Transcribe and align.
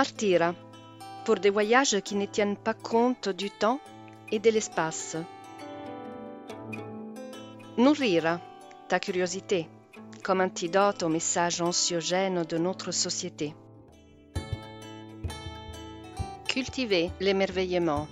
Partir 0.00 0.54
pour 1.26 1.34
des 1.34 1.50
voyages 1.50 2.00
qui 2.00 2.14
ne 2.14 2.24
tiennent 2.24 2.56
pas 2.56 2.72
compte 2.72 3.28
du 3.28 3.50
temps 3.50 3.80
et 4.32 4.38
de 4.38 4.48
l'espace. 4.48 5.18
Nourrir 7.76 8.40
ta 8.88 8.98
curiosité 8.98 9.68
comme 10.24 10.40
antidote 10.40 11.02
aux 11.02 11.10
messages 11.10 11.60
anxiogènes 11.60 12.44
de 12.44 12.56
notre 12.56 12.92
société. 12.92 13.54
Cultiver 16.48 17.10
l'émerveillement 17.20 18.08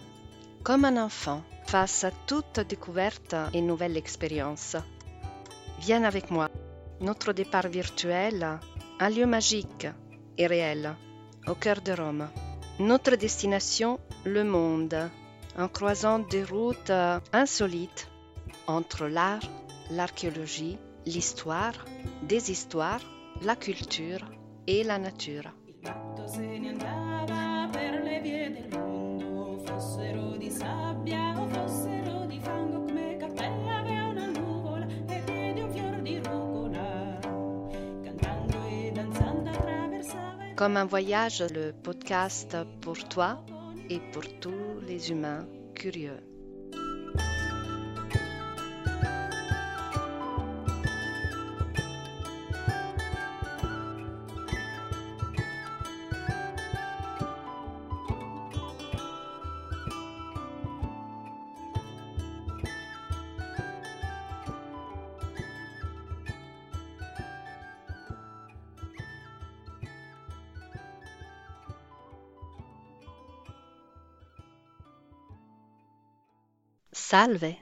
comme 0.63 0.85
un 0.85 1.03
enfant 1.03 1.41
face 1.65 2.05
à 2.05 2.11
toute 2.27 2.61
découverte 2.69 3.35
et 3.55 3.63
nouvelle 3.63 3.97
expérience. 3.97 4.77
Viens 5.79 6.05
avec 6.05 6.31
moi. 6.31 6.51
Notre 7.01 7.33
départ 7.33 7.69
virtuel, 7.69 8.59
un 9.01 9.09
lieu 9.09 9.25
magique 9.25 9.87
et 10.37 10.47
réel, 10.47 10.95
au 11.49 11.55
cœur 11.55 11.81
de 11.81 11.93
Rome. 11.93 12.29
Notre 12.79 13.17
destination, 13.17 13.99
le 14.25 14.45
monde, 14.45 15.11
en 15.57 15.69
croisant 15.69 16.19
des 16.19 16.45
routes 16.45 16.93
insolites 17.33 18.09
entre 18.67 19.07
l'art, 19.07 19.43
l'archéologie, 19.91 20.79
l'histoire, 21.07 21.85
des 22.23 22.51
histoires, 22.51 23.03
la 23.43 23.57
culture 23.57 24.25
et 24.67 24.85
la 24.85 24.99
nature. 24.99 25.51
Comme 40.59 40.77
un 40.77 40.87
voyage, 40.87 41.45
le 41.55 41.71
podcast 41.71 42.57
pour 42.81 42.99
toi 43.09 43.45
et 43.89 44.01
pour 44.13 44.25
tous 44.41 44.81
les 44.89 45.13
humains 45.13 45.47
curieux. 45.77 46.19
Salve 77.01 77.55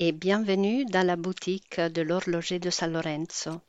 et 0.00 0.10
bienvenue 0.10 0.84
dans 0.86 1.06
la 1.06 1.14
boutique 1.14 1.78
de 1.78 2.02
l'horloger 2.02 2.58
de 2.58 2.70
San 2.70 2.92
Lorenzo. 2.92 3.60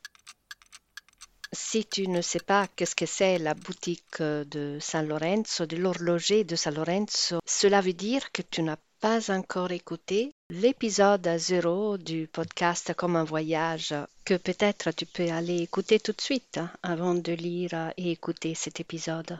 Si 1.52 1.86
tu 1.86 2.08
ne 2.08 2.22
sais 2.22 2.40
pas 2.40 2.68
qu'est-ce 2.76 2.96
que 2.96 3.06
c'est 3.06 3.38
la 3.38 3.54
boutique 3.54 4.22
de 4.22 4.80
San 4.80 5.08
Lorenzo, 5.08 5.68
de 5.68 5.76
l'horloger 5.76 6.46
de 6.46 6.56
San 6.56 6.74
Lorenzo, 6.74 7.42
cela 7.46 7.82
veut 7.82 7.94
dire 7.94 8.32
que 8.32 8.42
tu 8.42 8.64
n'as 8.64 8.80
pas 9.02 9.30
encore 9.30 9.72
écouté 9.72 10.32
l'épisode 10.50 11.30
zéro 11.38 11.98
du 11.98 12.28
podcast 12.28 12.94
Comme 12.96 13.16
un 13.16 13.24
voyage, 13.24 13.94
que 14.26 14.36
peut-être 14.36 14.92
tu 14.92 15.06
peux 15.06 15.30
aller 15.30 15.62
écouter 15.62 16.00
tout 16.00 16.14
de 16.14 16.22
suite 16.22 16.58
hein, 16.58 16.72
avant 16.82 17.14
de 17.14 17.34
lire 17.34 17.94
et 17.98 18.12
écouter 18.12 18.56
cet 18.56 18.80
épisode. 18.80 19.38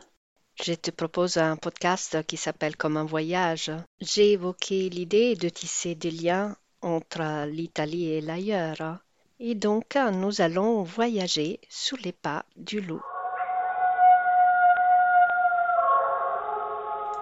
Je 0.62 0.74
te 0.74 0.90
propose 0.90 1.38
un 1.38 1.56
podcast 1.56 2.22
qui 2.26 2.36
s'appelle 2.36 2.76
Comme 2.76 2.98
un 2.98 3.06
voyage. 3.06 3.72
J'ai 3.98 4.32
évoqué 4.32 4.90
l'idée 4.90 5.34
de 5.34 5.48
tisser 5.48 5.94
des 5.94 6.10
liens 6.10 6.54
entre 6.82 7.46
l'Italie 7.46 8.10
et 8.10 8.20
l'ailleurs. 8.20 8.98
Et 9.38 9.54
donc, 9.54 9.96
nous 10.12 10.42
allons 10.42 10.82
voyager 10.82 11.60
sous 11.70 11.96
les 12.04 12.12
pas 12.12 12.44
du 12.56 12.82
loup. 12.82 13.00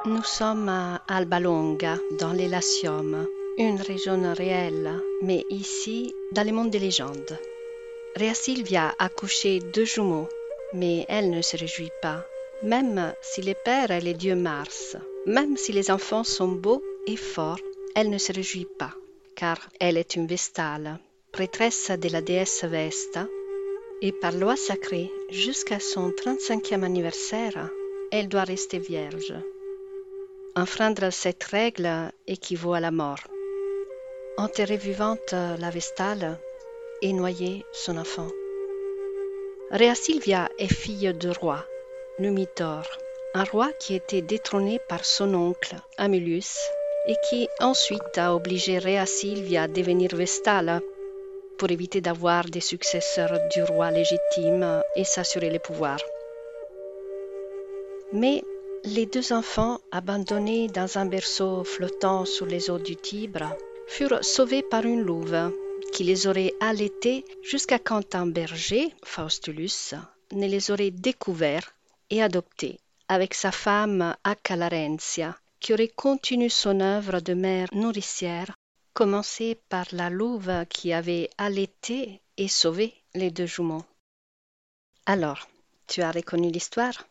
Nous 0.04 0.24
sommes 0.24 0.68
à 0.68 1.00
Albalonga, 1.06 1.96
dans 2.18 2.32
les 2.32 2.48
Latium, 2.48 3.24
une 3.56 3.80
région 3.80 4.34
réelle, 4.34 5.00
mais 5.22 5.44
ici, 5.48 6.12
dans 6.32 6.44
le 6.44 6.52
monde 6.52 6.70
des 6.70 6.80
légendes. 6.80 7.38
Réa 8.16 8.34
Silvia 8.34 8.96
a 8.98 9.08
couché 9.08 9.60
deux 9.60 9.84
jumeaux, 9.84 10.28
mais 10.72 11.06
elle 11.08 11.30
ne 11.30 11.40
se 11.40 11.56
réjouit 11.56 11.92
pas 12.02 12.24
même 12.62 13.14
si 13.22 13.40
les 13.42 13.54
pères 13.54 13.90
et 13.90 14.00
les 14.00 14.14
dieux 14.14 14.34
Mars, 14.34 14.96
même 15.26 15.56
si 15.56 15.72
les 15.72 15.90
enfants 15.90 16.24
sont 16.24 16.48
beaux 16.48 16.82
et 17.06 17.16
forts, 17.16 17.60
elle 17.94 18.10
ne 18.10 18.18
se 18.18 18.32
réjouit 18.32 18.68
pas, 18.78 18.92
car 19.36 19.58
elle 19.80 19.96
est 19.96 20.16
une 20.16 20.26
Vestale, 20.26 20.98
prêtresse 21.32 21.90
de 21.90 22.08
la 22.08 22.20
déesse 22.20 22.64
Vesta, 22.64 23.26
et 24.00 24.12
par 24.12 24.32
loi 24.32 24.56
sacrée, 24.56 25.10
jusqu'à 25.30 25.80
son 25.80 26.10
35e 26.10 26.82
anniversaire, 26.82 27.70
elle 28.10 28.28
doit 28.28 28.44
rester 28.44 28.78
vierge. 28.78 29.34
Enfreindre 30.56 31.10
cette 31.12 31.44
règle 31.44 32.12
équivaut 32.26 32.74
à 32.74 32.80
la 32.80 32.90
mort. 32.90 33.24
Enterrer 34.36 34.76
vivante 34.76 35.32
la 35.32 35.70
Vestale 35.70 36.38
et 37.02 37.12
noyer 37.12 37.64
son 37.72 37.96
enfant. 37.96 38.28
Réa 39.70 39.94
Silvia 39.94 40.48
est 40.58 40.72
fille 40.72 41.12
de 41.12 41.28
roi 41.28 41.64
Numitor, 42.20 42.82
un 43.34 43.44
roi 43.44 43.70
qui 43.78 43.94
était 43.94 44.22
détrôné 44.22 44.80
par 44.88 45.04
son 45.04 45.34
oncle 45.34 45.76
Amulus 45.98 46.58
et 47.06 47.14
qui 47.30 47.48
ensuite 47.60 48.18
a 48.18 48.34
obligé 48.34 48.78
Réa 48.78 49.06
Silvia 49.06 49.62
à 49.62 49.68
devenir 49.68 50.16
Vestale 50.16 50.80
pour 51.58 51.70
éviter 51.70 52.00
d'avoir 52.00 52.46
des 52.46 52.60
successeurs 52.60 53.38
du 53.54 53.62
roi 53.62 53.92
légitime 53.92 54.82
et 54.96 55.04
s'assurer 55.04 55.48
le 55.48 55.60
pouvoir. 55.60 56.00
Mais 58.12 58.42
les 58.82 59.06
deux 59.06 59.32
enfants, 59.32 59.78
abandonnés 59.92 60.66
dans 60.66 60.98
un 60.98 61.06
berceau 61.06 61.62
flottant 61.62 62.24
sous 62.24 62.46
les 62.46 62.68
eaux 62.68 62.80
du 62.80 62.96
Tibre, 62.96 63.54
furent 63.86 64.24
sauvés 64.24 64.64
par 64.64 64.84
une 64.84 65.02
louve 65.02 65.52
qui 65.92 66.02
les 66.02 66.26
aurait 66.26 66.52
allaités 66.58 67.24
jusqu'à 67.42 67.78
quand 67.78 68.16
un 68.16 68.26
berger, 68.26 68.92
Faustulus, 69.04 69.94
ne 70.32 70.48
les 70.48 70.72
aurait 70.72 70.90
découverts 70.90 71.74
et 72.10 72.22
adopté, 72.22 72.80
avec 73.08 73.34
sa 73.34 73.52
femme 73.52 74.16
Accalarencia, 74.24 75.38
qui 75.60 75.72
aurait 75.72 75.88
continué 75.88 76.48
son 76.48 76.80
œuvre 76.80 77.20
de 77.20 77.34
mère 77.34 77.68
nourricière, 77.72 78.54
commencée 78.94 79.60
par 79.68 79.86
la 79.92 80.10
louve 80.10 80.64
qui 80.68 80.92
avait 80.92 81.30
allaité 81.38 82.20
et 82.36 82.48
sauvé 82.48 82.94
les 83.14 83.30
deux 83.30 83.46
jumeaux. 83.46 83.84
Alors, 85.06 85.48
tu 85.86 86.02
as 86.02 86.12
reconnu 86.12 86.50
l'histoire? 86.50 87.06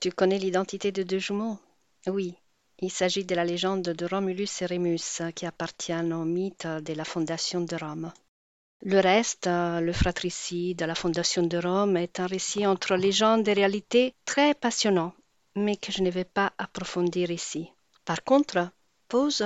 Tu 0.00 0.12
connais 0.12 0.38
l'identité 0.38 0.92
des 0.92 1.04
deux 1.04 1.18
jumeaux? 1.18 1.58
Oui, 2.06 2.34
il 2.78 2.90
s'agit 2.90 3.24
de 3.24 3.34
la 3.34 3.44
légende 3.44 3.82
de 3.82 4.06
Romulus 4.06 4.62
et 4.62 4.66
Rémus 4.66 5.22
qui 5.34 5.46
appartient 5.46 5.92
au 5.92 6.24
mythe 6.24 6.66
de 6.66 6.92
la 6.94 7.04
fondation 7.04 7.60
de 7.60 7.76
Rome. 7.76 8.12
Le 8.84 8.98
reste, 8.98 9.46
le 9.46 9.92
fratricide, 9.92 10.82
la 10.82 10.96
fondation 10.96 11.44
de 11.44 11.56
Rome, 11.56 11.96
est 11.96 12.18
un 12.18 12.26
récit 12.26 12.66
entre 12.66 12.96
légende 12.96 13.46
et 13.46 13.52
réalité 13.52 14.12
très 14.24 14.54
passionnant, 14.54 15.14
mais 15.54 15.76
que 15.76 15.92
je 15.92 16.02
ne 16.02 16.10
vais 16.10 16.24
pas 16.24 16.52
approfondir 16.58 17.30
ici. 17.30 17.70
Par 18.04 18.24
contre, 18.24 18.70
pose 19.06 19.44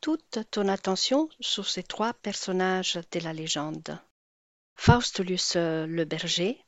toute 0.00 0.38
ton 0.50 0.68
attention 0.68 1.28
sur 1.38 1.68
ces 1.68 1.82
trois 1.82 2.14
personnages 2.14 2.98
de 3.12 3.20
la 3.20 3.34
légende. 3.34 3.98
Faustulus 4.74 5.54
le 5.56 6.04
berger, 6.04 6.58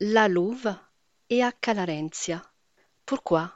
la 0.00 0.26
louve 0.26 0.74
et 1.28 1.44
Accalarentia. 1.44 2.42
Pourquoi? 3.06 3.52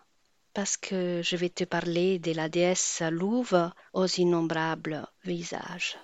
Parce 0.53 0.77
que 0.77 1.21
je 1.25 1.35
vais 1.35 1.49
te 1.49 1.65
parler 1.65 2.21
de 2.21 2.31
la 2.31 2.49
déesse 2.49 3.03
louve 3.11 3.73
aux 3.93 4.07
innombrables 4.07 5.05
visages. 5.25 5.97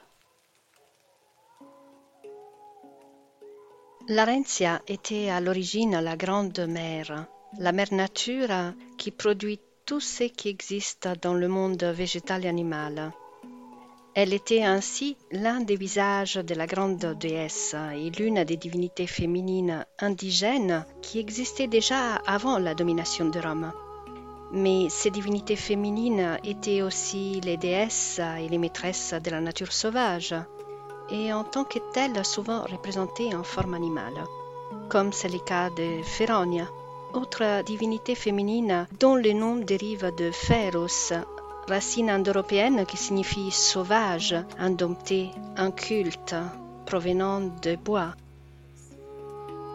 Larentia 4.10 4.82
était 4.88 5.30
à 5.30 5.40
l'origine 5.40 6.00
la 6.00 6.16
grande 6.16 6.58
mère, 6.68 7.26
la 7.60 7.70
mère 7.70 7.94
nature 7.94 8.74
qui 8.98 9.12
produit 9.12 9.60
tout 9.86 10.00
ce 10.00 10.24
qui 10.24 10.48
existe 10.48 11.08
dans 11.22 11.34
le 11.34 11.46
monde 11.46 11.84
végétal 11.84 12.44
et 12.44 12.48
animal. 12.48 13.12
Elle 14.16 14.34
était 14.34 14.64
ainsi 14.64 15.16
l'un 15.30 15.60
des 15.60 15.76
visages 15.76 16.34
de 16.34 16.54
la 16.56 16.66
grande 16.66 17.16
déesse 17.20 17.76
et 17.94 18.10
l'une 18.10 18.42
des 18.42 18.56
divinités 18.56 19.06
féminines 19.06 19.86
indigènes 20.00 20.84
qui 21.02 21.20
existaient 21.20 21.68
déjà 21.68 22.16
avant 22.26 22.58
la 22.58 22.74
domination 22.74 23.28
de 23.28 23.38
Rome. 23.38 23.72
Mais 24.52 24.88
ces 24.88 25.12
divinités 25.12 25.54
féminines 25.54 26.36
étaient 26.42 26.82
aussi 26.82 27.40
les 27.42 27.56
déesses 27.56 28.18
et 28.18 28.48
les 28.48 28.58
maîtresses 28.58 29.14
de 29.22 29.30
la 29.30 29.40
nature 29.40 29.72
sauvage, 29.72 30.34
et 31.10 31.32
en 31.32 31.44
tant 31.44 31.64
que 31.64 31.78
telle 31.92 32.24
souvent 32.24 32.62
représentée 32.62 33.34
en 33.34 33.42
forme 33.42 33.74
animale, 33.74 34.24
comme 34.88 35.12
c'est 35.12 35.28
le 35.28 35.38
cas 35.38 35.70
de 35.70 36.02
Féronia, 36.02 36.66
autre 37.14 37.62
divinité 37.64 38.14
féminine 38.14 38.86
dont 38.98 39.16
le 39.16 39.32
nom 39.32 39.56
dérive 39.56 40.12
de 40.16 40.30
Féros, 40.30 41.12
racine 41.68 42.10
indo-européenne 42.10 42.86
qui 42.86 42.96
signifie 42.96 43.50
sauvage, 43.50 44.36
indompté, 44.58 45.30
inculte, 45.56 46.34
provenant 46.86 47.40
de 47.40 47.76
bois. 47.76 48.14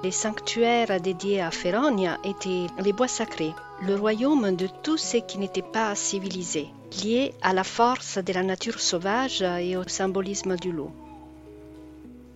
Les 0.03 0.11
sanctuaires 0.11 0.99
dédiés 1.01 1.41
à 1.41 1.51
Féronia 1.51 2.17
étaient 2.23 2.67
les 2.79 2.93
bois 2.93 3.07
sacrés, 3.07 3.53
le 3.81 3.95
royaume 3.95 4.55
de 4.55 4.67
tout 4.83 4.97
ce 4.97 5.17
qui 5.17 5.37
n'était 5.37 5.61
pas 5.61 5.95
civilisé, 5.95 6.69
lié 7.03 7.33
à 7.41 7.53
la 7.53 7.63
force 7.63 8.17
de 8.17 8.33
la 8.33 8.43
nature 8.43 8.79
sauvage 8.79 9.41
et 9.41 9.75
au 9.75 9.87
symbolisme 9.87 10.55
du 10.57 10.71
loup. 10.71 10.91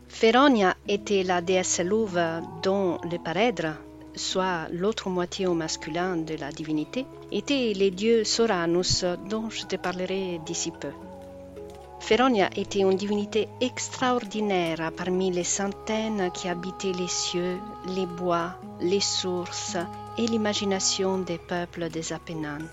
Féronia 0.09 0.75
était 0.87 1.23
la 1.23 1.39
déesse 1.39 1.79
louve 1.79 2.19
dont 2.61 2.97
le 3.09 3.17
parèdre, 3.17 3.75
soit 4.15 4.67
l'autre 4.71 5.09
moitié 5.09 5.47
au 5.47 5.53
masculin 5.53 6.17
de 6.17 6.35
la 6.35 6.51
divinité, 6.51 7.05
étaient 7.31 7.73
les 7.73 7.91
dieux 7.91 8.25
Soranus 8.25 9.05
dont 9.29 9.49
je 9.49 9.65
te 9.65 9.77
parlerai 9.77 10.41
d'ici 10.45 10.71
peu. 10.71 10.91
Féronia 12.01 12.49
était 12.55 12.79
une 12.79 12.95
divinité 12.95 13.47
extraordinaire 13.61 14.91
parmi 14.97 15.31
les 15.31 15.43
centaines 15.43 16.31
qui 16.33 16.49
habitaient 16.49 16.91
les 16.91 17.07
cieux, 17.07 17.57
les 17.87 18.07
bois, 18.07 18.55
les 18.81 18.99
sources 18.99 19.77
et 20.17 20.25
l'imagination 20.25 21.19
des 21.19 21.37
peuples 21.37 21.89
des 21.89 22.11
Apennines. 22.11 22.67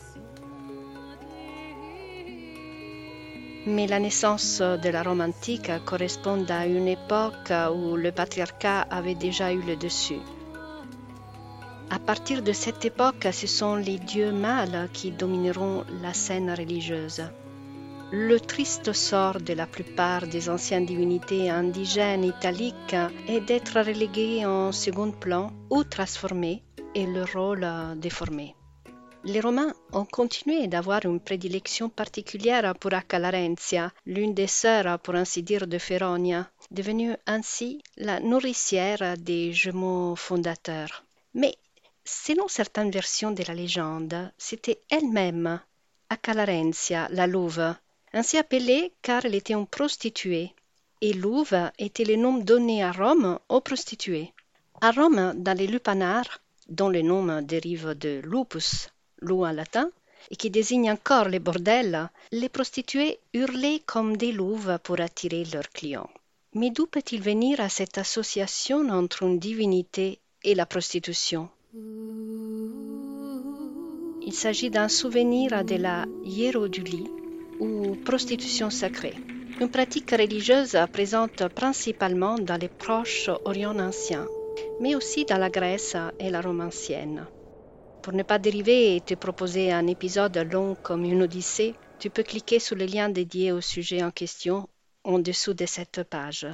Mais 3.68 3.88
la 3.88 3.98
naissance 3.98 4.60
de 4.60 4.88
la 4.90 5.02
Rome 5.02 5.20
antique 5.20 5.72
correspond 5.84 6.44
à 6.48 6.66
une 6.66 6.86
époque 6.86 7.52
où 7.74 7.96
le 7.96 8.12
patriarcat 8.12 8.82
avait 8.82 9.16
déjà 9.16 9.52
eu 9.52 9.60
le 9.60 9.74
dessus. 9.74 10.20
À 11.90 11.98
partir 11.98 12.42
de 12.42 12.52
cette 12.52 12.84
époque, 12.84 13.28
ce 13.32 13.46
sont 13.46 13.76
les 13.76 13.98
dieux 13.98 14.32
mâles 14.32 14.88
qui 14.92 15.10
domineront 15.10 15.84
la 16.02 16.12
scène 16.14 16.50
religieuse. 16.50 17.22
Le 18.12 18.38
triste 18.40 18.92
sort 18.92 19.40
de 19.40 19.52
la 19.52 19.66
plupart 19.66 20.26
des 20.26 20.48
anciennes 20.48 20.86
divinités 20.86 21.50
indigènes 21.50 22.24
italiques 22.24 22.96
est 23.28 23.40
d'être 23.40 23.80
relégués 23.80 24.46
en 24.46 24.72
second 24.72 25.10
plan 25.10 25.50
ou 25.70 25.84
transformés 25.84 26.62
et 26.94 27.06
leur 27.06 27.32
rôle 27.32 27.66
déformé. 27.96 28.56
Les 29.28 29.40
Romains 29.40 29.75
ont 29.93 30.05
continué 30.05 30.69
d'avoir 30.69 31.05
une 31.05 31.19
prédilection 31.19 31.88
particulière 31.88 32.73
pour 32.78 32.94
Accalarenzia, 32.94 33.93
l'une 34.06 34.34
des 34.34 34.46
sœurs, 34.46 35.00
pour 35.00 35.17
ainsi 35.17 35.43
dire, 35.43 35.67
de 35.67 35.78
Féronia, 35.78 36.49
devenue 36.70 37.17
ainsi 37.26 37.82
la 37.96 38.20
nourricière 38.20 39.17
des 39.19 39.52
jumeaux 39.52 40.14
fondateurs. 40.14 41.02
Mais 41.34 41.56
selon 42.05 42.46
certaines 42.46 42.93
versions 42.93 43.32
de 43.32 43.43
la 43.49 43.55
légende, 43.55 44.31
c'était 44.38 44.81
elle-même 44.90 45.61
Accalarenzia, 46.08 47.08
la 47.11 47.26
louve, 47.26 47.75
ainsi 48.12 48.38
appelée 48.38 48.93
car 49.02 49.25
elle 49.25 49.34
était 49.34 49.55
une 49.55 49.67
prostituée, 49.67 50.55
et 51.00 51.12
louve 51.12 51.58
était 51.81 52.05
le 52.05 52.14
nom 52.14 52.38
donné 52.38 52.84
à 52.84 52.93
Rome 52.93 53.40
aux 53.49 53.61
prostituées. 53.61 54.32
À 54.81 54.93
Rome, 54.93 55.34
dans 55.37 55.58
les 55.58 55.67
lupanars, 55.67 56.38
dont 56.69 56.90
le 56.90 57.02
nom 57.02 57.43
dérive 57.43 57.94
de 57.94 58.20
lupus, 58.25 58.88
en 59.22 59.52
latin, 59.52 59.90
et 60.30 60.36
qui 60.36 60.50
désigne 60.50 60.90
encore 60.90 61.28
les 61.28 61.38
bordels, 61.38 62.10
les 62.32 62.48
prostituées 62.48 63.18
hurlaient 63.32 63.82
comme 63.86 64.16
des 64.16 64.32
louves 64.32 64.78
pour 64.82 65.00
attirer 65.00 65.44
leurs 65.52 65.70
clients. 65.70 66.10
Mais 66.54 66.70
d'où 66.70 66.86
peut-il 66.86 67.20
venir 67.20 67.60
à 67.60 67.68
cette 67.68 67.98
association 67.98 68.88
entre 68.88 69.22
une 69.22 69.38
divinité 69.38 70.18
et 70.42 70.54
la 70.54 70.66
prostitution? 70.66 71.48
Il 74.28 74.32
s'agit 74.32 74.70
d'un 74.70 74.88
souvenir 74.88 75.64
de 75.64 75.76
la 75.76 76.06
hiérodulie 76.24 77.08
ou 77.60 77.94
prostitution 78.04 78.70
sacrée, 78.70 79.14
une 79.60 79.70
pratique 79.70 80.10
religieuse 80.10 80.76
présente 80.92 81.48
principalement 81.48 82.36
dans 82.38 82.60
les 82.60 82.69
proches 82.69 83.30
Orient 83.44 83.78
anciens, 83.78 84.26
mais 84.80 84.94
aussi 84.94 85.24
dans 85.24 85.38
la 85.38 85.50
Grèce 85.50 85.96
et 86.19 86.30
la 86.30 86.40
Rome 86.40 86.60
ancienne. 86.60 87.26
Pour 88.06 88.14
ne 88.14 88.23
pas 88.23 88.38
dériver 88.38 88.94
et 88.94 89.00
te 89.00 89.14
proposer 89.14 89.73
un 89.73 89.88
épisode 89.88 90.37
long 90.53 90.76
comme 90.81 91.05
une 91.05 91.23
odyssée, 91.23 91.75
tu 91.99 92.08
peux 92.08 92.23
cliquer 92.23 92.61
sur 92.61 92.76
le 92.76 92.85
lien 92.85 93.08
dédié 93.08 93.50
au 93.50 93.61
sujet 93.61 94.00
en 94.05 94.12
question 94.12 94.69
en 95.03 95.19
dessous 95.19 95.55
de 95.55 95.67
cette 95.67 96.05
page. 96.05 96.47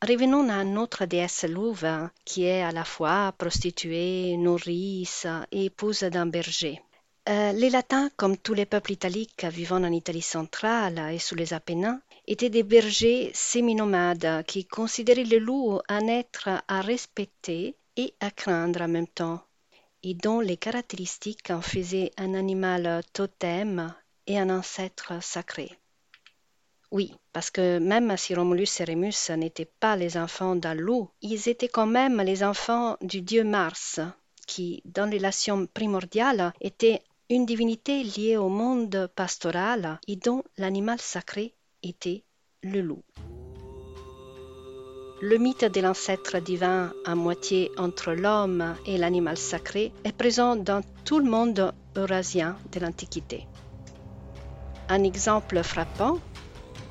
Revenons 0.00 0.48
à 0.48 0.64
notre 0.64 1.04
déesse 1.04 1.44
louve 1.44 2.08
qui 2.24 2.44
est 2.44 2.62
à 2.62 2.72
la 2.72 2.84
fois 2.84 3.34
prostituée, 3.36 4.38
nourrice 4.38 5.26
et 5.50 5.66
épouse 5.66 6.00
d'un 6.00 6.24
berger. 6.24 6.80
Euh, 7.28 7.52
les 7.52 7.68
Latins, 7.68 8.08
comme 8.16 8.38
tous 8.38 8.54
les 8.54 8.64
peuples 8.64 8.92
italiques 8.92 9.44
vivant 9.44 9.84
en 9.84 9.92
Italie 9.92 10.22
centrale 10.22 10.98
et 11.12 11.18
sous 11.18 11.34
les 11.34 11.52
Apennins, 11.52 12.00
étaient 12.26 12.48
des 12.48 12.62
bergers 12.62 13.32
semi-nomades 13.34 14.46
qui 14.46 14.64
considéraient 14.64 15.24
le 15.24 15.40
loup 15.40 15.78
un 15.90 16.06
être 16.06 16.48
à 16.68 16.80
respecter 16.80 17.76
et 17.98 18.14
à 18.20 18.30
craindre 18.30 18.80
en 18.80 18.88
même 18.88 19.08
temps 19.08 19.42
et 20.02 20.14
dont 20.14 20.40
les 20.40 20.56
caractéristiques 20.56 21.50
en 21.50 21.60
faisaient 21.60 22.12
un 22.16 22.34
animal 22.34 23.02
totem 23.12 23.94
et 24.26 24.38
un 24.38 24.50
ancêtre 24.50 25.22
sacré. 25.22 25.70
Oui, 26.90 27.14
parce 27.32 27.50
que 27.50 27.78
même 27.78 28.14
si 28.18 28.34
Romulus 28.34 28.80
et 28.80 28.84
Rémus 28.84 29.30
n'étaient 29.30 29.70
pas 29.80 29.96
les 29.96 30.18
enfants 30.18 30.56
d'un 30.56 30.74
loup, 30.74 31.08
ils 31.22 31.48
étaient 31.48 31.68
quand 31.68 31.86
même 31.86 32.20
les 32.20 32.44
enfants 32.44 32.98
du 33.00 33.22
dieu 33.22 33.44
Mars, 33.44 33.98
qui, 34.46 34.82
dans 34.84 35.10
relation 35.10 35.66
primordiale, 35.66 36.52
était 36.60 37.02
une 37.30 37.46
divinité 37.46 38.04
liée 38.04 38.36
au 38.36 38.50
monde 38.50 39.10
pastoral 39.16 39.98
et 40.06 40.16
dont 40.16 40.44
l'animal 40.58 41.00
sacré 41.00 41.54
était 41.82 42.24
le 42.62 42.82
loup. 42.82 43.02
Le 45.24 45.38
mythe 45.38 45.66
de 45.66 45.80
l'ancêtre 45.80 46.40
divin 46.40 46.92
à 47.04 47.14
moitié 47.14 47.70
entre 47.78 48.10
l'homme 48.10 48.74
et 48.86 48.98
l'animal 48.98 49.36
sacré 49.36 49.92
est 50.02 50.10
présent 50.10 50.56
dans 50.56 50.82
tout 51.04 51.20
le 51.20 51.30
monde 51.30 51.72
eurasien 51.96 52.56
de 52.72 52.80
l'Antiquité. 52.80 53.46
Un 54.88 55.04
exemple 55.04 55.62
frappant, 55.62 56.18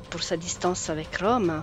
pour 0.09 0.23
sa 0.23 0.37
distance 0.37 0.89
avec 0.89 1.17
Rome, 1.17 1.61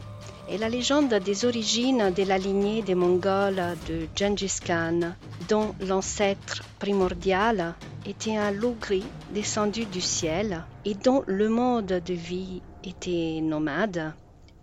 est 0.51 0.59
la 0.59 0.69
légende 0.69 1.15
des 1.15 1.47
origines 1.47 2.13
de 2.15 2.25
la 2.25 2.37
lignée 2.37 2.83
des 2.83 2.95
Mongols 2.95 3.63
de 3.89 4.07
Gengis 4.15 4.61
Khan, 4.63 5.15
dont 5.49 5.75
l'ancêtre 5.81 6.63
primordial 6.79 7.77
était 8.05 8.37
un 8.37 8.51
loup 8.51 8.77
gris 8.79 9.07
descendu 9.33 9.87
du 9.87 10.03
ciel 10.03 10.63
et 10.85 10.93
dont 10.93 11.25
le 11.27 11.49
mode 11.49 12.05
de 12.05 12.13
vie 12.13 12.61
était 12.85 13.41
nomade 13.41 14.13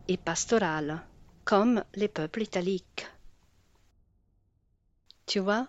et 0.08 0.18
pastoral 0.18 1.02
comme 1.46 1.84
les 1.96 2.08
peuples 2.08 2.42
italiques. 2.42 3.08
Tu 5.28 5.40
vois, 5.40 5.68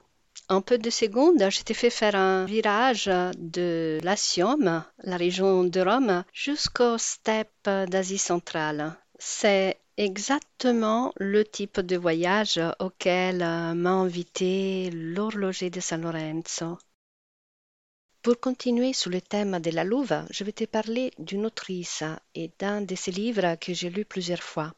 en 0.49 0.61
peu 0.61 0.79
de 0.79 0.91
secondes, 0.91 1.51
je 1.51 1.63
t'ai 1.63 1.75
fait 1.75 1.91
faire 1.91 2.15
un 2.15 2.45
virage 2.45 3.07
de 3.07 3.99
Latium, 4.03 4.85
la 5.03 5.17
région 5.17 5.65
de 5.65 5.81
Rome, 5.81 6.25
jusqu'aux 6.33 6.99
steppes 6.99 7.71
d'Asie 7.89 8.19
centrale. 8.19 8.97
C'est 9.19 9.79
exactement 9.97 11.13
le 11.17 11.45
type 11.45 11.81
de 11.81 11.97
voyage 11.97 12.61
auquel 12.81 13.39
m'a 13.39 13.91
invité 13.91 14.91
l'horloger 14.93 15.71
de 15.71 15.81
San 15.81 16.03
Lorenzo. 16.03 16.79
Pour 18.23 18.39
continuer 18.41 18.93
sur 18.93 19.11
le 19.11 19.21
thème 19.21 19.59
de 19.61 19.71
la 19.71 19.85
louve, 19.85 20.25
je 20.31 20.45
vais 20.45 20.53
te 20.53 20.65
parler 20.65 21.13
d'une 21.19 21.47
autrice 21.47 22.03
et 22.35 22.51
d'un 22.59 22.83
de 22.83 22.95
ses 22.95 23.13
livres 23.13 23.57
que 23.61 23.73
j'ai 23.73 23.89
lu 23.89 24.05
plusieurs 24.05 24.43
fois. 24.43 24.75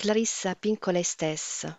Clarissa 0.00 0.54
Pincola 0.54 1.02
stessa, 1.02 1.76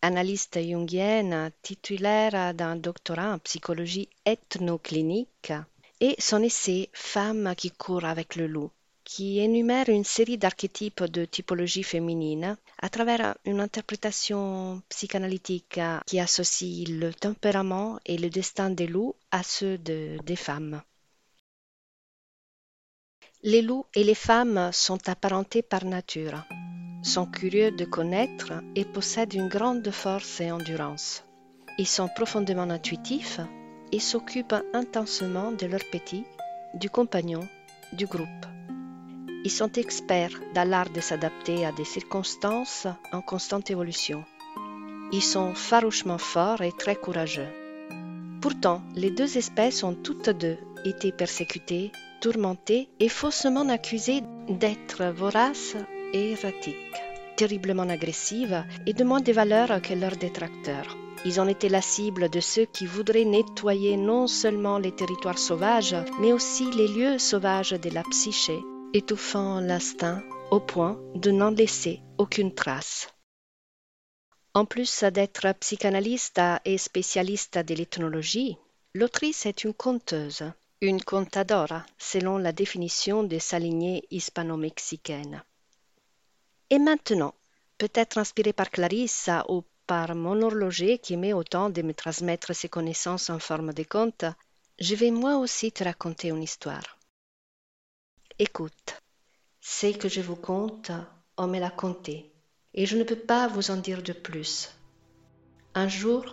analyste 0.00 0.62
jungienne 0.62 1.52
titulaire 1.60 2.54
d'un 2.54 2.76
doctorat 2.76 3.34
en 3.34 3.38
psychologie 3.40 4.08
ethnoclinique, 4.24 5.52
et 6.00 6.14
son 6.18 6.42
essai 6.42 6.88
Femme 6.94 7.52
qui 7.54 7.70
court 7.70 8.06
avec 8.06 8.36
le 8.36 8.46
loup, 8.46 8.70
qui 9.04 9.38
énumère 9.38 9.90
une 9.90 10.02
série 10.02 10.38
d'archétypes 10.38 11.04
de 11.04 11.26
typologie 11.26 11.82
féminine 11.82 12.56
à 12.80 12.88
travers 12.88 13.36
une 13.44 13.60
interprétation 13.60 14.80
psychanalytique 14.88 15.78
qui 16.06 16.20
associe 16.20 16.88
le 16.88 17.12
tempérament 17.12 18.00
et 18.06 18.16
le 18.16 18.30
destin 18.30 18.70
des 18.70 18.86
loups 18.86 19.14
à 19.30 19.42
ceux 19.42 19.76
des 19.76 20.36
femmes. 20.36 20.80
Les 23.42 23.60
loups 23.60 23.84
et 23.94 24.04
les 24.04 24.14
femmes 24.14 24.70
sont 24.72 25.06
apparentés 25.10 25.60
par 25.60 25.84
nature 25.84 26.42
sont 27.02 27.26
curieux 27.26 27.72
de 27.72 27.84
connaître 27.84 28.52
et 28.76 28.84
possèdent 28.84 29.34
une 29.34 29.48
grande 29.48 29.90
force 29.90 30.40
et 30.40 30.52
endurance. 30.52 31.24
Ils 31.78 31.86
sont 31.86 32.08
profondément 32.08 32.70
intuitifs 32.70 33.40
et 33.90 33.98
s'occupent 33.98 34.62
intensément 34.72 35.52
de 35.52 35.66
leur 35.66 35.84
petit, 35.90 36.24
du 36.74 36.88
compagnon, 36.88 37.46
du 37.92 38.06
groupe. 38.06 38.46
Ils 39.44 39.50
sont 39.50 39.72
experts 39.72 40.40
dans 40.54 40.68
l'art 40.68 40.90
de 40.90 41.00
s'adapter 41.00 41.66
à 41.66 41.72
des 41.72 41.84
circonstances 41.84 42.86
en 43.12 43.20
constante 43.20 43.70
évolution. 43.70 44.24
Ils 45.12 45.22
sont 45.22 45.54
farouchement 45.54 46.18
forts 46.18 46.62
et 46.62 46.72
très 46.72 46.94
courageux. 46.94 47.48
Pourtant, 48.40 48.82
les 48.94 49.10
deux 49.10 49.36
espèces 49.36 49.82
ont 49.82 49.94
toutes 49.94 50.30
deux 50.30 50.58
été 50.84 51.12
persécutées, 51.12 51.90
tourmentées 52.20 52.88
et 53.00 53.08
faussement 53.08 53.68
accusées 53.68 54.22
d'être 54.48 55.04
voraces 55.12 55.76
et 56.12 56.32
erratiques, 56.32 56.76
terriblement 57.36 57.88
agressives 57.88 58.64
et 58.86 58.92
de 58.92 59.04
moins 59.04 59.20
de 59.20 59.32
valeur 59.32 59.80
que 59.82 59.94
leurs 59.94 60.16
détracteurs. 60.16 60.96
Ils 61.24 61.40
ont 61.40 61.48
été 61.48 61.68
la 61.68 61.82
cible 61.82 62.28
de 62.28 62.40
ceux 62.40 62.64
qui 62.64 62.86
voudraient 62.86 63.24
nettoyer 63.24 63.96
non 63.96 64.26
seulement 64.26 64.78
les 64.78 64.92
territoires 64.92 65.38
sauvages, 65.38 65.96
mais 66.20 66.32
aussi 66.32 66.70
les 66.72 66.88
lieux 66.88 67.18
sauvages 67.18 67.70
de 67.70 67.90
la 67.90 68.02
psyché, 68.02 68.58
étouffant 68.92 69.60
l'instinct 69.60 70.22
au 70.50 70.58
point 70.58 71.00
de 71.14 71.30
n'en 71.30 71.50
laisser 71.50 72.00
aucune 72.18 72.54
trace. 72.54 73.08
En 74.54 74.66
plus 74.66 75.04
d'être 75.04 75.50
psychanalyste 75.60 76.40
et 76.64 76.76
spécialiste 76.76 77.56
de 77.56 77.74
l'ethnologie, 77.74 78.58
l'autrice 78.94 79.46
est 79.46 79.64
une 79.64 79.72
conteuse, 79.72 80.42
une 80.82 81.02
contadora, 81.02 81.86
selon 81.96 82.36
la 82.36 82.52
définition 82.52 83.22
de 83.22 83.38
sa 83.38 83.58
lignée 83.58 84.04
hispano-mexicaine. 84.10 85.42
Et 86.72 86.78
maintenant, 86.78 87.34
peut-être 87.76 88.16
inspirée 88.16 88.54
par 88.54 88.70
Clarissa 88.70 89.44
ou 89.50 89.62
par 89.86 90.14
mon 90.14 90.40
horloger 90.40 90.96
qui 90.96 91.18
met 91.18 91.34
autant 91.34 91.68
de 91.68 91.82
me 91.82 91.92
transmettre 91.92 92.54
ses 92.54 92.70
connaissances 92.70 93.28
en 93.28 93.38
forme 93.38 93.74
de 93.74 93.82
conte, 93.82 94.24
je 94.78 94.94
vais 94.94 95.10
moi 95.10 95.36
aussi 95.36 95.70
te 95.70 95.84
raconter 95.84 96.28
une 96.28 96.42
histoire. 96.42 96.96
Écoute, 98.38 99.02
ce 99.60 99.88
que 99.88 100.08
je 100.08 100.22
vous 100.22 100.40
conte, 100.50 100.92
on 101.36 101.46
me 101.46 101.60
l'a 101.60 101.68
conté 101.68 102.32
et 102.72 102.86
je 102.86 102.96
ne 102.96 103.04
peux 103.04 103.22
pas 103.32 103.48
vous 103.48 103.70
en 103.70 103.76
dire 103.76 104.02
de 104.02 104.14
plus. 104.14 104.70
Un 105.74 105.88
jour, 105.88 106.24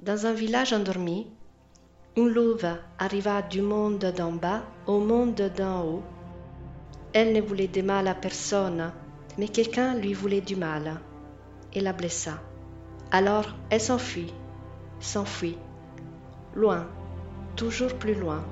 dans 0.00 0.26
un 0.26 0.34
village 0.34 0.74
endormi, 0.74 1.26
une 2.18 2.28
louve 2.28 2.68
arriva 2.98 3.40
du 3.40 3.62
monde 3.62 4.12
d'en 4.14 4.32
bas 4.32 4.62
au 4.86 4.98
monde 4.98 5.50
d'en 5.56 5.86
haut. 5.86 6.02
Elle 7.14 7.32
ne 7.32 7.40
voulait 7.40 7.66
de 7.66 7.80
mal 7.80 8.08
à 8.08 8.14
personne, 8.14 8.92
mais 9.38 9.48
quelqu'un 9.48 9.94
lui 9.94 10.14
voulait 10.14 10.40
du 10.40 10.56
mal 10.56 11.00
et 11.72 11.80
la 11.80 11.92
blessa. 11.92 12.40
Alors 13.10 13.54
elle 13.70 13.80
s'enfuit, 13.80 14.32
s'enfuit, 15.00 15.58
loin, 16.54 16.86
toujours 17.54 17.94
plus 17.94 18.14
loin. 18.14 18.44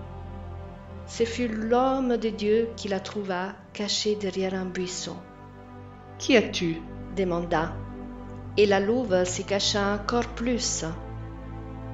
Ce 1.07 1.25
fut 1.25 1.49
l'homme 1.49 2.17
de 2.17 2.31
Dieu 2.31 2.69
qui 2.77 2.89
la 2.89 3.01
trouva 3.01 3.53
cachée 3.73 4.17
derrière 4.17 4.55
un 4.55 4.67
buisson. 4.67 5.17
Qui 6.19 6.35
es-tu? 6.35 6.81
demanda, 7.17 7.73
et 8.57 8.67
la 8.67 8.81
louve 8.81 9.25
s'y 9.25 9.45
cacha 9.45 9.95
encore 9.95 10.27
plus. 10.29 10.85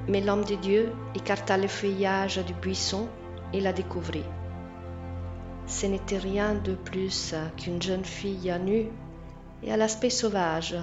Mais 0.09 0.21
l'homme 0.21 0.45
de 0.45 0.55
Dieu 0.55 0.93
écarta 1.15 1.57
le 1.57 1.69
feuillage 1.69 2.39
du 2.45 2.55
buisson 2.55 3.09
et 3.53 3.61
la 3.61 3.73
découvrit. 3.73 4.25
Ce 5.71 5.87
n'était 5.87 6.19
rien 6.19 6.57
de 6.57 6.75
plus 6.75 7.33
qu'une 7.57 7.81
jeune 7.81 8.05
fille 8.05 8.53
nue 8.61 8.89
et 9.63 9.73
à 9.73 9.77
l'aspect 9.77 10.11
sauvage 10.11 10.77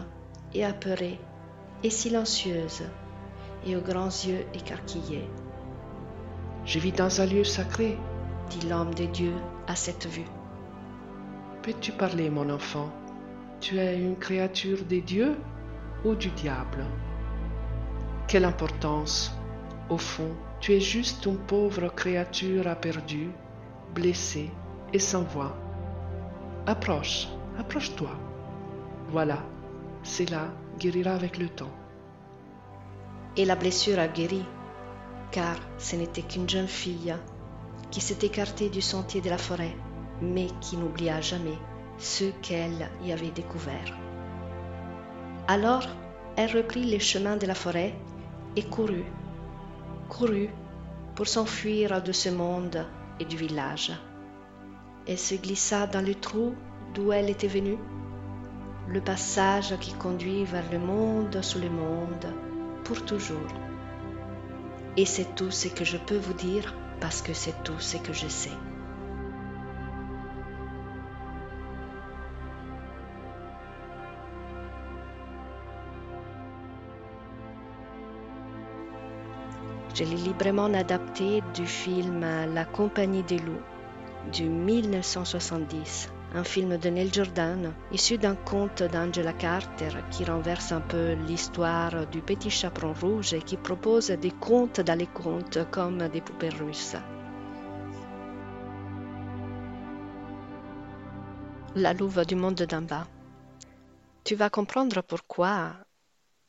et 0.53 0.63
apeurée 0.63 1.19
et 1.83 1.89
silencieuse 1.89 2.83
et 3.65 3.75
aux 3.75 3.81
grands 3.81 4.05
yeux 4.05 4.45
écarquillés. 4.53 5.29
Je 6.63 6.79
vis 6.79 6.93
dans 6.93 7.19
un 7.19 7.25
lieu 7.25 7.43
sacré, 7.43 7.97
dit 8.49 8.65
l'homme 8.65 8.93
de 8.93 9.05
Dieu 9.07 9.33
à 9.67 9.75
cette 9.75 10.07
vue. 10.07 10.31
Peux-tu 11.63 11.91
parler, 11.91 12.29
mon 12.29 12.49
enfant? 12.49 12.89
Tu 13.59 13.77
es 13.79 13.99
une 13.99 14.15
créature 14.15 14.85
des 14.85 15.01
dieux 15.01 15.35
ou 16.05 16.15
du 16.15 16.29
diable? 16.29 16.85
Quelle 18.29 18.45
importance 18.45 19.35
Au 19.89 19.97
fond, 19.97 20.31
tu 20.61 20.71
es 20.71 20.79
juste 20.79 21.25
une 21.25 21.37
pauvre 21.37 21.89
créature 21.93 22.67
aperdue, 22.67 23.31
blessée 23.93 24.49
et 24.93 24.99
sans 24.99 25.23
voix. 25.23 25.55
Approche, 26.65 27.27
approche-toi. 27.59 28.11
Voilà, 29.09 29.39
cela 30.03 30.47
guérira 30.79 31.11
avec 31.11 31.37
le 31.37 31.49
temps. 31.49 31.71
Et 33.35 33.45
la 33.45 33.55
blessure 33.55 33.99
a 33.99 34.07
guéri, 34.07 34.43
car 35.31 35.55
ce 35.77 35.95
n'était 35.95 36.23
qu'une 36.23 36.49
jeune 36.49 36.67
fille 36.67 37.15
qui 37.91 38.01
s'est 38.01 38.25
écartée 38.25 38.69
du 38.69 38.81
sentier 38.81 39.21
de 39.21 39.29
la 39.29 39.37
forêt, 39.37 39.75
mais 40.21 40.47
qui 40.61 40.77
n'oublia 40.77 41.21
jamais 41.21 41.57
ce 41.97 42.25
qu'elle 42.41 42.89
y 43.03 43.11
avait 43.11 43.31
découvert. 43.31 43.97
Alors, 45.47 45.87
elle 46.35 46.55
reprit 46.55 46.83
les 46.83 46.99
chemins 46.99 47.37
de 47.37 47.47
la 47.47 47.55
forêt 47.55 47.93
et 48.55 48.63
courut, 48.63 49.05
courut 50.09 50.49
pour 51.15 51.27
s'enfuir 51.27 52.01
de 52.03 52.11
ce 52.11 52.29
monde 52.29 52.85
et 53.19 53.25
du 53.25 53.37
village. 53.37 53.91
Elle 55.07 55.17
se 55.17 55.35
glissa 55.35 55.87
dans 55.87 56.05
le 56.05 56.15
trou 56.15 56.53
d'où 56.93 57.13
elle 57.13 57.29
était 57.29 57.47
venue, 57.47 57.77
le 58.89 58.99
passage 58.99 59.77
qui 59.79 59.93
conduit 59.93 60.43
vers 60.43 60.69
le 60.69 60.79
monde 60.79 61.41
sous 61.41 61.59
le 61.59 61.69
monde, 61.69 62.33
pour 62.83 63.05
toujours. 63.05 63.53
Et 64.97 65.05
c'est 65.05 65.33
tout 65.35 65.49
ce 65.49 65.69
que 65.69 65.85
je 65.85 65.95
peux 65.95 66.17
vous 66.17 66.33
dire 66.33 66.75
parce 66.99 67.21
que 67.21 67.33
c'est 67.33 67.63
tout 67.63 67.79
ce 67.79 67.95
que 67.95 68.11
je 68.11 68.27
sais. 68.27 68.51
Je 79.95 80.03
l'ai 80.03 80.15
librement 80.17 80.65
adapté 80.65 81.41
du 81.55 81.65
film 81.65 82.19
La 82.53 82.65
Compagnie 82.65 83.23
des 83.23 83.39
loups 83.39 83.63
de 84.31 84.43
1970, 84.43 86.09
un 86.33 86.43
film 86.43 86.77
de 86.77 86.89
Neil 86.89 87.13
Jordan 87.13 87.73
issu 87.91 88.17
d'un 88.17 88.35
conte 88.35 88.83
d'Angela 88.83 89.33
Carter 89.33 89.89
qui 90.11 90.25
renverse 90.25 90.71
un 90.71 90.81
peu 90.81 91.13
l'histoire 91.27 92.07
du 92.07 92.21
petit 92.21 92.49
chaperon 92.49 92.93
rouge 92.93 93.33
et 93.33 93.41
qui 93.41 93.57
propose 93.57 94.07
des 94.09 94.31
contes 94.31 94.81
dans 94.81 94.97
les 94.97 95.07
contes 95.07 95.59
comme 95.71 96.07
des 96.09 96.21
poupées 96.21 96.49
russes. 96.49 96.95
La 101.75 101.93
louve 101.93 102.25
du 102.25 102.35
monde 102.35 102.55
d'en 102.55 102.81
bas. 102.81 103.07
Tu 104.23 104.35
vas 104.35 104.49
comprendre 104.49 105.01
pourquoi, 105.01 105.73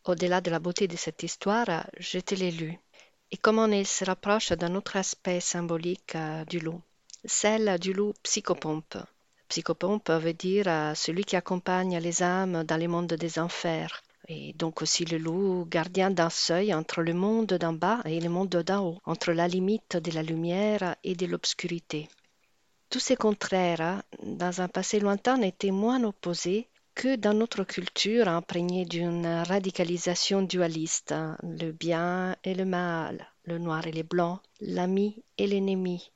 au-delà 0.05 0.41
de 0.41 0.51
la 0.51 0.59
beauté 0.59 0.89
de 0.89 0.97
cette 0.97 1.23
histoire, 1.23 1.87
je 1.99 2.19
te 2.19 2.35
l'ai 2.35 2.51
lu 2.51 2.79
et 3.31 3.37
comment 3.37 3.67
il 3.67 3.87
se 3.87 4.05
rapproche 4.05 4.53
d'un 4.53 4.75
autre 4.75 4.97
aspect 4.97 5.41
symbolique 5.41 6.15
euh, 6.15 6.45
du 6.47 6.61
loup, 6.61 6.81
celle 7.25 7.79
du 7.79 7.93
loup 7.93 8.13
psychopompe. 8.23 8.97
Psychopompe 9.49 10.11
veut 10.11 10.35
dire 10.35 10.67
euh, 10.69 10.95
celui 10.95 11.25
qui 11.25 11.37
accompagne 11.37 11.99
les 11.99 12.23
âmes 12.23 12.65
dans 12.65 12.77
les 12.77 12.89
mondes 12.89 13.15
des 13.15 13.39
enfers, 13.39 14.03
et 14.29 14.53
donc 14.53 14.83
aussi 14.83 15.05
le 15.07 15.17
loup 15.17 15.67
gardien 15.69 16.11
d'un 16.11 16.29
seuil 16.29 16.75
entre 16.75 17.03
le 17.03 17.15
monde 17.15 17.55
d'en 17.55 17.73
bas 17.73 18.01
et 18.05 18.21
le 18.21 18.29
monde 18.29 18.51
d'en 18.51 18.87
haut, 18.87 18.99
entre 19.05 19.33
la 19.33 19.49
limite 19.49 19.97
de 19.97 20.11
la 20.13 20.23
lumière 20.23 20.97
et 21.03 21.15
de 21.15 21.27
l'obscurité. 21.27 22.09
Tous 22.91 23.01
ces 23.01 23.17
contraires, 23.17 24.03
dans 24.23 24.61
un 24.61 24.69
passé 24.69 25.01
lointain, 25.01 25.41
étaient 25.43 25.71
moins 25.71 26.05
opposés 26.05 26.69
que 26.95 27.17
dans 27.17 27.35
notre 27.35 27.65
culture 27.65 28.29
imprégnée 28.29 28.85
d'une 28.85 29.27
radicalisation 29.27 30.43
dualiste, 30.43 31.15
le 31.43 31.71
bien 31.71 32.37
et 32.45 32.55
le 32.55 32.65
mal, 32.65 33.27
le 33.45 33.59
noir 33.59 33.87
et 33.87 33.93
le 33.93 34.03
blanc, 34.03 34.41
l'ami 34.61 35.23
et 35.39 35.47
l'ennemi, 35.47 36.11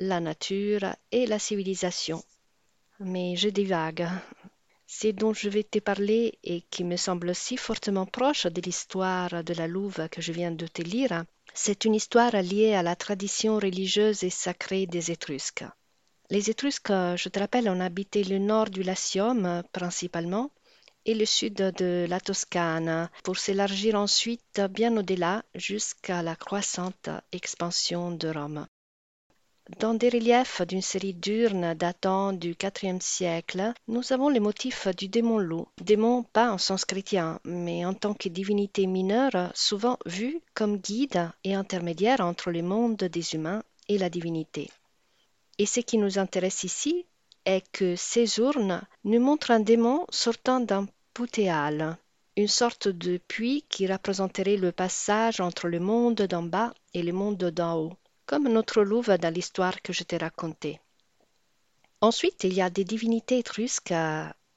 la 0.00 0.20
nature 0.20 0.94
et 1.10 1.26
la 1.26 1.38
civilisation. 1.38 2.22
Mais 3.00 3.36
je 3.36 3.48
divague. 3.48 4.08
Ce 4.86 5.08
dont 5.08 5.34
je 5.34 5.48
vais 5.48 5.64
te 5.64 5.80
parler 5.80 6.38
et 6.42 6.62
qui 6.70 6.82
me 6.82 6.96
semble 6.96 7.34
si 7.34 7.56
fortement 7.56 8.06
proche 8.06 8.46
de 8.46 8.60
l'histoire 8.60 9.44
de 9.44 9.54
la 9.54 9.66
louve 9.66 10.08
que 10.08 10.22
je 10.22 10.32
viens 10.32 10.50
de 10.50 10.66
te 10.66 10.82
lire, 10.82 11.24
c'est 11.52 11.84
une 11.84 11.94
histoire 11.94 12.40
liée 12.42 12.74
à 12.74 12.82
la 12.82 12.96
tradition 12.96 13.56
religieuse 13.56 14.24
et 14.24 14.30
sacrée 14.30 14.86
des 14.86 15.10
Étrusques. 15.10 15.64
Les 16.30 16.50
Étrusques, 16.50 16.88
je 16.88 17.28
te 17.28 17.38
rappelle, 17.38 17.68
ont 17.68 17.80
habité 17.80 18.24
le 18.24 18.38
nord 18.38 18.70
du 18.70 18.82
Latium 18.82 19.62
principalement 19.72 20.50
et 21.04 21.14
le 21.14 21.24
sud 21.24 21.54
de 21.54 22.06
la 22.08 22.20
Toscane 22.20 23.10
pour 23.24 23.38
s'élargir 23.38 23.94
ensuite 23.94 24.60
bien 24.70 24.96
au-delà 24.96 25.42
jusqu'à 25.54 26.22
la 26.22 26.36
croissante 26.36 27.08
expansion 27.32 28.10
de 28.10 28.28
Rome. 28.28 28.66
Dans 29.76 29.92
des 29.92 30.08
reliefs 30.08 30.62
d'une 30.62 30.80
série 30.80 31.12
d'urnes 31.12 31.74
datant 31.74 32.32
du 32.32 32.56
IVe 32.60 33.00
siècle, 33.00 33.74
nous 33.86 34.14
avons 34.14 34.30
le 34.30 34.40
motif 34.40 34.88
du 34.96 35.08
démon 35.08 35.38
loup, 35.38 35.68
démon 35.78 36.22
pas 36.22 36.50
en 36.50 36.56
sens 36.56 36.86
chrétien, 36.86 37.38
mais 37.44 37.84
en 37.84 37.92
tant 37.92 38.14
que 38.14 38.30
divinité 38.30 38.86
mineure, 38.86 39.52
souvent 39.54 39.98
vue 40.06 40.40
comme 40.54 40.78
guide 40.78 41.30
et 41.44 41.54
intermédiaire 41.54 42.20
entre 42.20 42.50
le 42.50 42.62
monde 42.62 42.96
des 42.96 43.34
humains 43.34 43.62
et 43.88 43.98
la 43.98 44.08
divinité. 44.08 44.70
Et 45.58 45.66
ce 45.66 45.80
qui 45.80 45.98
nous 45.98 46.18
intéresse 46.18 46.64
ici 46.64 47.04
est 47.44 47.62
que 47.70 47.94
ces 47.94 48.38
urnes 48.38 48.80
nous 49.04 49.20
montrent 49.20 49.50
un 49.50 49.60
démon 49.60 50.06
sortant 50.08 50.60
d'un 50.60 50.88
poutéal, 51.12 51.98
une 52.36 52.48
sorte 52.48 52.88
de 52.88 53.18
puits 53.18 53.66
qui 53.68 53.86
représenterait 53.86 54.56
le 54.56 54.72
passage 54.72 55.40
entre 55.40 55.68
le 55.68 55.78
monde 55.78 56.22
d'en 56.22 56.42
bas 56.42 56.72
et 56.94 57.02
le 57.02 57.12
monde 57.12 57.36
d'en 57.36 57.76
haut, 57.76 57.92
comme 58.28 58.48
notre 58.48 58.82
louve 58.82 59.16
dans 59.16 59.34
l'histoire 59.34 59.82
que 59.82 59.92
je 59.92 60.04
t'ai 60.04 60.18
racontée. 60.18 60.78
Ensuite, 62.00 62.44
il 62.44 62.52
y 62.52 62.62
a 62.62 62.70
des 62.70 62.84
divinités 62.84 63.38
étrusques 63.38 63.94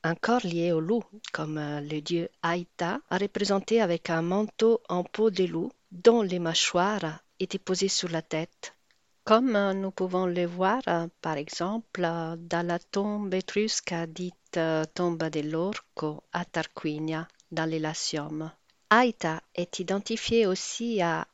encore 0.04 0.42
liées 0.44 0.74
au 0.74 0.82
loup, 0.82 1.04
comme 1.32 1.58
le 1.58 2.00
dieu 2.02 2.30
Aïta, 2.44 3.00
représenté 3.10 3.82
avec 3.82 4.12
un 4.12 4.22
manteau 4.22 4.82
en 4.90 5.04
peau 5.04 5.32
de 5.32 5.46
loup 5.46 5.72
dont 5.92 6.22
les 6.22 6.40
mâchoires 6.40 7.24
étaient 7.40 7.66
posées 7.68 7.88
sur 7.88 8.10
la 8.10 8.22
tête 8.22 8.76
comme 9.24 9.56
nous 9.74 9.92
pouvons 9.92 10.26
le 10.26 10.46
voir 10.46 10.82
par 11.22 11.38
exemple 11.38 12.02
dans 12.02 12.68
la 12.68 12.80
tombe 12.80 13.34
étrusque 13.34 13.94
dite 14.08 14.60
tombe 14.96 15.24
dell'Orco 15.26 16.24
à 16.34 16.44
Tarquinia 16.44 17.28
dans 17.52 17.70
l'Elasium. 17.70 18.52
Aïta 18.90 19.42
est 19.56 19.80
identifié 19.80 20.48
aussi 20.48 21.02
à 21.02 21.28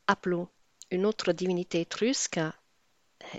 une 0.91 1.05
autre 1.05 1.31
divinité 1.31 1.81
étrusque. 1.81 2.39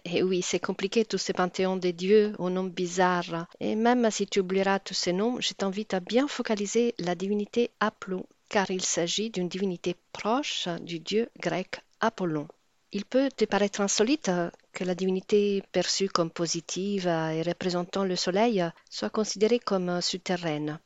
Et 0.04 0.22
oui, 0.22 0.42
c'est 0.42 0.60
compliqué 0.60 1.04
tous 1.04 1.18
ces 1.18 1.32
panthéons 1.32 1.76
des 1.76 1.92
dieux 1.92 2.34
aux 2.38 2.50
noms 2.50 2.64
bizarres. 2.64 3.46
Et 3.60 3.74
même 3.74 4.10
si 4.10 4.26
tu 4.26 4.40
oublieras 4.40 4.80
tous 4.80 4.94
ces 4.94 5.12
noms, 5.12 5.40
je 5.40 5.54
t'invite 5.54 5.94
à 5.94 6.00
bien 6.00 6.28
focaliser 6.28 6.94
la 6.98 7.14
divinité 7.14 7.70
Aplou, 7.80 8.26
car 8.48 8.70
il 8.70 8.84
s'agit 8.84 9.30
d'une 9.30 9.48
divinité 9.48 9.96
proche 10.12 10.68
du 10.82 10.98
dieu 10.98 11.28
grec 11.40 11.80
Apollon. 12.00 12.48
Il 12.92 13.04
peut 13.04 13.28
te 13.30 13.44
paraître 13.44 13.80
insolite 13.80 14.30
que 14.72 14.84
la 14.84 14.94
divinité 14.94 15.62
perçue 15.72 16.08
comme 16.08 16.30
positive 16.30 17.06
et 17.06 17.42
représentant 17.42 18.04
le 18.04 18.16
soleil 18.16 18.64
soit 18.88 19.10
considérée 19.10 19.58
comme 19.58 20.00
souterraine. 20.00 20.78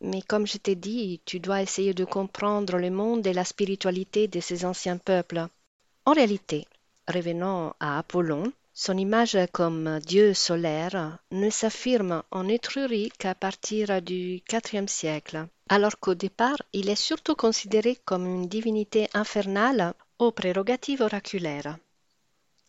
Mais 0.00 0.22
comme 0.22 0.46
je 0.46 0.58
t'ai 0.58 0.74
dit, 0.74 1.20
tu 1.24 1.40
dois 1.40 1.62
essayer 1.62 1.94
de 1.94 2.04
comprendre 2.04 2.78
le 2.78 2.90
monde 2.90 3.26
et 3.26 3.32
la 3.32 3.44
spiritualité 3.44 4.28
de 4.28 4.40
ces 4.40 4.64
anciens 4.64 4.96
peuples. 4.96 5.46
En 6.06 6.12
réalité, 6.12 6.66
revenant 7.08 7.74
à 7.78 7.98
Apollon, 7.98 8.52
son 8.72 8.96
image 8.96 9.36
comme 9.52 9.98
dieu 10.00 10.32
solaire 10.32 11.18
ne 11.30 11.50
s'affirme 11.50 12.22
en 12.30 12.48
Étrurie 12.48 13.10
qu'à 13.18 13.34
partir 13.34 14.00
du 14.00 14.42
IVe 14.50 14.88
siècle, 14.88 15.46
alors 15.68 15.98
qu'au 16.00 16.14
départ 16.14 16.56
il 16.72 16.88
est 16.88 17.02
surtout 17.08 17.34
considéré 17.34 17.98
comme 18.04 18.26
une 18.26 18.48
divinité 18.48 19.08
infernale 19.12 19.92
aux 20.18 20.32
prérogatives 20.32 21.02
oraculaires. 21.02 21.76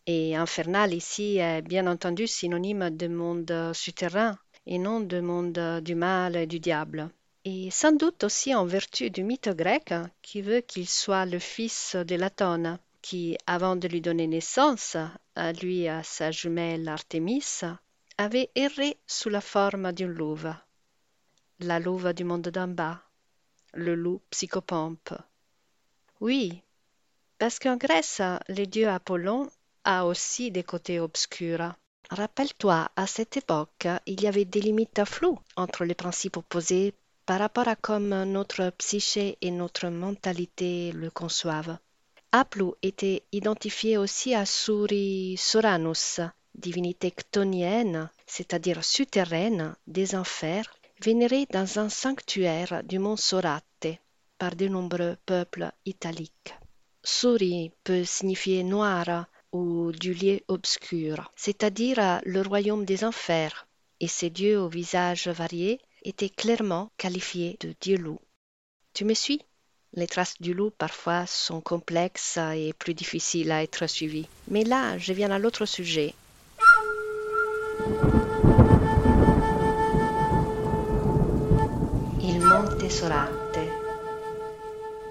Et 0.05 0.35
infernal 0.35 0.93
ici 0.93 1.37
est 1.37 1.61
bien 1.61 1.87
entendu 1.87 2.27
synonyme 2.27 2.89
de 2.89 3.07
monde 3.07 3.71
souterrain 3.73 4.37
et 4.65 4.77
non 4.77 4.99
de 4.99 5.21
monde 5.21 5.79
du 5.81 5.95
mal 5.95 6.35
et 6.35 6.47
du 6.47 6.59
diable. 6.59 7.09
Et 7.45 7.71
sans 7.71 7.93
doute 7.93 8.23
aussi 8.23 8.53
en 8.53 8.65
vertu 8.65 9.09
du 9.09 9.23
mythe 9.23 9.49
grec 9.49 9.93
qui 10.21 10.41
veut 10.41 10.61
qu'il 10.61 10.89
soit 10.89 11.25
le 11.25 11.39
fils 11.39 11.95
de 11.95 12.15
Latone, 12.15 12.77
qui, 13.01 13.37
avant 13.47 13.75
de 13.75 13.87
lui 13.87 14.01
donner 14.01 14.27
naissance, 14.27 14.97
à 15.35 15.53
lui 15.53 15.81
et 15.81 15.89
à 15.89 16.03
sa 16.03 16.31
jumelle 16.31 16.87
Artémis, 16.87 17.61
avait 18.17 18.49
erré 18.55 18.97
sous 19.07 19.29
la 19.29 19.41
forme 19.41 19.91
d'une 19.91 20.11
louve. 20.11 20.53
La 21.59 21.79
louve 21.79 22.13
du 22.13 22.23
monde 22.23 22.49
d'en 22.49 22.67
bas, 22.67 23.01
le 23.73 23.95
loup 23.95 24.21
psychopompe. 24.29 25.13
Oui, 26.19 26.61
parce 27.37 27.59
qu'en 27.59 27.77
Grèce, 27.77 28.21
le 28.49 28.65
dieu 28.65 28.87
Apollon 28.87 29.49
a 29.83 30.05
aussi 30.05 30.51
des 30.51 30.63
côtés 30.63 30.99
obscurs. 30.99 31.73
Rappelle-toi, 32.11 32.91
à 32.95 33.07
cette 33.07 33.37
époque, 33.37 33.87
il 34.05 34.21
y 34.21 34.27
avait 34.27 34.45
des 34.45 34.61
limites 34.61 35.05
floues 35.05 35.39
entre 35.55 35.85
les 35.85 35.95
principes 35.95 36.37
opposés 36.37 36.93
par 37.25 37.39
rapport 37.39 37.67
à 37.67 37.75
comme 37.75 38.23
notre 38.25 38.69
psyché 38.71 39.37
et 39.41 39.51
notre 39.51 39.87
mentalité 39.87 40.91
le 40.91 41.09
conçoivent. 41.09 41.77
Aplou 42.33 42.75
était 42.81 43.23
identifié 43.33 43.97
aussi 43.97 44.33
à 44.33 44.45
Suri 44.45 45.35
Soranus, 45.37 46.21
divinité 46.55 47.11
chtonienne, 47.11 48.09
c'est-à-dire 48.25 48.85
souterraine 48.85 49.75
des 49.85 50.15
enfers, 50.15 50.73
vénérée 51.03 51.45
dans 51.51 51.77
un 51.77 51.89
sanctuaire 51.89 52.83
du 52.85 52.99
mont 52.99 53.17
Sorate 53.17 53.99
par 54.37 54.55
de 54.55 54.69
nombreux 54.69 55.17
peuples 55.25 55.73
italiques. 55.85 56.55
Suri 57.03 57.73
peut 57.83 58.05
signifier 58.05 58.63
noir 58.63 59.25
ou 59.51 59.91
du 59.91 60.13
lieu 60.13 60.39
obscur, 60.47 61.33
c'est-à-dire 61.35 62.21
le 62.23 62.41
royaume 62.41 62.85
des 62.85 63.03
enfers, 63.03 63.67
et 63.99 64.07
ces 64.07 64.29
dieux 64.29 64.57
au 64.57 64.69
visage 64.69 65.27
varié 65.27 65.81
étaient 66.03 66.29
clairement 66.29 66.91
qualifiés 66.95 67.57
de 67.59 67.75
dieux 67.81 67.97
loups. 67.97 68.21
Tu 68.93 69.03
me 69.03 69.13
suis? 69.13 69.41
Les 69.93 70.07
traces 70.07 70.41
du 70.41 70.53
loup 70.53 70.71
parfois 70.77 71.25
sont 71.25 71.61
complexes 71.61 72.37
et 72.37 72.73
plus 72.73 72.93
difficiles 72.93 73.51
à 73.51 73.63
être 73.63 73.87
suivies. 73.87 74.27
Mais 74.47 74.63
là, 74.63 74.97
je 74.97 75.13
viens 75.13 75.31
à 75.31 75.39
l'autre 75.39 75.65
sujet. 75.65 76.13
Il 82.23 82.39
monte 82.39 82.89
Sorate 82.89 83.41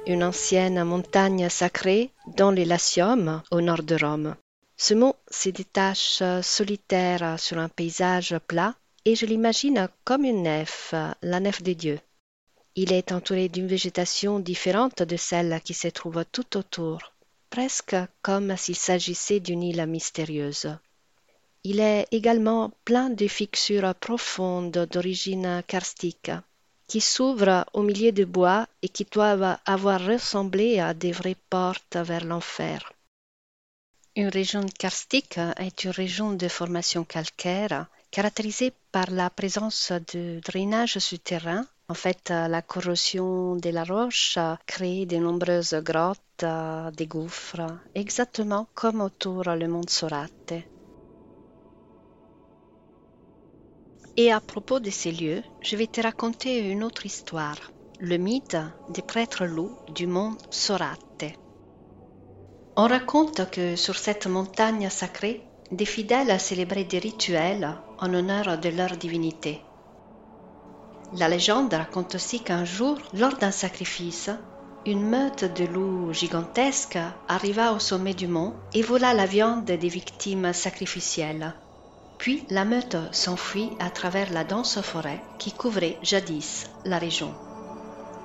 une 0.06 0.24
ancienne 0.24 0.82
montagne 0.82 1.48
sacrée 1.48 2.10
dans 2.36 2.50
les 2.50 2.64
Latium, 2.64 3.42
au 3.50 3.60
nord 3.60 3.82
de 3.82 3.94
Rome. 3.94 4.34
Ce 4.76 4.94
mot 4.94 5.14
se 5.30 5.50
détache 5.50 6.22
solitaire 6.42 7.38
sur 7.38 7.58
un 7.58 7.68
paysage 7.68 8.36
plat 8.48 8.74
et 9.04 9.14
je 9.14 9.26
l'imagine 9.26 9.88
comme 10.04 10.24
une 10.24 10.42
nef, 10.42 10.94
la 11.22 11.40
nef 11.40 11.62
des 11.62 11.74
dieux. 11.74 12.00
Il 12.76 12.92
est 12.92 13.12
entouré 13.12 13.48
d'une 13.48 13.66
végétation 13.66 14.38
différente 14.38 15.02
de 15.02 15.16
celle 15.16 15.60
qui 15.64 15.74
se 15.74 15.88
trouve 15.88 16.24
tout 16.30 16.56
autour, 16.56 17.12
presque 17.50 17.96
comme 18.22 18.56
s'il 18.56 18.76
s'agissait 18.76 19.40
d'une 19.40 19.62
île 19.62 19.84
mystérieuse. 19.86 20.76
Il 21.64 21.80
est 21.80 22.06
également 22.10 22.72
plein 22.84 23.10
de 23.10 23.26
fixures 23.26 23.94
profondes 23.94 24.86
d'origine 24.90 25.62
karstique 25.66 26.30
qui 26.86 27.00
s'ouvrent 27.00 27.66
au 27.72 27.82
milieu 27.82 28.12
de 28.12 28.24
bois 28.24 28.66
et 28.82 28.88
qui 28.88 29.04
doivent 29.04 29.56
avoir 29.66 30.04
ressemblé 30.04 30.80
à 30.80 30.94
des 30.94 31.12
vraies 31.12 31.36
portes 31.50 31.96
vers 31.96 32.24
l'enfer. 32.24 32.92
Une 34.16 34.28
région 34.28 34.66
karstique 34.78 35.38
est 35.56 35.84
une 35.84 35.92
région 35.92 36.32
de 36.32 36.48
formation 36.48 37.04
calcaire 37.04 37.86
caractérisée 38.10 38.72
par 38.90 39.08
la 39.10 39.30
présence 39.30 39.92
de 40.12 40.40
drainage 40.44 40.98
souterrain. 40.98 41.64
En 41.90 41.94
fait, 41.94 42.30
la 42.30 42.62
corrosion 42.62 43.56
de 43.56 43.68
la 43.70 43.82
roche 43.82 44.38
crée 44.64 45.06
de 45.06 45.16
nombreuses 45.16 45.74
grottes, 45.82 46.44
des 46.96 47.06
gouffres, 47.08 47.66
exactement 47.96 48.68
comme 48.74 49.00
autour 49.00 49.42
le 49.42 49.66
mont 49.66 49.88
Sorate. 49.88 50.54
Et 54.16 54.30
à 54.30 54.38
propos 54.38 54.78
de 54.78 54.88
ces 54.90 55.10
lieux, 55.10 55.42
je 55.62 55.74
vais 55.74 55.88
te 55.88 56.00
raconter 56.00 56.60
une 56.70 56.84
autre 56.84 57.06
histoire, 57.06 57.72
le 57.98 58.18
mythe 58.18 58.56
des 58.88 59.02
prêtres 59.02 59.46
loups 59.46 59.76
du 59.88 60.06
mont 60.06 60.36
Sorate. 60.48 61.24
On 62.76 62.86
raconte 62.86 63.50
que 63.50 63.74
sur 63.74 63.98
cette 63.98 64.28
montagne 64.28 64.88
sacrée, 64.90 65.42
des 65.72 65.86
fidèles 65.86 66.38
célébraient 66.38 66.84
des 66.84 67.00
rituels 67.00 67.68
en 67.98 68.14
honneur 68.14 68.58
de 68.58 68.68
leur 68.68 68.96
divinité. 68.96 69.60
La 71.16 71.28
légende 71.28 71.74
raconte 71.74 72.14
aussi 72.14 72.40
qu'un 72.40 72.64
jour, 72.64 72.96
lors 73.14 73.36
d'un 73.36 73.50
sacrifice, 73.50 74.30
une 74.86 75.06
meute 75.06 75.44
de 75.44 75.64
loups 75.64 76.12
gigantesques 76.12 76.98
arriva 77.28 77.72
au 77.72 77.78
sommet 77.78 78.14
du 78.14 78.28
mont 78.28 78.54
et 78.72 78.82
vola 78.82 79.12
la 79.12 79.26
viande 79.26 79.64
des 79.64 79.88
victimes 79.88 80.52
sacrificielles. 80.52 81.54
Puis 82.16 82.46
la 82.48 82.64
meute 82.64 82.96
s'enfuit 83.12 83.70
à 83.80 83.90
travers 83.90 84.32
la 84.32 84.44
dense 84.44 84.80
forêt 84.80 85.22
qui 85.38 85.52
couvrait 85.52 85.98
jadis 86.02 86.70
la 86.84 86.98
région. 86.98 87.34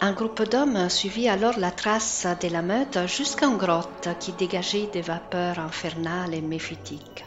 Un 0.01 0.11
groupe 0.11 0.43
d'hommes 0.43 0.89
suivit 0.89 1.27
alors 1.27 1.57
la 1.57 1.71
trace 1.71 2.27
de 2.41 2.49
la 2.49 2.61
meute 2.61 3.07
jusqu'à 3.07 3.47
une 3.47 3.57
grotte 3.57 4.09
qui 4.19 4.33
dégageait 4.33 4.89
des 4.93 5.01
vapeurs 5.01 5.59
infernales 5.59 6.33
et 6.33 6.41
méphitiques. 6.41 7.25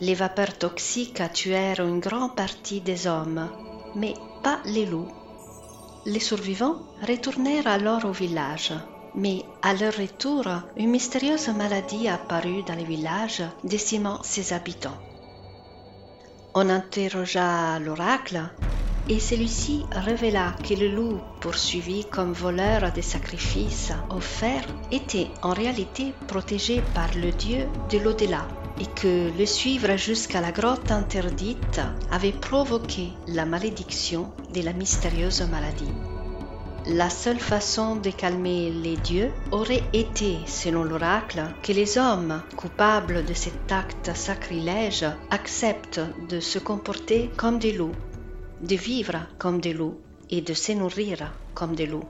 Les 0.00 0.14
vapeurs 0.14 0.58
toxiques 0.58 1.22
tuèrent 1.32 1.80
une 1.80 2.00
grande 2.00 2.36
partie 2.36 2.80
des 2.80 3.06
hommes, 3.06 3.48
mais 3.96 4.14
pas 4.42 4.60
les 4.66 4.86
loups. 4.86 5.08
Les 6.04 6.20
survivants 6.20 6.82
retournèrent 7.02 7.66
alors 7.66 8.04
au 8.04 8.12
village, 8.12 8.72
mais 9.16 9.42
à 9.62 9.74
leur 9.74 9.94
retour, 9.94 10.44
une 10.76 10.90
mystérieuse 10.90 11.48
maladie 11.48 12.06
apparut 12.06 12.62
dans 12.62 12.76
le 12.76 12.84
village, 12.84 13.42
décimant 13.64 14.22
ses 14.22 14.52
habitants. 14.52 14.98
On 16.54 16.68
interrogea 16.68 17.78
l'oracle 17.80 18.40
et 19.08 19.18
celui-ci 19.18 19.84
révéla 19.92 20.54
que 20.62 20.74
le 20.74 20.88
loup 20.88 21.18
poursuivi 21.40 22.04
comme 22.04 22.32
voleur 22.32 22.92
des 22.92 23.02
sacrifices 23.02 23.92
offerts 24.10 24.66
était 24.90 25.28
en 25.42 25.52
réalité 25.52 26.14
protégé 26.28 26.82
par 26.94 27.08
le 27.14 27.30
dieu 27.30 27.66
de 27.90 27.98
l'au-delà 27.98 28.46
et 28.78 28.86
que 28.86 29.30
le 29.36 29.46
suivre 29.46 29.96
jusqu'à 29.96 30.40
la 30.40 30.52
grotte 30.52 30.90
interdite 30.90 31.80
avait 32.10 32.32
provoqué 32.32 33.08
la 33.26 33.46
malédiction 33.46 34.32
de 34.52 34.62
la 34.62 34.72
mystérieuse 34.72 35.42
maladie. 35.42 35.92
La 36.88 37.10
seule 37.10 37.40
façon 37.40 37.96
de 37.96 38.10
calmer 38.10 38.70
les 38.70 38.96
dieux 38.96 39.32
aurait 39.50 39.82
été, 39.92 40.38
selon 40.46 40.84
l'oracle, 40.84 41.42
que 41.62 41.72
les 41.72 41.98
hommes 41.98 42.40
coupables 42.56 43.24
de 43.24 43.34
cet 43.34 43.72
acte 43.72 44.14
sacrilège 44.14 45.04
acceptent 45.30 46.00
de 46.28 46.38
se 46.38 46.60
comporter 46.60 47.28
comme 47.36 47.58
des 47.58 47.72
loups, 47.72 47.96
de 48.60 48.76
vivre 48.76 49.26
comme 49.38 49.60
des 49.60 49.72
loups 49.72 50.00
et 50.30 50.42
de 50.42 50.54
se 50.54 50.72
nourrir 50.72 51.32
comme 51.54 51.74
des 51.74 51.86
loups. 51.86 52.08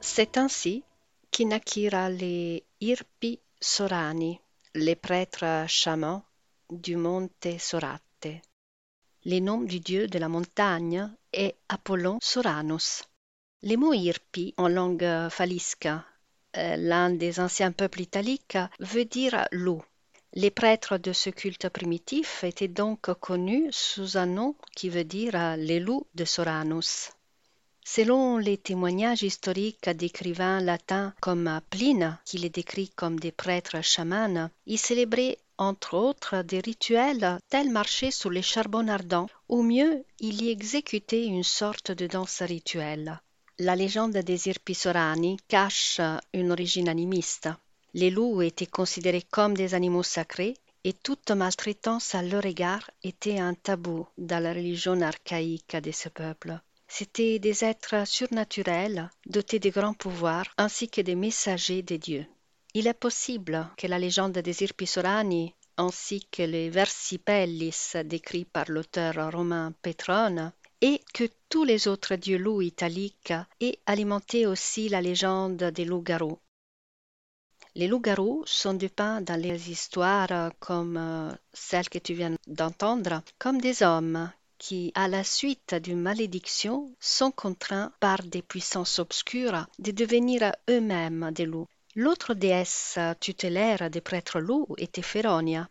C'est 0.00 0.36
ainsi 0.36 0.82
qu'inaquirent 1.30 2.10
les 2.10 2.62
Irpi 2.82 3.40
Sorani, 3.58 4.38
les 4.76 4.96
prêtres 4.96 5.66
chamans 5.68 6.24
du 6.68 6.96
monte 6.96 7.58
Sorate. 7.58 8.26
Le 9.24 9.38
nom 9.38 9.60
du 9.60 9.78
dieu 9.78 10.08
de 10.08 10.18
la 10.18 10.28
montagne 10.28 11.10
est 11.32 11.54
Apollon 11.68 12.18
Soranus. 12.20 13.04
Les 13.62 13.76
mots 13.76 13.92
Irpi 13.92 14.52
en 14.56 14.66
langue 14.66 15.28
falisque, 15.30 15.86
euh, 15.86 16.76
l'un 16.76 17.10
des 17.10 17.38
anciens 17.38 17.70
peuples 17.70 18.00
italiques, 18.00 18.58
veut 18.80 19.04
dire 19.04 19.46
loup. 19.52 19.82
Les 20.32 20.50
prêtres 20.50 20.98
de 20.98 21.12
ce 21.12 21.30
culte 21.30 21.68
primitif 21.68 22.42
étaient 22.42 22.66
donc 22.66 23.02
connus 23.20 23.68
sous 23.70 24.16
un 24.16 24.26
nom 24.26 24.56
qui 24.74 24.88
veut 24.88 25.04
dire 25.04 25.56
les 25.56 25.78
loups 25.78 26.08
de 26.16 26.24
Soranus. 26.24 27.12
Selon 27.86 28.38
les 28.38 28.56
témoignages 28.56 29.22
historiques 29.22 29.90
d'écrivains 29.90 30.60
latins 30.60 31.12
comme 31.20 31.60
Pline, 31.68 32.18
qui 32.24 32.38
les 32.38 32.48
décrit 32.48 32.88
comme 32.88 33.20
des 33.20 33.30
prêtres 33.30 33.82
chamans, 33.82 34.48
ils 34.66 34.78
célébraient 34.78 35.38
entre 35.58 35.94
autres 35.94 36.42
des 36.42 36.60
rituels 36.60 37.38
tels 37.50 37.70
marcher 37.70 38.10
sous 38.10 38.30
les 38.30 38.42
charbons 38.42 38.88
ardents, 38.88 39.28
ou 39.50 39.62
mieux, 39.62 40.02
il 40.18 40.42
y 40.42 40.50
exécutait 40.50 41.26
une 41.26 41.44
sorte 41.44 41.92
de 41.92 42.06
danse 42.06 42.40
rituelle. 42.40 43.20
La 43.58 43.76
légende 43.76 44.16
des 44.16 44.48
Irpisorani 44.48 45.36
cache 45.46 46.00
une 46.32 46.52
origine 46.52 46.88
animiste. 46.88 47.50
Les 47.92 48.10
loups 48.10 48.40
étaient 48.40 48.66
considérés 48.66 49.26
comme 49.30 49.54
des 49.54 49.74
animaux 49.74 50.02
sacrés 50.02 50.56
et 50.84 50.94
toute 50.94 51.30
maltraitance 51.30 52.14
à 52.14 52.22
leur 52.22 52.46
égard 52.46 52.90
était 53.02 53.38
un 53.38 53.54
tabou 53.54 54.06
dans 54.16 54.42
la 54.42 54.54
religion 54.54 55.00
archaïque 55.02 55.76
de 55.76 55.92
ce 55.92 56.08
peuple. 56.08 56.58
C'étaient 56.96 57.40
des 57.40 57.64
êtres 57.64 58.06
surnaturels, 58.06 59.10
dotés 59.26 59.58
de 59.58 59.68
grands 59.68 59.94
pouvoirs, 59.94 60.46
ainsi 60.56 60.88
que 60.88 61.00
des 61.00 61.16
messagers 61.16 61.82
des 61.82 61.98
dieux. 61.98 62.24
Il 62.72 62.86
est 62.86 62.94
possible 62.94 63.68
que 63.76 63.88
la 63.88 63.98
légende 63.98 64.38
des 64.38 64.62
Irpisorani 64.62 65.52
ainsi 65.76 66.24
que 66.30 66.44
les 66.44 66.70
versipellis 66.70 67.94
décrits 68.04 68.44
par 68.44 68.66
l'auteur 68.68 69.32
romain 69.32 69.72
Pétrone 69.82 70.52
et 70.80 71.00
que 71.12 71.24
tous 71.48 71.64
les 71.64 71.88
autres 71.88 72.14
dieux 72.14 72.38
loups 72.38 72.62
italiques 72.62 73.34
aient 73.58 73.80
alimenté 73.86 74.46
aussi 74.46 74.88
la 74.88 75.02
légende 75.02 75.64
des 75.64 75.84
loups-garous. 75.84 76.38
Les 77.74 77.88
loups-garous 77.88 78.44
sont 78.46 78.74
dépeints 78.74 79.20
dans 79.20 79.40
les 79.40 79.68
histoires 79.68 80.52
comme 80.60 80.96
euh, 80.96 81.32
celle 81.52 81.88
que 81.88 81.98
tu 81.98 82.14
viens 82.14 82.36
d'entendre, 82.46 83.20
comme 83.40 83.60
des 83.60 83.82
hommes 83.82 84.30
qui, 84.64 84.92
à 84.94 85.08
la 85.08 85.24
suite 85.24 85.74
d'une 85.74 86.00
malédiction, 86.00 86.90
sont 86.98 87.30
contraints 87.30 87.92
par 88.00 88.22
des 88.22 88.40
puissances 88.40 88.98
obscures 88.98 89.66
de 89.78 89.90
devenir 89.90 90.52
eux-mêmes 90.70 91.30
des 91.32 91.44
loups. 91.44 91.68
L'autre 91.94 92.32
déesse 92.32 92.98
tutélaire 93.20 93.90
des 93.90 94.00
prêtres 94.00 94.40
loups 94.40 94.74
était 94.78 95.02
Féronia. 95.02 95.68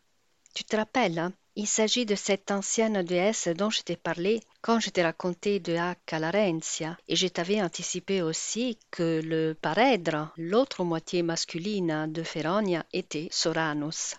Tu 0.54 0.64
te 0.64 0.76
rappelles 0.76 1.18
hein? 1.18 1.34
Il 1.56 1.66
s'agit 1.66 2.06
de 2.06 2.14
cette 2.14 2.52
ancienne 2.52 3.02
déesse 3.02 3.48
dont 3.48 3.72
je 3.72 3.82
t'ai 3.82 3.96
parlé 3.96 4.42
quand 4.62 4.80
je 4.80 4.92
t'ai 4.92 5.02
raconté 5.02 5.60
de 5.60 5.76
Hac 5.76 6.16
et 7.08 7.16
je 7.16 7.28
t'avais 7.28 7.64
anticipé 7.64 8.22
aussi 8.22 8.78
que 8.92 9.22
le 9.24 9.56
parèdre, 9.60 10.32
l'autre 10.38 10.84
moitié 10.84 11.24
masculine 11.24 12.12
de 12.12 12.22
Féronia, 12.22 12.86
était 12.94 13.28
Soranus. 13.32 14.18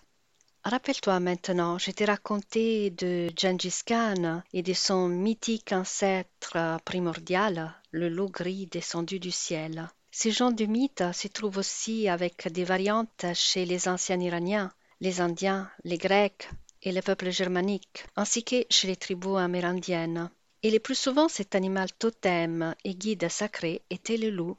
Rappelle-toi 0.67 1.21
maintenant, 1.21 1.79
je 1.79 1.91
t'ai 1.91 2.07
raconté 2.07 2.89
de 2.89 3.29
Gengis 3.37 3.81
Khan 3.85 4.43
et 4.55 4.63
de 4.63 4.73
son 4.73 5.09
mythique 5.09 5.73
ancêtre 5.73 6.79
primordial, 6.87 7.75
le 7.91 8.09
loup 8.09 8.31
gris 8.31 8.67
descendu 8.67 9.21
du 9.21 9.31
ciel. 9.31 9.91
Ce 10.11 10.31
genre 10.31 10.55
de 10.55 10.65
mythe 10.65 11.05
se 11.13 11.29
trouve 11.29 11.59
aussi 11.59 12.09
avec 12.09 12.49
des 12.51 12.65
variantes 12.65 13.27
chez 13.35 13.67
les 13.67 13.89
anciens 13.89 14.21
Iraniens, 14.21 14.73
les 15.03 15.21
Indiens, 15.21 15.71
les 15.85 15.99
Grecs, 15.99 16.49
et 16.81 16.93
les 16.93 17.03
peuples 17.03 17.31
germaniques, 17.31 18.07
ainsi 18.17 18.43
que 18.43 18.65
chez 18.71 18.89
les 18.89 18.97
tribus 18.97 19.37
amérindiennes. 19.37 20.31
Et 20.63 20.71
le 20.71 20.79
plus 20.79 20.95
souvent, 20.95 21.29
cet 21.29 21.55
animal 21.55 21.93
totem 21.99 22.75
et 22.85 22.95
guide 22.95 23.29
sacré 23.29 23.83
était 23.91 24.17
le 24.17 24.31
loup. 24.31 24.57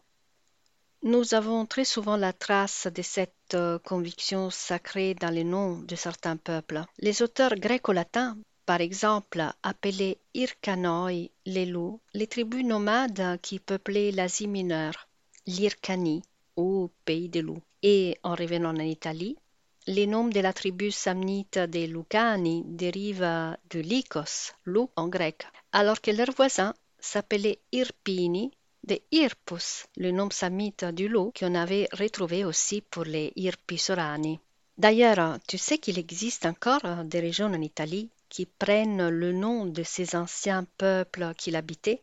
Nous 1.07 1.35
avons 1.35 1.67
très 1.67 1.85
souvent 1.85 2.17
la 2.17 2.33
trace 2.33 2.87
de 2.87 3.03
cette 3.03 3.53
euh, 3.53 3.77
conviction 3.77 4.49
sacrée 4.49 5.13
dans 5.13 5.29
les 5.29 5.43
noms 5.43 5.77
de 5.77 5.95
certains 5.95 6.35
peuples. 6.35 6.81
Les 6.97 7.21
auteurs 7.21 7.53
gréco-latins, 7.53 8.35
par 8.65 8.81
exemple, 8.81 9.43
appelaient 9.61 10.17
Irkanoi 10.33 11.29
les 11.45 11.67
loups, 11.67 11.99
les 12.15 12.25
tribus 12.25 12.65
nomades 12.65 13.39
qui 13.43 13.59
peuplaient 13.59 14.09
l'Asie 14.09 14.47
mineure, 14.47 15.07
l'Irkani, 15.45 16.23
ou 16.57 16.89
pays 17.05 17.29
des 17.29 17.43
loups. 17.43 17.61
Et 17.83 18.17
en 18.23 18.33
revenant 18.33 18.75
en 18.75 18.79
Italie, 18.79 19.37
les 19.85 20.07
noms 20.07 20.27
de 20.27 20.39
la 20.39 20.53
tribu 20.53 20.89
samnite 20.89 21.59
des 21.59 21.85
Lucani 21.85 22.63
dérivent 22.65 23.55
de 23.69 23.79
Lycos, 23.79 24.53
loup 24.65 24.89
en 24.95 25.07
grec, 25.07 25.45
alors 25.71 26.01
que 26.01 26.09
leurs 26.09 26.31
voisins 26.31 26.73
s'appelaient 26.99 27.59
Irpini 27.71 28.49
de 28.85 28.99
Irpus, 29.11 29.87
le 29.97 30.11
nom 30.11 30.29
samnite 30.29 30.85
du 30.85 31.07
loup 31.07 31.33
qu'on 31.37 31.55
avait 31.55 31.87
retrouvé 31.91 32.45
aussi 32.45 32.81
pour 32.81 33.03
les 33.03 33.33
Irpisorani. 33.35 34.39
D'ailleurs, 34.77 35.39
tu 35.47 35.57
sais 35.57 35.77
qu'il 35.77 35.97
existe 35.97 36.45
encore 36.45 37.03
des 37.03 37.19
régions 37.19 37.47
en 37.53 37.61
Italie 37.61 38.09
qui 38.29 38.45
prennent 38.45 39.09
le 39.09 39.31
nom 39.31 39.65
de 39.65 39.83
ces 39.83 40.15
anciens 40.15 40.65
peuples 40.77 41.33
qui 41.37 41.51
l'habitaient 41.51 42.01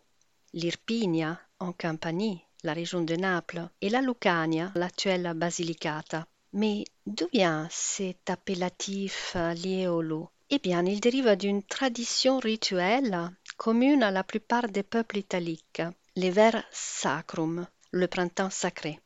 L'Irpinia 0.55 1.39
en 1.61 1.73
Campanie, 1.73 2.43
la 2.63 2.75
région 2.75 3.03
de 3.03 3.17
Naples, 3.17 3.69
et 3.81 3.89
la 3.89 4.03
Lucania, 4.03 4.71
l'actuelle 4.75 5.33
Basilicata. 5.35 6.27
Mais 6.53 6.85
d'où 7.07 7.27
vient 7.33 7.69
cet 7.71 8.29
appellatif 8.29 9.37
lié 9.55 9.87
au 9.87 10.03
loup? 10.03 10.29
Eh 10.51 10.59
bien, 10.59 10.85
il 10.85 11.01
dérive 11.01 11.37
d'une 11.37 11.63
tradition 11.63 12.39
rituelle 12.39 13.31
commune 13.57 14.03
à 14.03 14.11
la 14.11 14.25
plupart 14.25 14.69
des 14.69 14.83
peuples 14.83 15.19
italiques, 15.19 15.83
le 16.17 16.31
ver 16.31 16.65
sacrum, 16.71 17.67
le 17.91 18.07
printemps 18.07 18.51
sacré. 18.51 19.01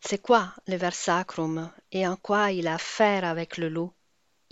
C'est 0.00 0.20
quoi 0.20 0.52
le 0.66 0.76
ver 0.76 0.94
sacrum 0.94 1.70
et 1.90 2.06
en 2.06 2.16
quoi 2.16 2.52
il 2.52 2.66
a 2.68 2.74
affaire 2.74 3.24
avec 3.24 3.56
le 3.56 3.68
loup 3.68 3.92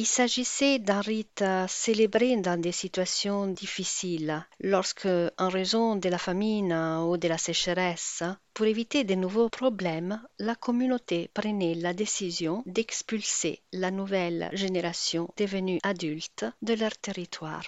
il 0.01 0.07
s'agissait 0.07 0.79
d'un 0.79 1.03
rite 1.03 1.45
célébré 1.69 2.35
dans 2.39 2.59
des 2.59 2.73
situations 2.73 3.47
difficiles, 3.49 4.47
lorsque, 4.61 5.07
en 5.37 5.49
raison 5.51 5.95
de 5.95 6.09
la 6.09 6.17
famine 6.17 6.73
ou 6.73 7.19
de 7.19 7.29
la 7.29 7.37
sécheresse, 7.37 8.23
pour 8.55 8.65
éviter 8.65 9.05
de 9.05 9.15
nouveaux 9.15 9.51
problèmes, 9.51 10.23
la 10.39 10.55
communauté 10.55 11.29
prenait 11.35 11.75
la 11.75 11.93
décision 11.93 12.63
d'expulser 12.65 13.61
la 13.75 13.91
nouvelle 13.91 14.49
génération 14.55 15.29
devenue 15.37 15.81
adulte 15.83 16.47
de 16.63 16.73
leur 16.73 16.97
territoire. 16.97 17.65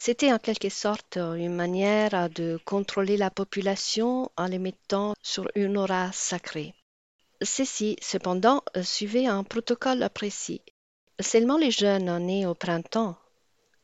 C'était 0.00 0.32
en 0.32 0.38
quelque 0.38 0.68
sorte 0.68 1.16
une 1.16 1.54
manière 1.54 2.30
de 2.30 2.58
contrôler 2.64 3.16
la 3.16 3.30
population 3.30 4.30
en 4.36 4.46
les 4.46 4.60
mettant 4.60 5.14
sur 5.22 5.50
une 5.56 5.76
aura 5.76 6.12
sacrée. 6.12 6.74
Ceci, 7.42 7.96
cependant, 8.00 8.62
suivait 8.82 9.26
un 9.26 9.42
protocole 9.42 10.08
précis. 10.14 10.62
Seulement 11.20 11.58
les 11.58 11.72
jeunes 11.72 12.16
nés 12.24 12.46
au 12.46 12.54
printemps, 12.54 13.18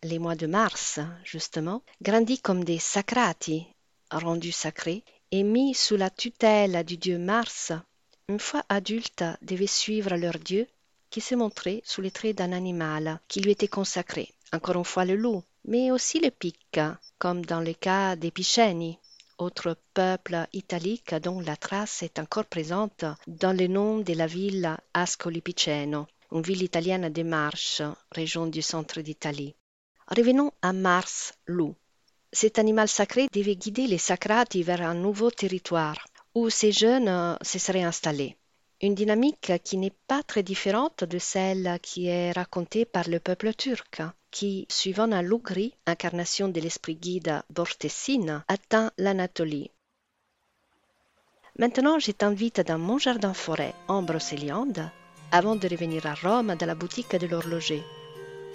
les 0.05 0.21
mois 0.21 0.37
de 0.37 0.47
mars, 0.47 1.01
justement, 1.25 1.83
grandis 2.01 2.41
comme 2.41 2.63
des 2.63 2.79
sacrati, 2.79 3.67
rendus 4.11 4.53
sacrés, 4.53 5.03
et 5.33 5.43
mis 5.43 5.75
sous 5.75 5.97
la 5.97 6.11
tutelle 6.11 6.85
du 6.85 6.97
dieu 6.97 7.19
Mars, 7.19 7.73
une 8.29 8.39
fois 8.39 8.65
adultes, 8.69 9.25
devaient 9.43 9.67
suivre 9.67 10.15
leur 10.15 10.39
dieu, 10.39 10.69
qui 11.11 11.21
se 11.21 11.35
montrait 11.35 11.83
sous 11.85 12.03
les 12.03 12.13
traits 12.13 12.37
d'un 12.37 12.53
animal 12.53 13.21
qui 13.27 13.41
lui 13.41 13.51
était 13.51 13.67
consacré, 13.67 14.33
encore 14.53 14.77
une 14.77 14.85
fois 14.85 15.05
le 15.05 15.17
loup, 15.17 15.43
mais 15.65 15.91
aussi 15.91 16.21
le 16.21 16.31
pic, 16.31 16.79
comme 17.19 17.45
dans 17.45 17.61
le 17.61 17.73
cas 17.73 18.17
des 18.17 18.31
Piceni, 18.31 18.99
autre 19.39 19.77
peuple 19.95 20.47
italique 20.53 21.15
dont 21.15 21.41
la 21.41 21.57
trace 21.57 22.03
est 22.03 22.19
encore 22.19 22.45
présente 22.45 23.05
dans 23.27 23.57
le 23.57 23.67
nom 23.67 23.99
de 23.99 24.13
la 24.13 24.27
ville 24.27 24.77
Ascoli 24.93 25.41
Piceno, 25.41 26.07
une 26.31 26.43
ville 26.43 26.63
italienne 26.63 27.09
de 27.09 27.23
Marche, 27.23 27.83
région 28.13 28.47
du 28.47 28.63
centre 28.63 29.01
d'Italie. 29.01 29.55
Revenons 30.07 30.53
à 30.63 30.73
Mars 30.73 31.33
loup. 31.47 31.75
Cet 32.33 32.59
animal 32.59 32.89
sacré 32.89 33.29
devait 33.33 33.57
guider 33.57 33.87
les 33.87 33.99
sacrati 33.99 34.63
vers 34.63 34.83
un 34.83 34.95
nouveau 34.95 35.31
territoire 35.31 35.97
où 36.35 36.51
ces 36.51 36.73
jeunes 36.73 37.39
se 37.43 37.59
seraient 37.59 37.85
installés. 37.85 38.37
Une 38.85 38.95
dynamique 38.95 39.51
qui 39.65 39.79
n'est 39.79 39.97
pas 40.09 40.23
très 40.23 40.43
différente 40.43 41.05
de 41.05 41.19
celle 41.19 41.79
qui 41.81 42.09
est 42.09 42.33
racontée 42.33 42.85
par 42.85 43.09
le 43.09 43.19
peuple 43.19 43.55
turc, 43.55 44.03
qui, 44.31 44.67
suivant 44.69 45.11
un 45.11 45.23
loup 45.23 45.39
gris, 45.39 45.73
incarnation 45.87 46.49
de 46.49 46.61
l'esprit 46.61 46.95
guide 46.95 47.41
Bortessine, 47.49 48.45
atteint 48.47 48.91
l'Anatolie. 48.99 49.71
Maintenant, 51.59 51.99
je 51.99 52.11
t'invite 52.11 52.61
dans 52.61 52.77
mon 52.79 52.99
jardin-forêt 52.99 53.73
en 53.89 54.03
Brocéliande 54.03 54.91
avant 55.33 55.57
de 55.57 55.67
revenir 55.67 56.05
à 56.05 56.13
Rome 56.13 56.55
dans 56.55 56.67
la 56.67 56.75
boutique 56.75 57.17
de 57.17 57.27
l'horloger. 57.27 57.83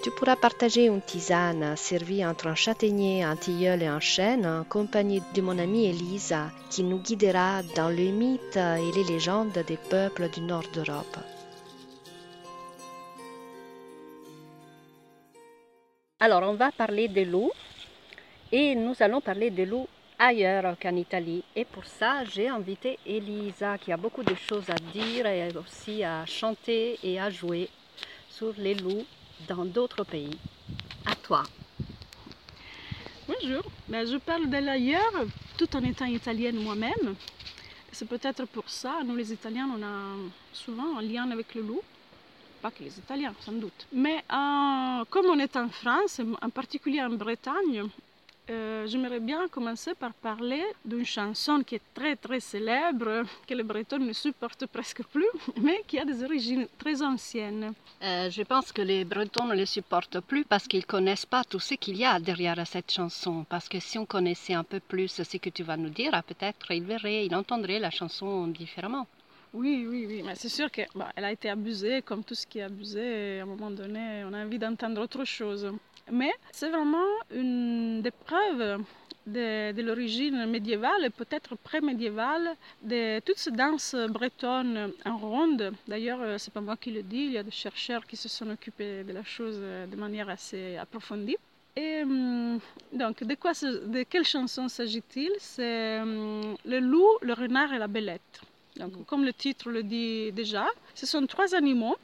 Tu 0.02 0.10
pourras 0.10 0.36
partager 0.36 0.86
une 0.86 1.02
tisane 1.02 1.76
servie 1.76 2.24
entre 2.24 2.46
un 2.46 2.54
châtaignier, 2.54 3.22
un 3.22 3.36
tilleul 3.36 3.82
et 3.82 3.86
un 3.86 4.00
chêne 4.00 4.46
en 4.46 4.64
compagnie 4.64 5.20
de 5.34 5.42
mon 5.42 5.58
amie 5.58 5.90
Elisa 5.90 6.50
qui 6.70 6.84
nous 6.84 7.00
guidera 7.00 7.62
dans 7.76 7.90
les 7.90 8.10
mythes 8.10 8.56
et 8.56 8.92
les 8.96 9.04
légendes 9.04 9.62
des 9.66 9.76
peuples 9.76 10.30
du 10.30 10.40
nord 10.40 10.64
d'Europe. 10.72 11.18
Alors, 16.18 16.48
on 16.48 16.54
va 16.54 16.72
parler 16.72 17.08
des 17.08 17.26
loups 17.26 17.52
et 18.50 18.74
nous 18.74 18.94
allons 19.00 19.20
parler 19.20 19.50
des 19.50 19.66
loups 19.66 19.88
ailleurs 20.18 20.76
qu'en 20.80 20.96
Italie. 20.96 21.44
Et 21.54 21.66
pour 21.66 21.84
ça, 21.84 22.24
j'ai 22.24 22.48
invité 22.48 22.98
Elisa 23.04 23.76
qui 23.76 23.92
a 23.92 23.98
beaucoup 23.98 24.22
de 24.22 24.34
choses 24.34 24.70
à 24.70 24.76
dire 24.94 25.26
et 25.26 25.50
aussi 25.54 26.02
à 26.04 26.24
chanter 26.24 26.98
et 27.02 27.20
à 27.20 27.28
jouer 27.28 27.68
sur 28.30 28.54
les 28.56 28.74
loups 28.74 29.04
dans 29.48 29.64
d'autres 29.64 30.04
pays. 30.04 30.38
À 31.06 31.14
toi. 31.14 31.42
Bonjour, 33.28 33.62
ben, 33.88 34.06
je 34.06 34.16
parle 34.16 34.48
de 34.50 34.58
l'ailleurs 34.58 35.24
tout 35.56 35.74
en 35.76 35.82
étant 35.82 36.06
italienne 36.06 36.62
moi-même. 36.62 37.14
C'est 37.92 38.08
peut-être 38.08 38.44
pour 38.46 38.68
ça, 38.68 39.00
nous 39.04 39.16
les 39.16 39.32
Italiens, 39.32 39.68
on 39.76 39.82
a 39.82 40.16
souvent 40.52 40.98
un 40.98 41.02
lien 41.02 41.30
avec 41.30 41.54
le 41.54 41.62
loup 41.62 41.82
pas 42.60 42.70
que 42.70 42.82
les 42.82 42.98
Italiens, 42.98 43.34
sans 43.40 43.52
doute. 43.52 43.86
Mais 43.92 44.22
euh, 44.30 45.04
comme 45.08 45.26
on 45.26 45.38
est 45.38 45.56
en 45.56 45.68
France, 45.68 46.20
en 46.42 46.50
particulier 46.50 47.02
en 47.02 47.10
Bretagne, 47.10 47.84
euh, 48.48 48.86
j'aimerais 48.86 49.20
bien 49.20 49.46
commencer 49.48 49.94
par 49.94 50.12
parler 50.14 50.62
d'une 50.84 51.04
chanson 51.04 51.62
qui 51.64 51.76
est 51.76 51.82
très 51.94 52.16
très 52.16 52.40
célèbre, 52.40 53.24
que 53.46 53.54
les 53.54 53.62
Bretons 53.62 53.98
ne 53.98 54.12
supportent 54.12 54.66
presque 54.66 55.02
plus, 55.04 55.28
mais 55.60 55.82
qui 55.86 55.98
a 55.98 56.04
des 56.04 56.24
origines 56.24 56.66
très 56.78 57.02
anciennes. 57.02 57.72
Euh, 58.02 58.30
je 58.30 58.42
pense 58.42 58.72
que 58.72 58.82
les 58.82 59.04
Bretons 59.04 59.46
ne 59.46 59.54
les 59.54 59.66
supportent 59.66 60.20
plus 60.20 60.44
parce 60.44 60.66
qu'ils 60.66 60.80
ne 60.80 60.86
connaissent 60.86 61.26
pas 61.26 61.44
tout 61.44 61.60
ce 61.60 61.74
qu'il 61.74 61.96
y 61.96 62.04
a 62.04 62.18
derrière 62.18 62.66
cette 62.66 62.90
chanson. 62.90 63.44
Parce 63.48 63.68
que 63.68 63.78
si 63.78 63.98
on 63.98 64.06
connaissait 64.06 64.54
un 64.54 64.64
peu 64.64 64.80
plus 64.80 65.08
ce 65.08 65.36
que 65.36 65.50
tu 65.50 65.62
vas 65.62 65.76
nous 65.76 65.90
dire, 65.90 66.12
peut-être 66.26 66.70
ils 66.70 66.82
verraient, 66.82 67.26
ils 67.26 67.34
entendraient 67.34 67.78
la 67.78 67.90
chanson 67.90 68.46
différemment. 68.46 69.06
Oui, 69.52 69.84
oui, 69.88 70.06
oui, 70.06 70.22
mais 70.24 70.36
c'est 70.36 70.48
sûr 70.48 70.70
qu'elle 70.70 70.86
bah, 70.94 71.10
a 71.16 71.32
été 71.32 71.50
abusée, 71.50 72.02
comme 72.02 72.22
tout 72.22 72.36
ce 72.36 72.46
qui 72.46 72.60
est 72.60 72.62
abusé, 72.62 73.40
à 73.40 73.42
un 73.42 73.46
moment 73.46 73.70
donné, 73.70 74.22
on 74.24 74.32
a 74.32 74.44
envie 74.44 74.60
d'entendre 74.60 75.00
autre 75.02 75.24
chose. 75.24 75.72
Mais 76.12 76.32
c'est 76.52 76.68
vraiment 76.68 77.06
une 77.32 78.02
des 78.02 78.10
preuves 78.10 78.82
de, 79.26 79.82
l'origine 79.82 80.46
médiévale 80.46 81.04
et 81.04 81.10
peut-être 81.10 81.56
pré-médiévale 81.56 82.56
de 82.82 83.20
toutes 83.20 83.38
ces 83.38 83.50
danses 83.50 83.94
bretonnes 84.08 84.92
en 85.04 85.16
ronde. 85.16 85.72
D'ailleurs, 85.86 86.20
euh, 86.20 86.38
c'est 86.38 86.52
pas 86.52 86.60
moi 86.60 86.76
qui 86.76 86.90
le 86.90 87.02
dis, 87.02 87.24
il 87.24 87.32
y 87.32 87.38
a 87.38 87.42
des 87.42 87.50
chercheurs 87.50 88.06
qui 88.06 88.16
se 88.16 88.28
sont 88.28 88.48
occupés 88.50 89.04
de 89.04 89.12
la 89.12 89.22
chose 89.22 89.58
euh, 89.58 89.86
de 89.86 89.96
manière 89.96 90.28
assez 90.28 90.76
approfondie. 90.76 91.36
Et 91.76 92.02
hum, 92.02 92.58
donc, 92.92 93.22
de, 93.22 93.34
quoi, 93.36 93.52
de 93.52 94.02
quelle 94.02 94.24
chanson 94.24 94.68
s'agit-il? 94.68 95.30
C'est 95.38 96.00
hum, 96.00 96.56
le 96.64 96.80
loup, 96.80 97.08
le 97.22 97.34
renard 97.34 97.72
et 97.72 97.78
la 97.78 97.86
belette 97.86 98.40
comme 99.06 99.24
le 99.24 99.32
titre 99.32 99.70
le 99.70 99.82
dit 99.82 100.32
déjà, 100.32 100.66
ce 100.94 101.06
sont 101.06 101.26
trois 101.26 101.54
animaux, 101.54 101.96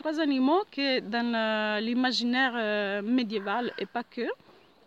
trois 0.00 0.18
animaux 0.18 0.62
qui 0.70 1.02
dans 1.02 1.34
euh, 1.34 1.78
l'imaginaire 1.80 2.54
euh, 2.56 3.02
médiéval 3.02 3.70
et 3.78 3.84
pas 3.84 4.02
que, 4.02 4.26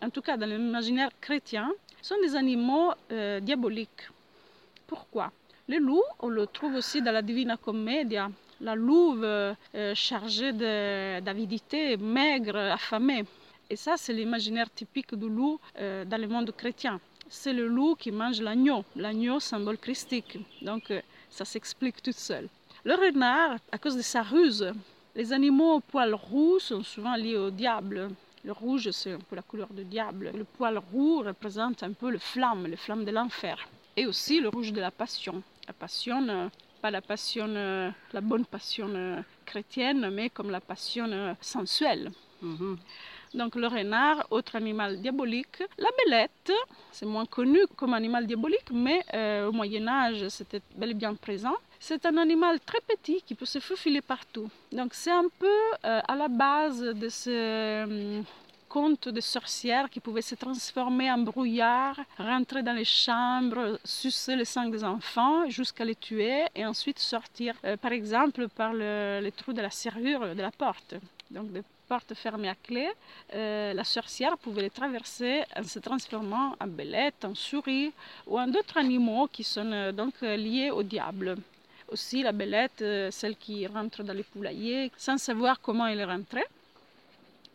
en 0.02 0.10
tout 0.10 0.24
cas 0.28 0.36
dans 0.38 0.48
l'imaginaire 0.48 1.12
chrétien, 1.22 1.72
sont 2.02 2.20
des 2.26 2.36
animaux 2.36 2.90
euh, 3.12 3.40
diaboliques. 3.40 4.04
Pourquoi? 4.88 5.32
Le 5.68 5.78
loup, 5.78 6.02
on 6.20 6.30
le 6.30 6.48
trouve 6.48 6.74
aussi 6.76 7.00
dans 7.04 7.12
la 7.12 7.22
Divina 7.22 7.58
Commedia, 7.58 8.32
la 8.60 8.76
louve 8.76 9.26
chargée 9.94 10.52
d'avidité, 11.22 11.96
maigre, 11.98 12.58
affamée. 12.78 13.24
Et 13.70 13.76
ça, 13.76 13.94
c'est 13.96 14.14
l'imaginaire 14.14 14.70
typique 14.74 15.16
du 15.16 15.30
loup 15.30 15.60
dans 16.12 16.22
le 16.24 16.28
monde 16.28 16.52
chrétien 16.62 17.00
c'est 17.30 17.54
le 17.54 17.68
loup 17.68 17.96
qui 17.96 18.12
mange 18.12 18.42
l'agneau, 18.42 18.84
l'agneau 18.96 19.40
symbole 19.40 19.78
christique. 19.78 20.38
Donc 20.62 20.94
ça 21.30 21.46
s'explique 21.46 22.00
tout 22.04 22.12
seul. 22.12 22.48
Le 22.84 22.96
renard, 22.96 23.58
à 23.72 23.78
cause 23.78 23.96
de 23.96 24.02
sa 24.02 24.22
ruse, 24.22 24.74
les 25.16 25.32
animaux 25.32 25.76
au 25.76 25.80
poil 25.80 26.14
roux 26.14 26.60
sont 26.60 26.84
souvent 26.84 27.16
liés 27.16 27.38
au 27.38 27.52
diable. 27.52 28.10
Le 28.44 28.52
rouge, 28.52 28.90
c'est 28.92 29.14
un 29.14 29.20
peu 29.20 29.36
la 29.36 29.42
couleur 29.42 29.72
du 29.72 29.86
diable. 29.86 30.32
Le 30.36 30.44
poil 30.44 30.78
roux 30.78 31.20
représente 31.20 31.84
un 31.84 31.94
peu 31.94 32.10
le 32.10 32.18
flamme, 32.18 32.68
le 32.68 32.76
flamme 32.76 33.06
de 33.06 33.12
l'enfer. 33.12 33.58
Et 33.96 34.06
aussi 34.06 34.40
le 34.40 34.50
rouge 34.50 34.74
de 34.74 34.82
la 34.82 34.92
passion. 34.92 35.44
La 35.68 35.74
passion, 35.74 36.28
euh, 36.28 36.48
pas 36.82 36.92
la 36.92 37.02
passion, 37.02 37.48
euh, 37.48 37.90
la 38.12 38.22
bonne 38.22 38.46
passion 38.46 39.24
chrétienne, 39.46 40.10
mais 40.10 40.30
comme 40.30 40.50
la 40.50 40.60
passion 40.60 41.36
sensuelle. 41.40 42.12
Mhm. 42.42 42.78
Donc 43.34 43.56
le 43.56 43.68
renard, 43.68 44.28
autre 44.30 44.56
animal 44.56 45.02
diabolique. 45.02 45.64
La 45.78 45.90
belette, 46.04 46.52
c'est 46.92 47.06
moins 47.06 47.26
connu 47.26 47.60
comme 47.76 47.94
animal 47.94 48.28
diabolique, 48.28 48.70
mais 48.72 49.02
euh, 49.14 49.48
au 49.48 49.52
Moyen 49.52 49.88
Âge, 49.88 50.28
c'était 50.28 50.62
bel 50.76 50.92
et 50.92 50.94
bien 50.94 51.16
présent. 51.16 51.56
C'est 51.86 52.06
un 52.06 52.16
animal 52.16 52.62
très 52.62 52.80
petit 52.80 53.22
qui 53.26 53.36
peut 53.36 53.46
se 53.46 53.60
faufiler 53.60 54.00
partout. 54.00 54.50
Donc 54.72 54.94
c'est 54.94 55.12
un 55.12 55.28
peu 55.38 55.60
euh, 55.84 56.00
à 56.08 56.16
la 56.16 56.30
base 56.30 56.80
de 56.80 57.10
ce 57.10 57.30
euh, 57.30 58.22
conte 58.70 59.10
de 59.10 59.20
sorcières 59.20 59.90
qui 59.90 60.00
pouvaient 60.00 60.22
se 60.22 60.36
transformer 60.36 61.12
en 61.12 61.18
brouillard, 61.18 62.00
rentrer 62.18 62.64
dans 62.64 62.72
les 62.72 62.86
chambres, 62.86 63.78
sucer 63.84 64.38
le 64.38 64.46
sang 64.46 64.70
des 64.70 64.82
enfants 64.82 65.50
jusqu'à 65.50 65.84
les 65.84 65.96
tuer 65.96 66.46
et 66.56 66.66
ensuite 66.66 67.00
sortir, 67.00 67.54
par 67.82 67.92
exemple, 67.92 68.48
par 68.48 68.72
le, 68.72 69.20
le, 69.22 69.32
trou 69.32 69.52
de 69.52 69.62
la 69.62 69.70
serrure 69.70 70.36
de 70.38 70.42
la 70.42 70.52
porte. 70.52 70.96
Donc 71.32 71.48
porte 71.88 72.14
fermée 72.14 72.50
à 72.50 72.56
clé, 72.56 72.88
euh, 73.34 73.74
la 73.74 73.84
sorcière 73.84 74.38
pouvait 74.38 74.64
les 74.64 74.70
traverser 74.70 75.44
en 75.56 75.64
se 75.64 75.80
transformant 75.80 76.56
en 76.60 76.68
belette, 76.68 77.26
en 77.26 77.36
souris 77.36 77.92
ou 78.26 78.40
en 78.40 78.48
d'autres 78.48 78.78
animaux 78.78 79.28
qui 79.32 79.44
sont 79.44 79.72
euh, 79.72 79.92
donc 79.92 80.14
euh, 80.24 80.36
liés 80.36 80.72
au 80.72 80.82
diable. 80.82 81.36
Aussi 81.94 82.24
la 82.24 82.32
belette, 82.32 82.84
celle 83.12 83.38
qui 83.38 83.66
rentre 83.68 84.04
dans 84.04 84.14
les 84.14 84.24
poulaillers 84.24 84.92
sans 84.98 85.18
savoir 85.18 85.62
comment 85.62 85.88
elle 85.88 86.00
est 86.00 86.06
rentrée. 86.06 86.46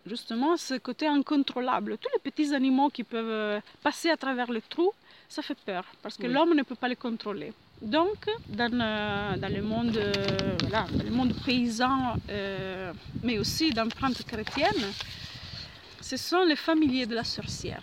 Justement, 0.07 0.57
ce 0.57 0.75
côté 0.75 1.07
incontrôlable, 1.07 1.99
tous 1.99 2.09
les 2.15 2.31
petits 2.31 2.55
animaux 2.55 2.89
qui 2.89 3.05
peuvent 3.05 3.61
passer 3.83 4.11
à 4.11 4.17
travers 4.17 4.51
le 4.51 4.63
trou, 4.63 4.93
ça 5.29 5.43
fait 5.43 5.59
peur 5.59 5.85
parce 6.03 6.17
que 6.17 6.27
l'homme 6.27 6.55
ne 6.55 6.63
peut 6.63 6.77
pas 6.77 6.89
les 6.89 6.97
contrôler. 6.97 7.53
Donc, 7.81 8.27
dans, 8.49 8.73
euh, 8.73 9.37
dans, 9.37 9.55
le, 9.55 9.63
monde, 9.63 9.97
euh, 9.97 10.13
le 11.05 11.11
monde 11.11 11.33
paysan, 11.45 12.17
euh, 12.29 12.93
mais 13.23 13.39
aussi 13.39 13.71
d'empreintes 13.71 14.25
chrétiennes, 14.25 14.93
ce 16.01 16.17
sont 16.17 16.43
les 16.43 16.57
familiers 16.57 17.07
de 17.07 17.15
la 17.15 17.25
sorcière. 17.25 17.83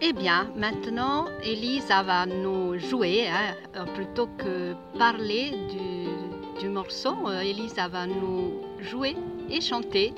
Eh 0.00 0.12
bien, 0.12 0.48
maintenant, 0.54 1.26
Elisa 1.42 2.04
va 2.04 2.24
nous 2.24 2.78
jouer, 2.78 3.26
hein, 3.28 3.84
plutôt 3.96 4.28
que 4.38 4.74
parler 4.96 5.50
du, 5.70 6.60
du 6.60 6.68
morceau. 6.68 7.28
Elisa 7.42 7.88
va 7.88 8.06
nous 8.06 8.60
jouer 8.78 9.16
et 9.50 9.60
chanter, 9.60 10.14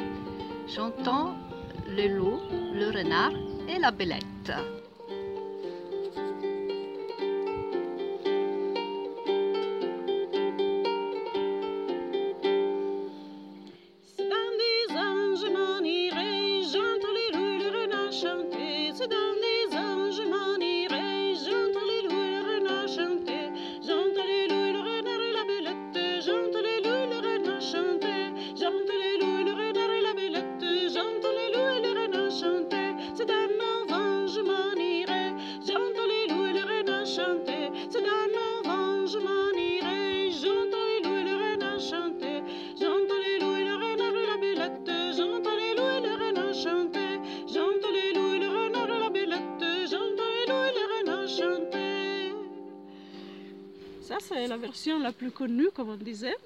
chantant 0.68 1.34
le 1.88 2.08
loup, 2.08 2.40
le 2.74 2.90
renard 2.90 3.32
et 3.68 3.78
la 3.78 3.90
belette. 3.90 4.52
Plus 55.20 55.30
connue, 55.30 55.70
comme 55.74 55.90
on 55.90 55.96
disait. 55.96 56.38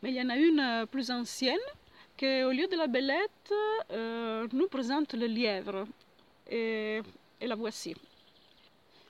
Mais 0.00 0.10
il 0.10 0.14
y 0.14 0.22
en 0.22 0.28
a 0.28 0.36
une 0.36 0.60
euh, 0.60 0.86
plus 0.86 1.10
ancienne 1.10 1.66
qui, 2.16 2.44
au 2.44 2.52
lieu 2.52 2.68
de 2.68 2.76
la 2.76 2.86
belette, 2.86 3.52
euh, 3.90 4.46
nous 4.52 4.68
présente 4.68 5.14
le 5.14 5.26
lièvre. 5.26 5.84
Et, 6.48 7.00
la 7.40 7.56
voici. 7.56 7.94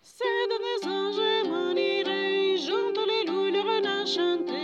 C'est 0.02 0.44
dans 0.50 0.62
les 0.68 0.80
anges 0.96 1.48
m'en 1.50 1.72
irai, 1.72 2.56
j'entends 2.56 3.08
les 3.12 3.24
loups 3.28 3.46
et 3.46 3.52
le 3.52 3.60
renard 3.60 4.06
chanter. 4.06 4.63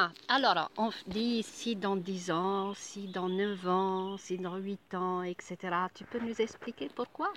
Bien. 0.00 0.12
Alors, 0.28 0.70
on 0.76 0.90
dit 1.06 1.42
si 1.42 1.76
dans 1.76 1.96
10 1.96 2.30
ans, 2.30 2.72
si 2.74 3.08
dans 3.08 3.28
9 3.28 3.68
ans, 3.68 4.16
si 4.16 4.38
dans 4.38 4.56
8 4.56 4.94
ans, 4.94 5.22
etc. 5.22 5.56
Tu 5.94 6.04
peux 6.04 6.20
nous 6.20 6.40
expliquer 6.40 6.88
pourquoi? 6.94 7.32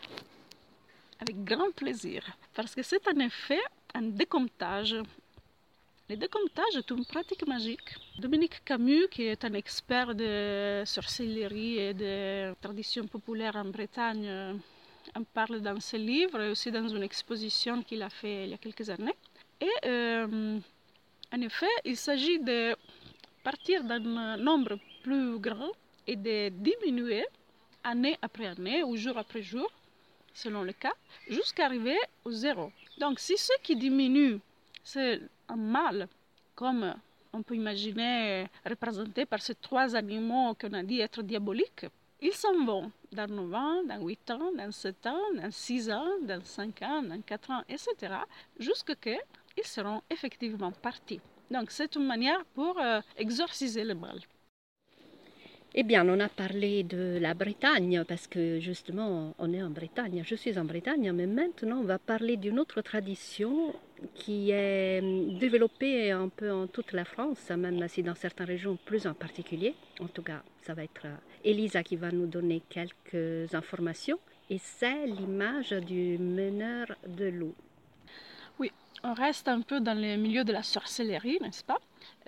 Avec 1.19 1.43
grand 1.43 1.71
plaisir, 1.71 2.23
parce 2.53 2.75
que 2.75 2.83
c'est 2.83 3.07
en 3.07 3.19
effet 3.19 3.61
un 3.93 4.03
décomptage. 4.03 4.95
Le 6.09 6.17
décomptage 6.17 6.75
est 6.75 6.89
une 6.91 7.05
pratique 7.05 7.47
magique. 7.47 7.95
Dominique 8.19 8.63
Camus, 8.65 9.07
qui 9.09 9.23
est 9.23 9.43
un 9.45 9.53
expert 9.53 10.13
de 10.15 10.83
sorcellerie 10.85 11.77
et 11.79 11.93
de 11.93 12.53
traditions 12.61 13.07
populaires 13.07 13.55
en 13.55 13.65
Bretagne, 13.65 14.27
euh, 14.27 14.53
en 15.15 15.23
parle 15.23 15.61
dans 15.61 15.79
ses 15.79 15.97
livres 15.97 16.41
et 16.41 16.49
aussi 16.49 16.71
dans 16.71 16.87
une 16.87 17.03
exposition 17.03 17.81
qu'il 17.83 18.01
a 18.03 18.09
fait 18.09 18.43
il 18.45 18.49
y 18.49 18.53
a 18.53 18.57
quelques 18.57 18.89
années. 18.89 19.15
Et 19.61 19.75
euh, 19.85 20.59
en 21.33 21.41
effet, 21.41 21.73
il 21.83 21.97
s'agit 21.97 22.39
de 22.39 22.75
partir 23.43 23.83
d'un 23.83 24.37
nombre 24.37 24.77
plus 25.01 25.39
grand 25.39 25.71
et 26.05 26.15
de 26.15 26.49
diminuer 26.49 27.25
année 27.83 28.17
après 28.21 28.45
année 28.45 28.83
ou 28.83 28.95
jour 28.95 29.17
après 29.17 29.41
jour, 29.41 29.69
selon 30.33 30.61
le 30.61 30.73
cas, 30.73 30.93
jusqu'à 31.27 31.65
arriver 31.65 31.97
au 32.23 32.31
zéro. 32.31 32.71
Donc 32.99 33.19
si 33.19 33.35
ce 33.35 33.51
qui 33.63 33.75
diminue, 33.75 34.39
c'est 34.83 35.21
un 35.49 35.55
mal, 35.55 36.07
comme 36.55 36.93
on 37.33 37.41
peut 37.41 37.55
imaginer 37.55 38.47
représenté 38.63 39.25
par 39.25 39.41
ces 39.41 39.55
trois 39.55 39.95
animaux 39.95 40.53
qu'on 40.53 40.73
a 40.73 40.83
dit 40.83 40.99
être 40.99 41.23
diaboliques, 41.23 41.87
ils 42.21 42.33
s'en 42.33 42.63
vont 42.63 42.91
dans 43.11 43.27
9 43.27 43.53
ans, 43.53 43.83
dans 43.83 44.01
8 44.01 44.31
ans, 44.31 44.51
dans 44.55 44.71
7 44.71 45.07
ans, 45.07 45.33
dans 45.35 45.51
6 45.51 45.89
ans, 45.89 46.07
dans 46.21 46.41
5 46.43 46.81
ans, 46.83 47.03
dans 47.03 47.21
4 47.21 47.51
ans, 47.51 47.63
etc., 47.67 48.15
jusqu'à 48.57 48.93
ce 49.03 49.17
qu'ils 49.55 49.65
seront 49.65 50.01
effectivement 50.09 50.71
partis. 50.71 51.21
Donc 51.51 51.71
c'est 51.71 51.95
une 51.95 52.05
manière 52.05 52.43
pour 52.55 52.79
euh, 52.79 53.01
exorciser 53.17 53.83
le 53.83 53.95
mal. 53.95 54.19
Eh 55.75 55.81
bien, 55.81 56.07
on 56.07 56.19
a 56.19 56.29
parlé 56.29 56.83
de 56.83 57.17
la 57.19 57.33
Bretagne 57.33 58.03
parce 58.07 58.27
que 58.27 58.59
justement, 58.59 59.33
on 59.39 59.51
est 59.51 59.63
en 59.63 59.71
Bretagne. 59.71 60.21
Je 60.23 60.35
suis 60.35 60.59
en 60.59 60.65
Bretagne, 60.65 61.11
mais 61.11 61.25
maintenant, 61.25 61.79
on 61.79 61.83
va 61.83 61.97
parler 61.97 62.37
d'une 62.37 62.59
autre 62.59 62.81
tradition 62.81 63.73
qui 64.13 64.51
est 64.51 64.99
hum, 65.01 65.39
développée 65.39 66.11
un 66.11 66.29
peu 66.29 66.51
en 66.51 66.67
toute 66.67 66.91
la 66.91 67.05
France, 67.05 67.49
même 67.49 67.87
si 67.87 68.03
dans 68.03 68.13
certaines 68.13 68.45
régions 68.45 68.77
plus 68.85 69.07
en 69.07 69.15
particulier. 69.15 69.73
En 69.99 70.07
tout 70.07 70.21
cas, 70.21 70.43
ça 70.61 70.75
va 70.75 70.83
être 70.83 71.05
euh, 71.05 71.15
Elisa 71.43 71.81
qui 71.81 71.95
va 71.95 72.11
nous 72.11 72.27
donner 72.27 72.61
quelques 72.69 73.51
informations. 73.55 74.19
Et 74.51 74.59
c'est 74.59 75.07
l'image 75.07 75.71
du 75.71 76.19
meneur 76.19 76.85
de 77.07 77.25
loup. 77.25 77.55
On 79.05 79.13
reste 79.13 79.49
un 79.49 79.59
peu 79.59 79.81
dans 79.81 79.99
le 79.99 80.15
milieu 80.15 80.45
de 80.45 80.53
la 80.53 80.63
sorcellerie, 80.63 81.37
n'est-ce 81.41 81.63
pas? 81.65 81.79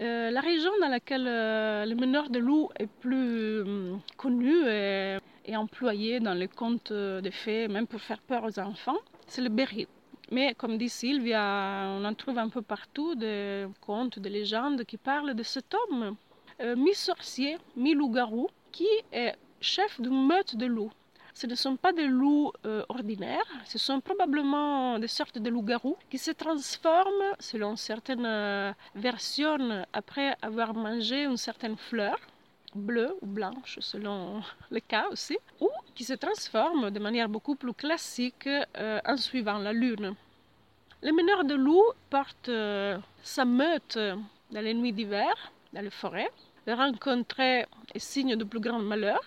Euh, 0.02 0.30
La 0.30 0.42
région 0.42 0.72
dans 0.82 0.90
laquelle 0.90 1.26
euh, 1.26 1.86
le 1.86 1.96
meneur 1.96 2.30
de 2.30 2.38
loup 2.40 2.70
est 2.78 2.88
plus 3.00 3.62
hum, 3.62 4.02
connu 4.18 4.54
et, 4.68 5.18
et 5.46 5.56
employé 5.56 6.20
dans 6.20 6.34
les 6.34 6.50
contes 6.50 6.92
euh, 6.92 7.22
de 7.22 7.30
fées, 7.30 7.70
même 7.70 7.88
pour 7.88 8.02
faire 8.02 8.20
peur 8.20 8.44
aux 8.44 8.60
enfants, 8.60 8.98
c'est 9.26 9.42
le 9.42 9.48
Berry. 9.48 9.88
Mais 10.32 10.54
comme 10.56 10.78
dit 10.78 10.90
Sylvia, 10.90 11.96
on 11.98 12.04
en 12.04 12.14
trouve 12.14 12.40
un 12.40 12.50
peu 12.50 12.62
partout 12.62 13.16
des 13.16 13.68
contes, 13.80 14.20
des 14.20 14.30
légendes 14.30 14.84
qui 14.84 14.98
parlent 14.98 15.34
de 15.34 15.44
cet 15.44 15.74
homme, 15.74 16.18
euh, 16.62 16.76
mi-sorcier, 16.76 17.58
mi-loup-garou, 17.78 18.50
qui 18.74 18.88
est 19.14 19.34
chef 19.62 20.02
d'une 20.02 20.28
meute 20.28 20.58
de 20.58 20.66
loups. 20.66 20.92
Ce 21.36 21.48
ne 21.48 21.56
sont 21.56 21.76
pas 21.76 21.92
des 21.92 22.08
loups 22.08 22.54
euh, 22.66 22.86
ordinaires, 22.88 23.52
ce 23.66 23.78
sont 23.78 24.00
probablement 24.00 24.98
des 25.00 25.10
sortes 25.10 25.38
de 25.38 25.50
loups-garous 25.50 25.98
qui 26.10 26.18
se 26.18 26.32
transforment, 26.32 27.36
selon 27.40 27.76
certaines 27.76 28.26
euh, 28.26 28.72
versions, 28.96 29.86
après 29.92 30.38
avoir 30.42 30.74
mangé 30.74 31.26
une 31.26 31.36
certaine 31.36 31.76
fleur, 31.76 32.18
bleue 32.74 33.18
ou 33.22 33.26
blanche 33.26 33.80
selon 33.82 34.42
le 34.72 34.80
cas 34.80 35.08
aussi, 35.12 35.38
ou 35.60 35.70
qui 35.94 36.06
se 36.06 36.14
transforment 36.14 36.90
de 36.90 37.00
manière 37.00 37.28
beaucoup 37.28 37.56
plus 37.56 37.74
classique 37.74 38.48
euh, 38.48 39.02
en 39.06 39.18
suivant 39.18 39.58
la 39.58 39.74
lune. 39.74 40.16
Le 41.04 41.12
meneur 41.12 41.44
de 41.44 41.56
loups 41.56 41.92
porte 42.10 42.48
euh, 42.48 42.98
sa 43.24 43.44
meute 43.44 44.00
dans 44.52 44.62
les 44.62 44.74
nuits 44.74 44.94
d'hiver, 44.94 45.52
dans 45.74 45.82
les 45.82 45.90
forêts. 45.90 46.32
Le 46.66 46.76
rencontrer 46.76 47.66
est 47.94 48.00
signe 48.00 48.38
de 48.38 48.46
plus 48.46 48.62
grand 48.62 48.80
malheur. 48.80 49.22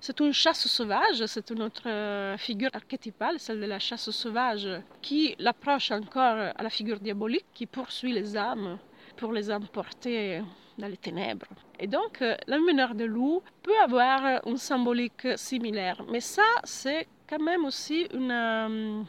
C'est 0.00 0.20
une 0.20 0.32
chasse 0.32 0.66
sauvage, 0.68 1.26
c'est 1.26 1.50
une 1.50 1.62
autre 1.62 1.88
euh, 1.88 2.36
figure 2.36 2.70
archétypale, 2.72 3.40
celle 3.40 3.60
de 3.60 3.66
la 3.66 3.80
chasse 3.80 4.10
sauvage, 4.10 4.68
qui 5.02 5.34
l'approche 5.38 5.90
encore 5.90 6.52
à 6.56 6.62
la 6.62 6.70
figure 6.70 7.00
diabolique 7.00 7.46
qui 7.52 7.66
poursuit 7.66 8.12
les 8.12 8.36
âmes 8.36 8.78
pour 9.16 9.32
les 9.32 9.50
emporter 9.50 10.40
dans 10.78 10.86
les 10.86 10.96
ténèbres. 10.96 11.48
Et 11.80 11.88
donc, 11.88 12.22
euh, 12.22 12.36
le 12.46 12.64
meneur 12.64 12.94
de 12.94 13.04
loup 13.04 13.42
peut 13.62 13.78
avoir 13.82 14.40
une 14.46 14.56
symbolique 14.56 15.26
similaire, 15.36 16.00
mais 16.10 16.20
ça, 16.20 16.46
c'est 16.62 17.08
quand 17.28 17.40
même 17.40 17.64
aussi 17.64 18.06
une, 18.14 18.30
euh, 18.30 19.02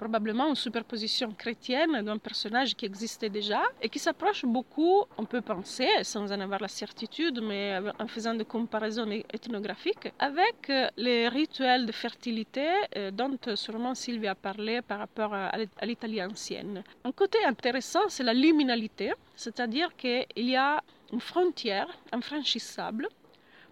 probablement 0.00 0.48
une 0.48 0.60
superposition 0.68 1.28
chrétienne 1.42 1.94
d'un 2.06 2.16
personnage 2.16 2.70
qui 2.74 2.86
existait 2.86 3.28
déjà 3.28 3.62
et 3.82 3.88
qui 3.92 3.98
s'approche 3.98 4.42
beaucoup, 4.56 4.98
on 5.18 5.26
peut 5.32 5.42
penser, 5.54 5.88
sans 6.12 6.24
en 6.34 6.40
avoir 6.46 6.60
la 6.68 6.72
certitude, 6.82 7.38
mais 7.50 7.64
en 7.98 8.08
faisant 8.14 8.34
des 8.40 8.46
comparaisons 8.56 9.10
ethnographiques, 9.36 10.08
avec 10.18 10.60
euh, 10.70 10.88
les 10.96 11.28
rituels 11.28 11.84
de 11.84 11.92
fertilité 11.92 12.68
euh, 12.96 13.10
dont 13.10 13.36
sûrement 13.64 13.94
Sylvie 13.94 14.32
a 14.36 14.38
parlé 14.50 14.80
par 14.80 14.98
rapport 15.04 15.34
à, 15.34 15.84
l'Italie 15.90 16.22
ancienne. 16.22 16.82
Un 17.04 17.12
côté 17.12 17.38
intéressant, 17.44 18.04
c'est 18.08 18.26
la 18.32 18.36
liminalité, 18.44 19.12
c'est-à-dire 19.36 19.94
qu'il 20.00 20.48
y 20.54 20.56
a 20.56 20.82
une 21.12 21.24
frontière 21.32 21.90
infranchissable 22.10 23.06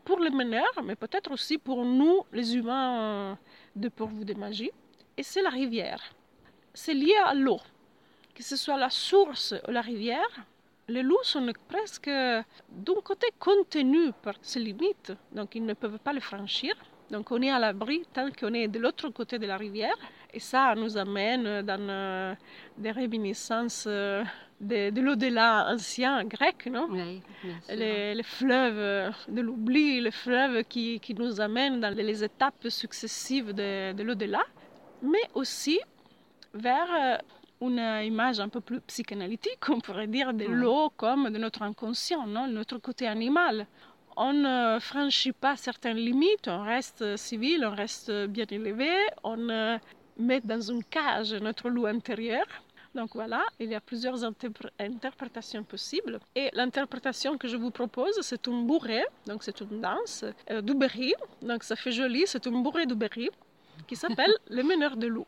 pour 0.05 0.19
les 0.21 0.35
meneurs, 0.43 0.79
mais 0.85 0.97
peut-être 1.05 1.31
aussi 1.33 1.57
pour 1.57 1.87
nous, 1.87 2.17
les 2.39 2.49
humains 2.57 2.91
euh, 3.01 3.35
de 3.77 3.89
pourvus 3.89 4.27
de 4.27 4.35
magie, 4.35 4.73
et 5.17 5.23
c'est 5.23 5.43
la 5.43 5.51
rivière. 5.63 6.03
C'est 6.75 6.95
lié 6.95 7.17
à 7.25 7.35
l'eau, 7.35 7.61
que 8.35 8.43
ce 8.43 8.57
soit 8.57 8.77
la 8.77 8.91
source 8.91 9.55
ou 9.67 9.71
la 9.71 9.81
rivière. 9.81 10.33
Les 10.89 11.03
loups 11.03 11.23
sont 11.23 11.53
presque 11.69 12.09
d'un 12.09 13.01
côté 13.05 13.27
contenus 13.39 14.13
par 14.23 14.35
ces 14.41 14.61
limites, 14.61 15.13
donc 15.33 15.55
ils 15.55 15.65
ne 15.65 15.75
peuvent 15.75 15.99
pas 15.99 16.13
les 16.13 16.21
franchir. 16.21 16.75
Donc 17.11 17.31
on 17.31 17.41
est 17.43 17.51
à 17.51 17.59
l'abri 17.59 18.03
tant 18.13 18.31
qu'on 18.31 18.55
est 18.55 18.69
de 18.69 18.79
l'autre 18.79 19.09
côté 19.11 19.39
de 19.39 19.47
la 19.47 19.57
rivière. 19.57 19.97
Et 20.33 20.41
ça 20.41 20.75
nous 20.75 20.97
amène 20.99 21.63
dans 21.63 21.89
euh, 21.89 22.35
des 22.77 22.91
réminiscences 22.91 23.85
euh, 23.87 24.23
de, 24.61 24.91
de 24.91 25.01
l'au-delà 25.01 25.73
ancien 25.73 26.23
grec, 26.25 26.67
non? 26.67 26.87
Oui, 26.91 27.23
bien 27.43 27.61
sûr. 27.63 27.77
les, 27.77 28.15
les 28.15 28.23
fleuves 28.23 29.15
de 29.29 29.41
l'oubli, 29.41 30.03
les 30.03 30.11
fleuves 30.11 30.65
qui, 30.65 31.01
qui 31.01 31.15
nous 31.15 31.41
amènent 31.41 31.81
dans 31.81 31.95
les 31.95 32.23
étapes 32.23 32.69
successives 32.69 33.53
de, 33.55 33.93
de 33.93 34.03
l'au-delà, 34.03 34.43
mais 35.03 35.23
aussi 35.35 35.81
vers 36.55 36.89
euh, 36.95 37.17
une 37.61 37.79
image 38.05 38.39
un 38.41 38.49
peu 38.49 38.61
plus 38.61 38.81
psychanalytique, 38.83 39.69
on 39.69 39.81
pourrait 39.81 40.07
dire, 40.07 40.33
de 40.33 40.45
Ouais. 40.47 40.53
l'eau 40.55 40.91
comme 40.97 41.31
de 41.31 41.39
notre 41.39 41.63
inconscient, 41.63 42.27
non 42.27 42.47
notre 42.47 42.79
côté 42.79 43.07
animal. 43.07 43.67
On 44.17 44.33
ne 44.33 44.79
franchit 44.81 45.33
pas 45.33 45.57
certaines 45.57 45.97
limites, 45.97 46.49
on 46.49 46.63
reste 46.63 47.17
civil, 47.17 47.65
on 47.65 47.75
reste 47.75 48.11
bien 48.27 48.47
élevé, 48.51 48.91
on 49.23 49.49
euh, 49.49 49.79
met 50.19 50.41
dans 50.41 50.61
une 50.61 50.83
cage 50.85 51.35
notre 51.35 51.69
loup 51.69 51.87
intérieur. 51.87 52.45
Donc 52.95 53.11
voilà, 53.15 53.43
il 53.61 53.69
y 53.71 53.75
a 53.77 53.81
plusieurs 53.81 54.19
interpr- 54.25 54.71
interprétations 54.81 55.63
possibles. 55.63 56.19
Et 56.35 56.49
l'interprétation 56.53 57.39
que 57.39 57.47
je 57.47 57.57
vous 57.57 57.71
propose, 57.71 58.19
c'est 58.23 58.45
une 58.49 58.67
bourrée, 58.67 59.05
donc 59.27 59.45
c'est 59.45 59.61
une 59.61 59.81
danse 59.81 60.25
euh, 60.51 60.63
du 60.63 60.75
Berry. 60.75 61.13
Donc 61.43 61.63
ça 61.63 61.77
fait 61.77 61.93
joli, 61.93 62.25
c'est 62.27 62.45
une 62.47 62.61
bourrée 62.63 62.87
du 62.87 62.95
Berry 62.97 63.29
qui 63.87 63.95
s'appelle 63.95 64.35
le 64.51 64.63
meneur 64.65 64.97
de 64.97 65.07
loup. 65.07 65.27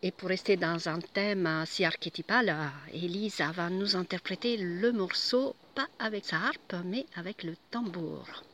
Et 0.00 0.12
pour 0.12 0.28
rester 0.28 0.56
dans 0.56 0.88
un 0.88 1.00
thème 1.00 1.64
si 1.66 1.84
archétypal, 1.84 2.54
Elisa 2.92 3.50
va 3.50 3.68
nous 3.68 3.96
interpréter 3.96 4.56
le 4.56 4.92
morceau, 4.92 5.56
pas 5.74 5.88
avec 5.98 6.24
sa 6.24 6.36
harpe, 6.36 6.76
mais 6.84 7.04
avec 7.16 7.42
le 7.42 7.54
tambour. 7.72 8.44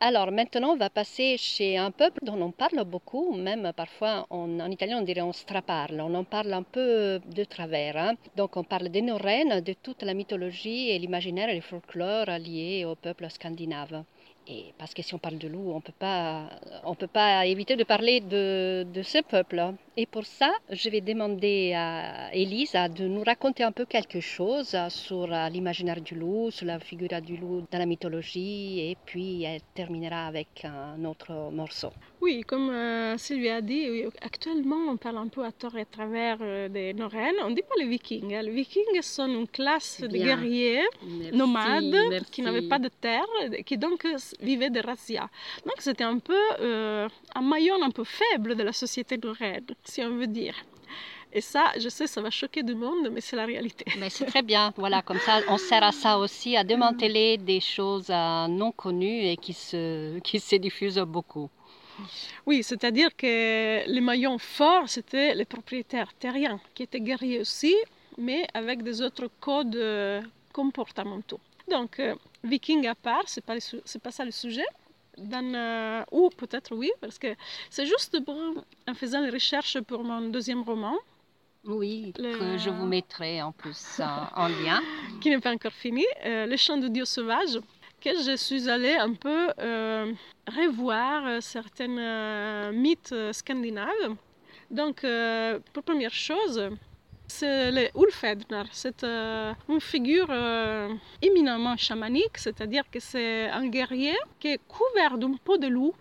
Alors 0.00 0.32
maintenant, 0.32 0.72
on 0.72 0.76
va 0.76 0.90
passer 0.90 1.36
chez 1.38 1.76
un 1.76 1.92
peuple 1.92 2.18
dont 2.22 2.40
on 2.42 2.50
parle 2.50 2.82
beaucoup, 2.84 3.34
même 3.36 3.72
parfois 3.72 4.26
en, 4.30 4.68
italien 4.68 4.98
on 4.98 5.02
dirait 5.02 5.20
on 5.20 5.32
straparle, 5.32 6.00
on 6.00 6.12
en 6.14 6.24
parle 6.24 6.52
un 6.52 6.64
peu 6.64 7.20
de 7.24 7.44
travers. 7.44 7.96
Hein. 7.96 8.14
Donc 8.36 8.56
on 8.56 8.64
parle 8.64 8.88
des 8.88 9.02
Norrènes, 9.02 9.60
de 9.60 9.74
toute 9.74 10.02
la 10.02 10.14
mythologie 10.14 10.90
et 10.90 10.98
l'imaginaire 10.98 11.50
et 11.50 11.54
le 11.54 11.60
folklore 11.60 12.26
liés 12.38 12.84
au 12.84 12.96
peuple 12.96 13.30
scandinave. 13.30 14.02
Et 14.48 14.74
parce 14.76 14.92
que 14.92 15.02
si 15.02 15.14
on 15.14 15.18
parle 15.18 15.38
de 15.38 15.46
loup, 15.46 15.72
on 15.72 15.80
peut 15.80 15.94
pas, 15.96 16.50
on 16.84 16.94
peut 16.94 17.06
pas 17.06 17.46
éviter 17.46 17.76
de 17.76 17.84
parler 17.84 18.20
de, 18.20 18.84
de, 18.92 19.02
ce 19.02 19.22
peuple. 19.22 19.62
Et 19.96 20.06
pour 20.06 20.24
ça, 20.24 20.50
je 20.70 20.88
vais 20.90 21.00
demander 21.00 21.74
à 21.74 22.34
Elisa 22.34 22.88
de 22.88 23.06
nous 23.06 23.22
raconter 23.22 23.62
un 23.62 23.72
peu 23.72 23.84
quelque 23.84 24.20
chose 24.20 24.76
sur 24.88 25.28
l'imaginaire 25.28 26.00
du 26.00 26.16
loup, 26.16 26.50
sur 26.50 26.66
la 26.66 26.80
figure 26.80 27.20
du 27.20 27.36
loup 27.36 27.64
dans 27.70 27.78
la 27.78 27.86
mythologie, 27.86 28.80
et 28.80 28.96
puis 29.06 29.44
elle 29.44 29.60
terminera 29.74 30.26
avec 30.26 30.64
un 30.64 31.04
autre 31.04 31.50
morceau. 31.52 31.90
Oui, 32.20 32.42
comme 32.46 32.70
euh, 32.70 33.18
Sylvie 33.18 33.48
a 33.48 33.60
dit, 33.60 34.04
actuellement 34.20 34.76
on 34.88 34.96
parle 34.96 35.18
un 35.18 35.26
peu 35.26 35.44
à 35.44 35.50
tort 35.50 35.76
et 35.76 35.80
à 35.80 35.84
travers 35.84 36.38
euh, 36.40 36.68
des 36.68 36.94
Norrènes. 36.94 37.34
On 37.44 37.50
ne 37.50 37.54
dit 37.54 37.62
pas 37.62 37.74
les 37.78 37.88
Vikings. 37.88 38.34
Hein. 38.34 38.42
Les 38.42 38.52
Vikings 38.52 39.02
sont 39.02 39.26
une 39.26 39.48
classe 39.48 40.00
de 40.00 40.16
guerriers 40.16 40.84
nomades 41.32 42.24
qui 42.30 42.42
n'avaient 42.42 42.68
pas 42.68 42.78
de 42.78 42.88
terre, 42.88 43.26
qui 43.66 43.76
donc 43.76 44.06
vivaient 44.40 44.70
de 44.70 44.80
razzias. 44.80 45.28
Donc 45.66 45.76
c'était 45.78 46.04
un 46.04 46.18
peu 46.18 46.40
euh, 46.60 47.08
un 47.34 47.42
maillon 47.42 47.82
un 47.82 47.90
peu 47.90 48.04
faible 48.04 48.54
de 48.54 48.62
la 48.62 48.72
société 48.72 49.18
norrène, 49.18 49.66
si 49.84 50.02
on 50.02 50.16
veut 50.16 50.26
dire. 50.26 50.54
Et 51.34 51.40
ça, 51.40 51.72
je 51.78 51.88
sais, 51.88 52.06
ça 52.06 52.20
va 52.20 52.28
choquer 52.28 52.62
du 52.62 52.74
monde, 52.74 53.08
mais 53.10 53.22
c'est 53.22 53.36
la 53.36 53.46
réalité. 53.46 53.86
Mais 53.98 54.10
c'est 54.10 54.26
très 54.26 54.42
bien. 54.42 54.74
Voilà, 54.76 55.00
comme 55.00 55.18
ça, 55.18 55.40
on 55.48 55.56
sert 55.56 55.82
à 55.82 55.92
ça 55.92 56.18
aussi, 56.18 56.58
à 56.58 56.64
démanteler 56.64 57.38
des 57.38 57.60
choses 57.60 58.10
non 58.10 58.70
connues 58.70 59.24
et 59.30 59.38
qui 59.38 59.54
se, 59.54 60.18
qui 60.18 60.38
se 60.38 60.56
diffusent 60.56 60.98
beaucoup. 60.98 61.48
Oui, 62.46 62.62
c'est-à-dire 62.62 63.14
que 63.16 63.86
les 63.86 64.00
maillons 64.00 64.38
forts, 64.38 64.88
c'était 64.88 65.34
les 65.34 65.44
propriétaires 65.44 66.12
terriens, 66.18 66.60
qui 66.74 66.82
étaient 66.82 67.00
guerriers 67.00 67.40
aussi, 67.40 67.74
mais 68.18 68.46
avec 68.54 68.82
des 68.82 69.00
autres 69.02 69.28
codes 69.40 69.76
euh, 69.76 70.20
comportementaux. 70.52 71.40
Donc, 71.72 71.98
euh, 71.98 72.14
viking 72.44 72.86
à 72.86 72.94
part, 72.94 73.24
c'est 73.26 73.44
pas, 73.44 73.56
pas 74.02 74.10
ça 74.10 74.24
le 74.24 74.30
sujet. 74.30 74.66
Dans, 75.18 75.54
euh, 75.54 76.02
ou 76.10 76.30
peut-être 76.30 76.74
oui, 76.74 76.90
parce 77.00 77.18
que 77.18 77.34
c'est 77.68 77.84
juste 77.84 78.16
en 78.88 78.94
faisant 78.94 79.20
les 79.20 79.30
recherches 79.30 79.78
pour 79.80 80.04
mon 80.04 80.22
deuxième 80.30 80.62
roman. 80.62 80.96
Oui, 81.64 82.12
que 82.16 82.58
je 82.58 82.70
vous 82.70 82.86
mettrai 82.86 83.42
en 83.42 83.52
plus 83.52 84.00
en 84.00 84.48
lien. 84.48 84.80
qui 85.20 85.30
n'est 85.30 85.38
pas 85.38 85.52
encore 85.52 85.72
fini. 85.72 86.04
le 86.24 86.56
chant 86.56 86.78
de 86.78 86.88
Dieu 86.88 87.04
sauvage 87.04 87.58
que 88.02 88.10
je 88.22 88.36
suis 88.36 88.68
allée 88.68 88.94
un 88.94 89.14
peu 89.14 89.50
euh, 89.60 90.12
revoir 90.48 91.26
euh, 91.26 91.40
certains 91.40 91.96
euh, 91.98 92.72
mythes 92.72 93.14
scandinaves. 93.32 94.16
Donc, 94.70 95.06
pour 95.72 95.82
première 95.82 96.14
chose, 96.14 96.70
c'est 97.38 97.70
le 97.78 97.84
Ulfednar. 98.02 98.66
C'est 98.72 99.02
une 99.04 99.80
figure 99.80 100.30
éminemment 101.28 101.76
chamanique, 101.76 102.36
c'est-à-dire 102.44 102.84
que 102.92 103.00
c'est 103.00 103.48
un 103.60 103.66
guerrier 103.76 104.16
qui 104.40 104.48
est 104.54 104.60
couvert 104.68 105.18
d'une 105.18 105.38
peau 105.38 105.56
de 105.56 105.68
loup, 105.76 105.94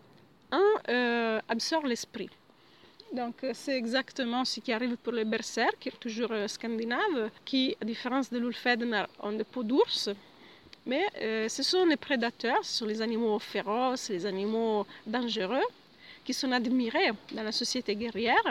un 0.52 1.40
absorbe 1.48 1.86
l'esprit. 1.86 2.30
Donc 3.14 3.36
c'est 3.54 3.78
exactement 3.84 4.46
ce 4.46 4.60
qui 4.62 4.72
arrive 4.72 4.96
pour 5.04 5.14
les 5.14 5.26
berserk, 5.26 5.76
qui 5.80 5.90
est 5.90 6.00
toujours 6.00 6.34
scandinave, 6.48 7.30
qui, 7.44 7.76
à 7.82 7.86
différence 7.86 8.30
de 8.30 8.38
l'Ulfednar, 8.40 9.08
ont 9.20 9.34
des 9.34 9.44
peaux 9.44 9.64
d'ours. 9.64 10.10
Mais 10.86 11.06
euh, 11.22 11.48
ce 11.48 11.62
sont 11.62 11.86
les 11.86 11.98
prédateurs, 11.98 12.64
ce 12.64 12.80
sont 12.80 12.86
les 12.86 13.02
animaux 13.02 13.38
féroces, 13.40 14.10
les 14.10 14.26
animaux 14.26 14.86
dangereux 15.06 15.68
qui 16.26 16.34
sont 16.34 16.52
admirés 16.52 17.12
dans 17.34 17.44
la 17.44 17.52
société 17.52 17.96
guerrière, 17.96 18.48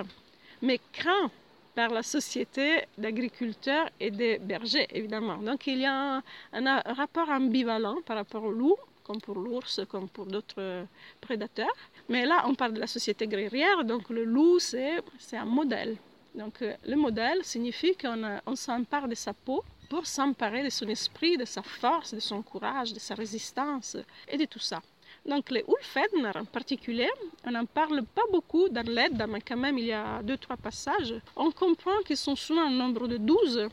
mais 0.62 0.78
craints 0.92 1.30
par 1.74 1.90
la 1.90 2.02
société 2.02 2.84
d'agriculteurs 2.98 3.88
et 3.98 4.10
de 4.10 4.38
bergers, 4.38 4.86
évidemment. 4.90 5.38
Donc 5.38 5.66
il 5.66 5.78
y 5.78 5.86
a 5.86 6.22
un, 6.52 6.80
rapport 6.80 7.28
ambivalent 7.28 7.98
par 8.06 8.16
rapport 8.16 8.44
au 8.44 8.52
loup, 8.52 8.76
comme 9.04 9.20
pour 9.20 9.36
l'ours, 9.36 9.80
comme 9.88 10.08
pour 10.08 10.26
d'autres 10.26 10.84
prédateurs. 11.20 11.74
Mais 12.08 12.26
là, 12.26 12.44
on 12.46 12.54
parle 12.54 12.74
de 12.74 12.80
la 12.80 12.86
société 12.86 13.26
guerrière, 13.26 13.84
donc 13.84 14.10
le 14.10 14.24
loup, 14.24 14.58
c'est 14.58 15.02
un 15.32 15.44
modèle. 15.44 15.96
Donc 16.34 16.62
euh, 16.62 16.74
le 16.86 16.96
modèle 16.96 17.44
signifie 17.44 17.96
qu'on 17.96 18.54
s'empare 18.54 19.08
de 19.08 19.16
sa 19.16 19.32
peau 19.32 19.64
pour 19.88 20.06
s'emparer 20.06 20.62
de 20.62 20.70
son 20.70 20.86
esprit, 20.86 21.36
de 21.36 21.44
sa 21.44 21.62
force, 21.62 22.14
de 22.14 22.20
son 22.20 22.42
courage, 22.42 22.92
de 22.92 23.00
sa 23.00 23.14
résistance 23.16 23.96
et 24.28 24.36
de 24.36 24.44
tout 24.44 24.60
ça. 24.60 24.80
Donc 25.26 25.50
les 25.50 25.64
Ulfedner 25.68 26.32
en 26.34 26.44
particulier, 26.44 27.10
on 27.46 27.50
n'en 27.50 27.66
parle 27.66 28.02
pas 28.02 28.22
beaucoup 28.32 28.68
dans 28.68 28.86
l'aide, 28.86 29.22
mais 29.28 29.40
quand 29.40 29.56
même 29.56 29.78
il 29.78 29.86
y 29.86 29.92
a 29.92 30.22
deux, 30.22 30.38
trois 30.38 30.56
passages. 30.56 31.14
On 31.36 31.50
comprend 31.50 31.98
qu'ils 32.06 32.16
sont 32.16 32.36
souvent 32.36 32.66
un 32.66 32.70
nombre 32.70 33.06
de 33.06 33.16
douze 33.18 33.68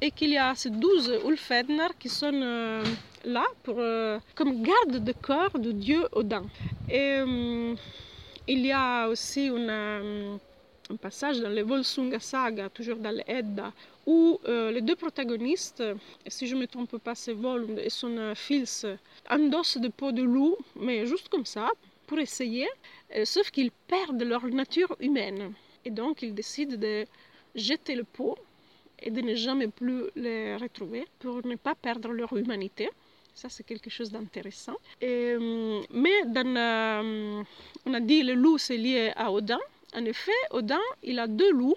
et 0.00 0.10
qu'il 0.10 0.30
y 0.30 0.38
a 0.38 0.54
ces 0.54 0.70
douze 0.70 1.12
Ulfedner 1.24 1.88
qui 1.98 2.08
sont 2.08 2.32
euh, 2.34 2.82
là 3.24 3.44
pour, 3.62 3.76
euh, 3.78 4.18
comme 4.34 4.62
garde 4.62 5.04
de 5.04 5.12
corps 5.12 5.58
de 5.58 5.72
Dieu 5.72 6.08
Odin. 6.12 6.44
Et 6.90 7.18
euh, 7.18 7.74
il 8.48 8.66
y 8.66 8.72
a 8.72 9.06
aussi 9.08 9.48
un 9.48 10.38
passage 11.00 11.38
dans 11.40 11.50
le 11.50 11.62
Volsunga 11.62 12.18
Saga, 12.18 12.68
toujours 12.68 12.96
dans 12.96 13.14
l'Edda, 13.14 13.72
où 14.06 14.40
euh, 14.46 14.70
les 14.72 14.80
deux 14.80 14.96
protagonistes, 14.96 15.82
si 16.26 16.46
je 16.46 16.54
ne 16.54 16.60
me 16.60 16.66
trompe 16.66 16.98
pas, 16.98 17.14
c'est 17.14 17.32
Volund 17.32 17.78
et 17.78 17.90
son 17.90 18.34
fils, 18.34 18.86
endossent 19.30 19.78
des 19.78 19.90
peaux 19.90 20.12
de 20.12 20.22
loup, 20.22 20.56
mais 20.76 21.06
juste 21.06 21.28
comme 21.28 21.46
ça, 21.46 21.70
pour 22.06 22.18
essayer, 22.18 22.68
euh, 23.16 23.24
sauf 23.24 23.50
qu'ils 23.50 23.70
perdent 23.70 24.22
leur 24.22 24.44
nature 24.46 24.96
humaine. 25.00 25.54
Et 25.84 25.90
donc 25.90 26.22
ils 26.22 26.34
décident 26.34 26.76
de 26.76 27.04
jeter 27.54 27.94
le 27.94 28.04
pot 28.04 28.36
et 29.00 29.10
de 29.10 29.20
ne 29.20 29.34
jamais 29.34 29.68
plus 29.68 30.04
les 30.16 30.56
retrouver 30.56 31.06
pour 31.18 31.44
ne 31.46 31.56
pas 31.56 31.74
perdre 31.74 32.10
leur 32.12 32.32
humanité. 32.36 32.88
Ça, 33.34 33.48
c'est 33.48 33.64
quelque 33.64 33.88
chose 33.88 34.10
d'intéressant. 34.10 34.76
Euh, 35.02 35.80
mais 35.90 36.24
dans, 36.26 37.34
on 37.86 37.94
a 37.94 38.00
dit 38.00 38.22
le 38.22 38.34
loup, 38.34 38.58
c'est 38.58 38.76
lié 38.76 39.12
à 39.16 39.32
Odin. 39.32 39.60
En 39.94 40.04
effet, 40.04 40.40
Odin, 40.50 40.80
il 41.02 41.18
a 41.18 41.26
deux 41.26 41.50
loups, 41.50 41.76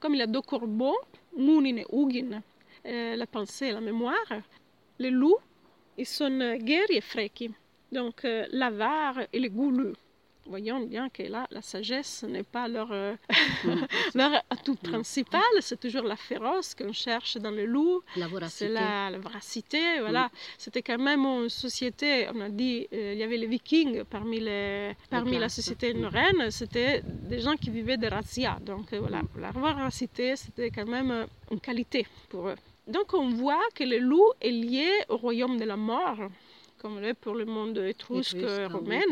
comme 0.00 0.14
il 0.14 0.22
a 0.22 0.26
deux 0.26 0.42
corbeaux, 0.42 0.98
Munin 1.36 1.78
et 1.78 1.86
Ugin, 1.92 2.42
euh, 2.86 3.16
la 3.16 3.26
pensée, 3.26 3.72
la 3.72 3.80
mémoire. 3.80 4.32
Les 4.98 5.10
loups, 5.10 5.38
ils 5.96 6.06
sont 6.06 6.56
guerriers 6.56 6.98
et 6.98 7.00
fréquents, 7.00 7.54
donc 7.92 8.24
euh, 8.24 8.46
l'avare 8.50 9.20
et 9.32 9.38
le 9.38 9.48
gouleux 9.48 9.94
voyons 10.48 10.80
bien 10.80 11.08
que 11.08 11.22
là, 11.22 11.46
la 11.50 11.62
sagesse 11.62 12.24
n'est 12.24 12.42
pas 12.42 12.68
leur, 12.68 12.90
euh, 12.92 13.14
leur 14.14 14.32
atout 14.50 14.76
principal, 14.76 15.42
c'est 15.60 15.78
toujours 15.78 16.02
la 16.02 16.16
féroce 16.16 16.74
qu'on 16.74 16.92
cherche 16.92 17.36
dans 17.36 17.50
le 17.50 17.66
loup. 17.66 18.02
C'est 18.48 18.68
la, 18.68 19.10
la, 19.10 19.18
voracité, 19.18 20.00
voilà. 20.00 20.30
C'était 20.56 20.82
quand 20.82 20.98
même 20.98 21.24
une 21.24 21.48
société, 21.48 22.28
on 22.34 22.40
a 22.40 22.48
dit, 22.48 22.86
euh, 22.92 23.12
il 23.14 23.18
y 23.18 23.22
avait 23.22 23.36
les 23.36 23.46
vikings 23.46 24.04
parmi, 24.04 24.40
les, 24.40 24.92
parmi 25.10 25.38
la 25.38 25.48
société 25.48 25.94
norrène, 25.94 26.50
c'était 26.50 27.02
des 27.04 27.40
gens 27.40 27.56
qui 27.56 27.70
vivaient 27.70 27.96
de 27.98 28.06
razzias. 28.08 28.58
Donc 28.60 28.92
euh, 28.92 29.00
voilà, 29.00 29.22
la 29.38 29.50
voracité, 29.50 30.36
c'était 30.36 30.70
quand 30.70 30.86
même 30.86 31.26
une 31.50 31.60
qualité 31.60 32.06
pour 32.28 32.48
eux. 32.48 32.56
Donc 32.86 33.12
on 33.12 33.28
voit 33.28 33.66
que 33.74 33.84
le 33.84 33.98
loup 33.98 34.30
est 34.40 34.50
lié 34.50 34.90
au 35.10 35.18
royaume 35.18 35.58
de 35.58 35.64
la 35.64 35.76
mort, 35.76 36.18
comme 36.78 37.00
l'est 37.00 37.14
pour 37.14 37.34
le 37.34 37.44
monde 37.44 37.76
étrusque, 37.78 38.38
romain. 38.70 39.02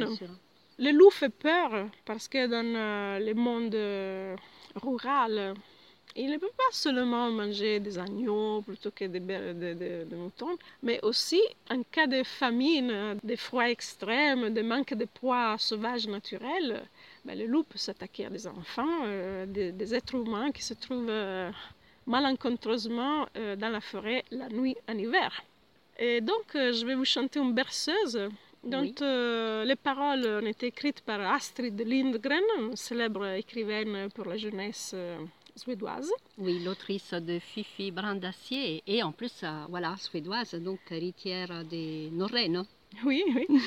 Le 0.78 0.90
loup 0.90 1.10
fait 1.10 1.30
peur 1.30 1.88
parce 2.04 2.28
que 2.28 2.46
dans 2.46 2.76
euh, 2.76 3.18
le 3.18 3.32
monde 3.32 3.74
euh, 3.74 4.36
rural, 4.74 5.54
il 6.14 6.30
ne 6.30 6.36
peut 6.36 6.52
pas 6.54 6.70
seulement 6.70 7.30
manger 7.30 7.80
des 7.80 7.98
agneaux 7.98 8.60
plutôt 8.60 8.90
que 8.90 9.06
des, 9.06 10.14
moutons, 10.14 10.58
mais 10.82 11.00
aussi 11.02 11.40
en 11.70 11.82
cas 11.82 12.06
de 12.06 12.22
famine, 12.22 13.18
de 13.24 13.36
froid 13.36 13.70
extrême, 13.70 14.52
de 14.52 14.60
manque 14.60 14.92
de 14.92 15.06
poids 15.06 15.56
sauvage 15.58 16.08
naturel, 16.08 16.82
ben, 17.24 17.38
le 17.38 17.46
loup 17.46 17.62
peut 17.62 17.78
s'attaquer 17.78 18.26
à 18.26 18.30
des 18.30 18.46
enfants, 18.46 19.00
euh, 19.04 19.46
des, 19.46 19.94
êtres 19.94 20.16
humains 20.16 20.52
qui 20.52 20.62
se 20.62 20.74
trouvent 20.74 21.10
malencontreusement 22.06 23.26
dans 23.34 23.72
la 23.72 23.80
forêt 23.80 24.24
la 24.30 24.50
nuit 24.50 24.76
en 24.90 24.98
hiver. 24.98 25.42
Et 25.98 26.20
donc, 26.20 26.48
je 26.52 26.84
vais 26.84 26.94
vous 26.94 27.06
chanter 27.06 27.40
une 27.40 27.54
berceuse 27.54 28.28
donc, 28.66 29.02
euh, 29.02 29.64
les 29.64 29.76
paroles 29.76 30.26
ont 30.42 30.46
été 30.46 30.66
écrites 30.66 31.00
par 31.02 31.20
Astrid 31.20 31.80
Lindgren, 31.86 32.42
célèbre 32.74 33.26
écrivaine 33.36 34.08
pour 34.14 34.26
la 34.26 34.36
jeunesse 34.36 34.92
euh, 34.94 35.18
suédoise. 35.54 36.10
Oui, 36.38 36.62
l'autrice 36.64 37.12
de 37.12 37.38
Fifi 37.38 37.90
Brandacier 37.90 38.82
et 38.86 39.02
en 39.02 39.12
plus, 39.12 39.32
euh, 39.42 39.64
voilà, 39.68 39.96
suédoise, 39.98 40.54
donc 40.54 40.80
héritière 40.90 41.64
des 41.64 42.10
Norrènes. 42.12 42.64
Oui, 43.04 43.24
oui. 43.34 43.46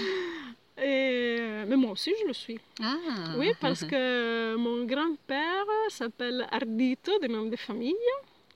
mais 0.77 1.75
moi 1.75 1.91
aussi, 1.91 2.11
je 2.21 2.27
le 2.27 2.33
suis. 2.33 2.59
Ah. 2.81 3.35
Oui, 3.37 3.51
parce 3.59 3.83
que 3.83 4.55
mon 4.55 4.85
grand-père 4.85 5.65
s'appelle 5.89 6.47
Ardito, 6.51 7.19
de 7.19 7.27
nom 7.27 7.45
de 7.45 7.55
famille, 7.55 7.95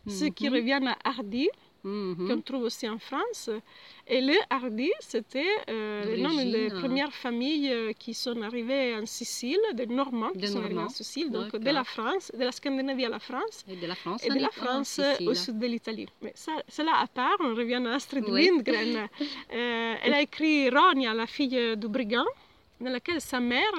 ce 0.08 0.26
qui 0.26 0.50
mhm. 0.50 0.56
revient 0.56 0.82
à 0.86 1.10
Hardy, 1.10 1.50
mhm. 1.84 2.28
qu'on 2.28 2.42
trouve 2.42 2.64
aussi 2.64 2.88
en 2.88 3.00
France. 3.00 3.50
Et 4.08 4.20
les 4.20 4.40
Hardy, 4.50 4.92
c'était 5.00 5.56
euh, 5.70 6.04
le 6.04 6.22
nom 6.22 6.36
des 6.36 6.70
premières 6.70 7.14
familles 7.14 7.72
euh, 7.72 7.94
qui 7.94 8.14
sont 8.14 8.42
arrivées 8.42 8.96
en 8.96 9.06
Sicile, 9.06 9.60
des 9.74 9.86
Normands 9.86 10.32
qui 10.32 10.48
sont 10.48 10.60
arrivés 10.60 10.80
en 10.80 10.90
Sicile, 10.90 11.32
donc 11.32 11.56
de 11.56 11.70
la 11.70 11.84
France, 11.84 12.32
de 12.38 12.44
la 12.44 12.52
Scandinavie 12.52 13.06
à 13.06 13.10
la 13.10 13.20
France, 13.20 13.64
et 13.68 13.76
de 13.78 13.88
la 13.88 13.96
France, 13.96 14.26
et 14.26 14.30
de 14.30 14.40
la 14.40 14.50
France 14.50 15.00
au 15.26 15.34
sud 15.34 15.58
de 15.60 15.68
l'Italie. 15.68 16.08
Mais 16.22 16.34
ça, 16.36 16.52
cela 16.68 16.98
à 17.00 17.08
part, 17.08 17.38
on 17.40 17.56
revient 17.56 17.82
à 17.86 17.94
Astrid 17.94 18.28
Lindgren. 18.28 19.08
Euh, 19.54 19.96
elle 20.04 20.14
a 20.14 20.22
écrit 20.22 20.70
Ronia, 20.70 21.14
la 21.14 21.28
fille 21.28 21.78
du 21.78 21.88
brigand, 21.88 22.26
dans 22.80 22.90
laquelle 22.90 23.22
sa 23.22 23.40
mère 23.40 23.76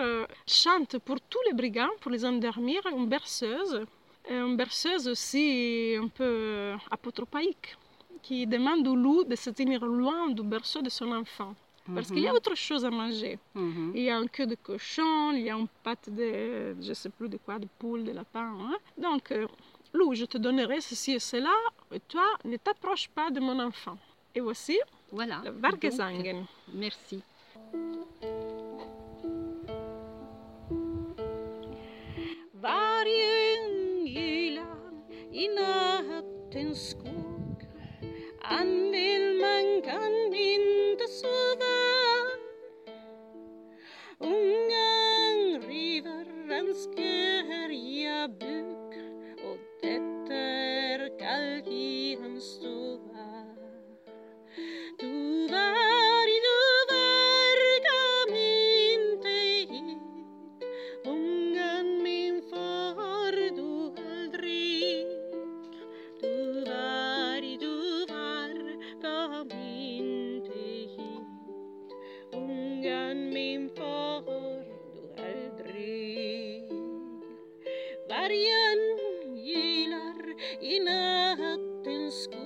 chante 0.46 0.98
pour 0.98 1.20
tous 1.20 1.38
les 1.46 1.52
brigands, 1.52 1.90
pour 2.00 2.10
les 2.10 2.24
endormir, 2.24 2.80
une 2.86 3.08
berceuse, 3.08 3.84
une 4.30 4.56
berceuse 4.56 5.08
aussi 5.08 5.96
un 6.00 6.08
peu 6.08 6.72
apotropaïque 6.90 7.76
qui 8.24 8.46
demande 8.46 8.88
au 8.88 8.96
loup 8.96 9.22
de 9.24 9.36
se 9.36 9.50
tenir 9.50 9.84
loin 9.84 10.30
du 10.30 10.42
berceau 10.42 10.80
de 10.80 10.88
son 10.88 11.12
enfant. 11.12 11.54
Parce 11.94 12.08
qu'il 12.08 12.20
y 12.20 12.26
a 12.26 12.30
mhm. 12.30 12.36
autre 12.38 12.54
chose 12.54 12.82
à 12.82 12.90
manger. 12.90 13.38
Mhm. 13.54 13.92
Il 13.94 14.02
y 14.04 14.08
a 14.08 14.16
un 14.16 14.26
queue 14.26 14.46
de 14.46 14.54
cochon, 14.54 15.32
il 15.32 15.42
y 15.42 15.50
a 15.50 15.54
une 15.54 15.68
pâte 15.82 16.08
de, 16.08 16.74
je 16.80 16.94
sais 16.94 17.10
plus 17.10 17.28
de 17.28 17.36
quoi, 17.36 17.58
de 17.58 17.68
poule, 17.78 18.02
de 18.04 18.12
lapin. 18.12 18.50
Hein. 18.62 18.76
Donc, 18.96 19.30
euh, 19.30 19.46
loup, 19.92 20.14
je 20.14 20.24
te 20.24 20.38
donnerai 20.38 20.80
ceci 20.80 21.12
et 21.12 21.18
cela, 21.18 21.54
et 21.92 22.00
toi, 22.00 22.24
ne 22.46 22.56
t'approche 22.56 23.08
pas 23.08 23.30
de 23.30 23.40
mon 23.40 23.58
enfant. 23.60 23.98
Et 24.34 24.40
voici 24.40 24.78
voilà. 25.12 25.42
le 25.44 25.50
Vargesangen. 25.50 26.46
Merci. 26.72 27.22
Han 38.46 38.92
vill 38.92 39.40
man 39.40 39.82
kan 39.82 40.34
inte 40.34 41.04
sova. 41.08 41.76
Ungen 44.18 45.62
river 45.68 46.26
en 46.50 46.74
sköriga 46.74 48.28
buk 48.28 48.94
och 49.44 49.58
detta 49.82 50.34
är 50.34 51.18
kallt 51.18 51.68
i 51.68 52.18
hans 52.22 52.44
stova 52.44 53.44
Du 54.98 55.48
var 55.48 55.93
i 81.14 81.36
nattens 81.40 82.14
skog 82.24 82.43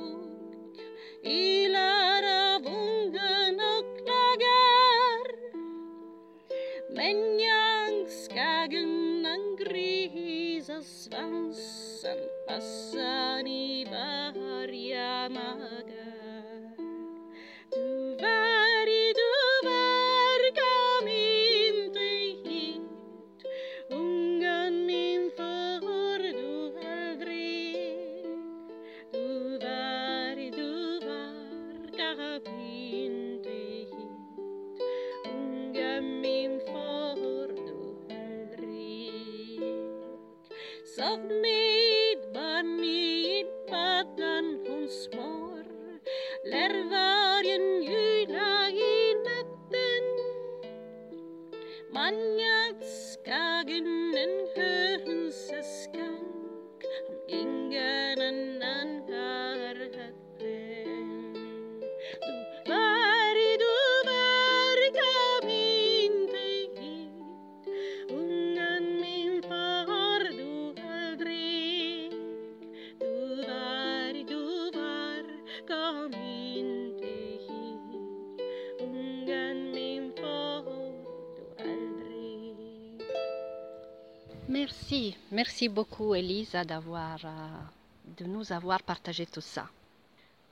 merci 85.69 85.75
beaucoup 85.75 86.15
Elisa 86.15 86.65
d'avoir, 86.65 87.19
euh, 87.25 88.19
de 88.19 88.25
nous 88.25 88.53
avoir 88.53 88.83
partagé 88.83 89.27
tout 89.27 89.41
ça. 89.41 89.67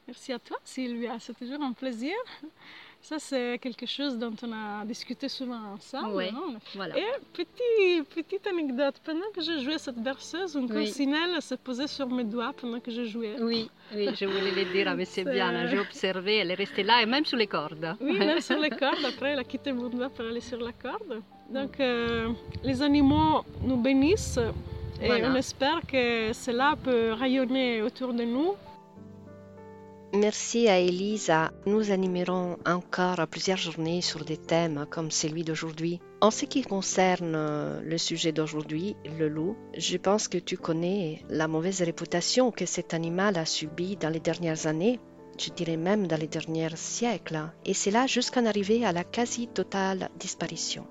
Merci 0.06 0.32
à 0.32 0.38
toi 0.38 0.58
Sylvia, 0.64 1.16
c'est 1.18 1.36
toujours 1.36 1.62
un 1.62 1.72
plaisir. 1.72 2.14
Ça, 3.02 3.18
c'est 3.20 3.58
quelque 3.58 3.86
chose 3.86 4.18
dont 4.18 4.34
on 4.42 4.52
a 4.52 4.84
discuté 4.84 5.28
souvent 5.28 5.74
ensemble. 5.74 6.14
Oui, 6.14 6.28
voilà. 6.74 6.98
Et 6.98 7.12
petit, 7.32 8.02
petite 8.14 8.46
anecdote, 8.48 8.96
pendant 9.04 9.30
que 9.32 9.42
je 9.42 9.62
jouais 9.62 9.78
cette 9.78 10.02
berceuse, 10.02 10.56
une 10.56 10.68
coccinelle 10.68 11.40
se 11.40 11.54
posait 11.54 11.86
sur 11.86 12.08
mes 12.08 12.24
doigts 12.24 12.52
pendant 12.60 12.80
que 12.80 12.90
je 12.90 13.04
jouais. 13.04 13.36
Oui, 13.40 13.70
oui 13.94 14.08
je 14.18 14.24
voulais 14.24 14.50
le 14.50 14.72
dire, 14.72 14.92
mais 14.96 15.04
c'est 15.04 15.24
bien. 15.24 15.68
J'ai 15.68 15.78
observé, 15.78 16.38
elle 16.38 16.50
est 16.50 16.54
restée 16.64 16.82
là 16.82 17.02
et 17.02 17.06
même 17.06 17.24
sur 17.24 17.36
les 17.36 17.46
cordes. 17.46 17.96
Oui, 18.00 18.18
même 18.30 18.40
sur 18.40 18.58
les 18.58 18.70
cordes. 18.70 19.04
Après, 19.04 19.30
elle 19.32 19.38
a 19.38 19.44
quitté 19.44 19.72
mon 19.72 19.88
doigt 19.88 20.08
pour 20.08 20.24
aller 20.24 20.40
sur 20.40 20.60
la 20.60 20.72
corde. 20.72 21.22
Donc, 21.48 21.78
euh, 21.78 22.30
les 22.64 22.82
animaux 22.82 23.44
nous 23.62 23.76
bénissent 23.76 24.40
et 25.00 25.24
on 25.24 25.34
espère 25.34 25.80
que 25.86 26.32
cela 26.32 26.76
peut 26.82 27.12
rayonner 27.12 27.82
autour 27.82 28.14
de 28.14 28.24
nous 28.24 28.54
Merci 30.14 30.68
à 30.68 30.78
Elisa. 30.78 31.50
Nous 31.66 31.90
animerons 31.90 32.56
encore 32.64 33.26
plusieurs 33.28 33.58
journées 33.58 34.00
sur 34.00 34.24
des 34.24 34.36
thèmes 34.36 34.86
comme 34.88 35.10
celui 35.10 35.44
d'aujourd'hui. 35.44 36.00
En 36.20 36.30
ce 36.30 36.46
qui 36.46 36.62
concerne 36.62 37.34
euh, 37.34 37.80
le 37.82 37.98
sujet 37.98 38.32
d'aujourd'hui, 38.32 38.96
le 39.18 39.28
loup, 39.28 39.56
je 39.76 39.96
pense 39.98 40.28
que 40.28 40.38
tu 40.38 40.56
connais 40.56 41.22
la 41.28 41.48
mauvaise 41.48 41.82
réputation 41.82 42.50
que 42.50 42.66
cet 42.66 42.94
animal 42.94 43.36
a 43.36 43.44
subie 43.44 43.96
dans 43.96 44.08
les 44.08 44.20
dernières 44.20 44.66
années, 44.66 45.00
je 45.38 45.50
dirais 45.50 45.76
même 45.76 46.06
dans 46.06 46.18
les 46.18 46.28
derniers 46.28 46.76
siècles, 46.76 47.50
et 47.66 47.74
cela 47.74 48.06
jusqu'en 48.06 48.46
arriver 48.46 48.86
à 48.86 48.92
la 48.92 49.04
quasi-totale 49.04 50.08
disparition. 50.18 50.86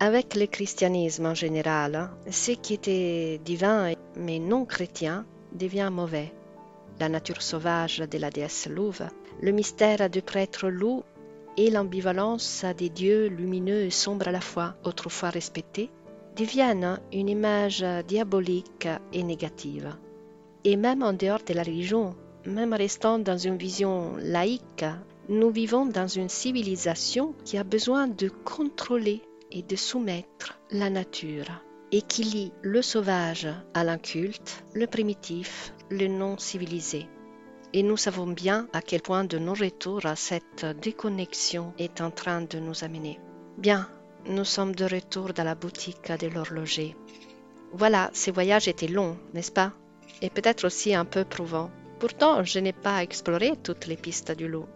Avec 0.00 0.36
le 0.36 0.46
christianisme 0.46 1.26
en 1.26 1.34
général, 1.34 2.10
ce 2.30 2.52
qui 2.52 2.74
était 2.74 3.40
divin 3.44 3.94
mais 4.16 4.38
non 4.38 4.64
chrétien 4.64 5.26
devient 5.52 5.90
mauvais 5.92 6.32
la 7.00 7.08
nature 7.08 7.42
sauvage 7.42 7.98
de 7.98 8.18
la 8.18 8.30
déesse 8.30 8.68
louve, 8.68 9.02
le 9.40 9.52
mystère 9.52 10.08
du 10.10 10.22
prêtre 10.22 10.68
loup 10.68 11.02
et 11.56 11.70
l'ambivalence 11.70 12.64
des 12.76 12.88
dieux 12.88 13.26
lumineux 13.26 13.82
et 13.82 13.90
sombres 13.90 14.28
à 14.28 14.32
la 14.32 14.40
fois, 14.40 14.74
autrefois 14.84 15.30
respectés, 15.30 15.90
deviennent 16.36 17.00
une 17.12 17.28
image 17.28 17.84
diabolique 18.06 18.88
et 19.12 19.22
négative. 19.22 19.96
Et 20.64 20.76
même 20.76 21.02
en 21.02 21.12
dehors 21.12 21.42
de 21.44 21.54
la 21.54 21.62
religion, 21.62 22.14
même 22.46 22.72
restant 22.72 23.18
dans 23.18 23.38
une 23.38 23.56
vision 23.56 24.12
laïque, 24.18 24.84
nous 25.28 25.50
vivons 25.50 25.86
dans 25.86 26.08
une 26.08 26.28
civilisation 26.28 27.34
qui 27.44 27.58
a 27.58 27.64
besoin 27.64 28.06
de 28.06 28.28
contrôler 28.28 29.22
et 29.50 29.62
de 29.62 29.76
soumettre 29.76 30.58
la 30.70 30.90
nature 30.90 31.62
et 31.92 32.02
qui 32.02 32.24
lie 32.24 32.52
le 32.62 32.82
sauvage 32.82 33.48
à 33.74 33.84
l'inculte, 33.84 34.64
le 34.74 34.86
primitif, 34.86 35.72
le 35.90 36.06
non 36.06 36.36
civilisé. 36.38 37.06
Et 37.72 37.82
nous 37.82 37.96
savons 37.96 38.26
bien 38.26 38.68
à 38.72 38.82
quel 38.82 39.02
point 39.02 39.24
de 39.24 39.38
nos 39.38 39.54
retours 39.54 40.06
à 40.06 40.16
cette 40.16 40.66
déconnexion 40.82 41.72
est 41.78 42.00
en 42.00 42.10
train 42.10 42.42
de 42.42 42.58
nous 42.58 42.84
amener. 42.84 43.18
Bien, 43.58 43.88
nous 44.26 44.44
sommes 44.44 44.74
de 44.74 44.84
retour 44.84 45.32
dans 45.32 45.44
la 45.44 45.54
boutique 45.54 46.12
de 46.12 46.26
l'horloger. 46.28 46.96
Voilà, 47.72 48.10
ces 48.12 48.30
voyages 48.30 48.68
étaient 48.68 48.88
longs, 48.88 49.16
n'est-ce 49.34 49.52
pas? 49.52 49.72
Et 50.22 50.30
peut-être 50.30 50.66
aussi 50.66 50.94
un 50.94 51.04
peu 51.04 51.24
prouvants. 51.24 51.70
Pourtant, 51.98 52.42
je 52.42 52.58
n'ai 52.58 52.72
pas 52.72 53.02
exploré 53.02 53.52
toutes 53.62 53.86
les 53.86 53.96
pistes 53.96 54.32
du 54.32 54.48
loup. 54.48 54.66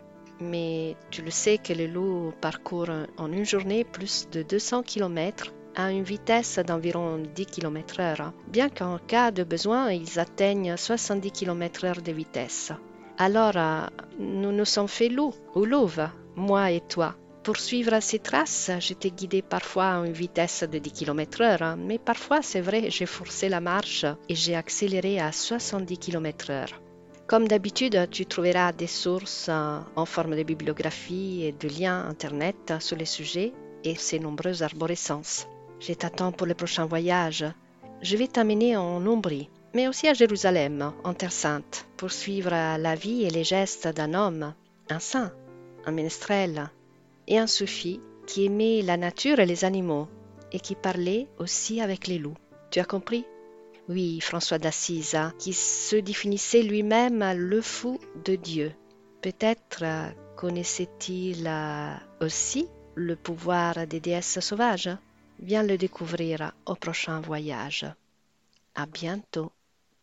Mais 0.43 0.97
tu 1.11 1.22
le 1.22 1.30
sais 1.30 1.59
que 1.59 1.72
le 1.72 1.86
loup 1.86 2.32
parcourt 2.40 2.90
en 3.16 3.32
une 3.32 3.45
journée 3.45 3.84
plus 3.84 4.28
de 4.30 4.43
200 4.43 4.82
km 4.82 5.53
à 5.74 5.90
une 5.90 6.03
vitesse 6.03 6.59
d'environ 6.59 7.22
10 7.34 7.47
km/h, 7.47 8.32
bien 8.49 8.68
qu'en 8.68 8.99
cas 8.99 9.30
de 9.30 9.45
besoin, 9.45 9.90
ils 9.93 10.18
atteignent 10.18 10.76
70 10.76 11.30
km/h 11.30 12.03
de 12.03 12.12
vitesse. 12.12 12.72
Alors, 13.18 13.57
euh, 13.57 13.86
nous 14.18 14.53
nous 14.53 14.64
sommes 14.64 14.88
fait 14.88 15.09
loup 15.09 15.34
ou 15.55 15.64
louve, 15.64 16.09
moi 16.36 16.70
et 16.70 16.80
toi. 16.80 17.14
Pour 17.43 17.57
suivre 17.57 17.99
ces 18.01 18.18
traces, 18.18 18.70
j'étais 18.78 19.11
guidée 19.11 19.43
parfois 19.43 19.95
à 19.95 20.07
une 20.07 20.12
vitesse 20.12 20.64
de 20.64 20.78
10 20.78 20.93
km/h, 20.93 21.76
mais 21.76 21.99
parfois, 21.99 22.43
c'est 22.43 22.61
vrai, 22.61 22.90
j'ai 22.90 23.07
forcé 23.07 23.49
la 23.49 23.61
marche 23.61 24.07
et 24.28 24.34
j'ai 24.34 24.55
accéléré 24.55 25.20
à 25.20 25.32
70 25.32 25.99
km/h. 25.99 26.82
Comme 27.33 27.49
d'habitude, 27.49 28.11
tu 28.11 28.26
trouveras 28.26 28.72
des 28.72 28.87
sources 28.87 29.47
euh, 29.49 29.78
en 29.97 30.05
forme 30.05 30.37
de 30.37 30.43
bibliographie 30.43 31.45
et 31.47 31.53
de 31.53 31.66
liens 31.66 32.07
Internet 32.07 32.74
sur 32.78 32.95
les 32.95 33.07
sujets 33.07 33.55
et 33.85 33.95
ses 33.95 34.18
nombreuses 34.18 34.62
arborescences. 34.62 35.49
Je 35.80 35.95
t'attends 35.95 36.33
pour 36.33 36.47
le 36.47 36.53
prochain 36.53 36.85
voyage. 36.85 37.47
Je 38.03 38.18
vais 38.18 38.26
t'amener 38.26 38.76
en 38.76 39.07
Ombrie, 39.07 39.49
mais 39.72 39.89
aussi 39.89 40.09
à 40.09 40.12
Jérusalem, 40.12 40.93
en 41.05 41.14
Terre 41.14 41.33
Sainte, 41.33 41.87
pour 41.97 42.12
suivre 42.12 42.51
la 42.51 42.95
vie 42.97 43.22
et 43.22 43.30
les 43.30 43.45
gestes 43.45 43.89
d'un 43.89 44.12
homme, 44.12 44.53
un 44.91 44.99
saint, 44.99 45.33
un 45.87 45.93
ménestrel 45.93 46.68
et 47.28 47.39
un 47.39 47.47
soufi 47.47 47.99
qui 48.26 48.45
aimait 48.45 48.83
la 48.83 48.99
nature 48.99 49.41
et 49.41 49.47
les 49.47 49.64
animaux 49.64 50.07
et 50.53 50.61
qui 50.61 50.74
parlait 50.74 51.28
aussi 51.39 51.80
avec 51.80 52.09
les 52.09 52.18
loups. 52.18 52.37
Tu 52.70 52.78
as 52.78 52.85
compris? 52.85 53.24
Oui, 53.93 54.20
François 54.20 54.57
d'Assise, 54.57 55.18
qui 55.38 55.53
se 55.53 55.97
définissait 55.97 56.62
lui-même 56.62 57.22
le 57.36 57.61
fou 57.61 58.01
de 58.24 58.36
Dieu. 58.36 58.72
Peut-être 59.20 59.84
connaissait-il 60.34 61.47
aussi 62.22 62.68
le 62.95 63.16
pouvoir 63.16 63.86
des 63.86 64.01
déesses 64.01 64.40
sauvages 64.40 64.88
Viens 65.40 65.62
le 65.62 65.76
découvrir 65.76 66.53
au 66.64 66.74
prochain 66.74 67.20
voyage. 67.20 67.84
À 68.74 68.86
bientôt. 68.86 69.53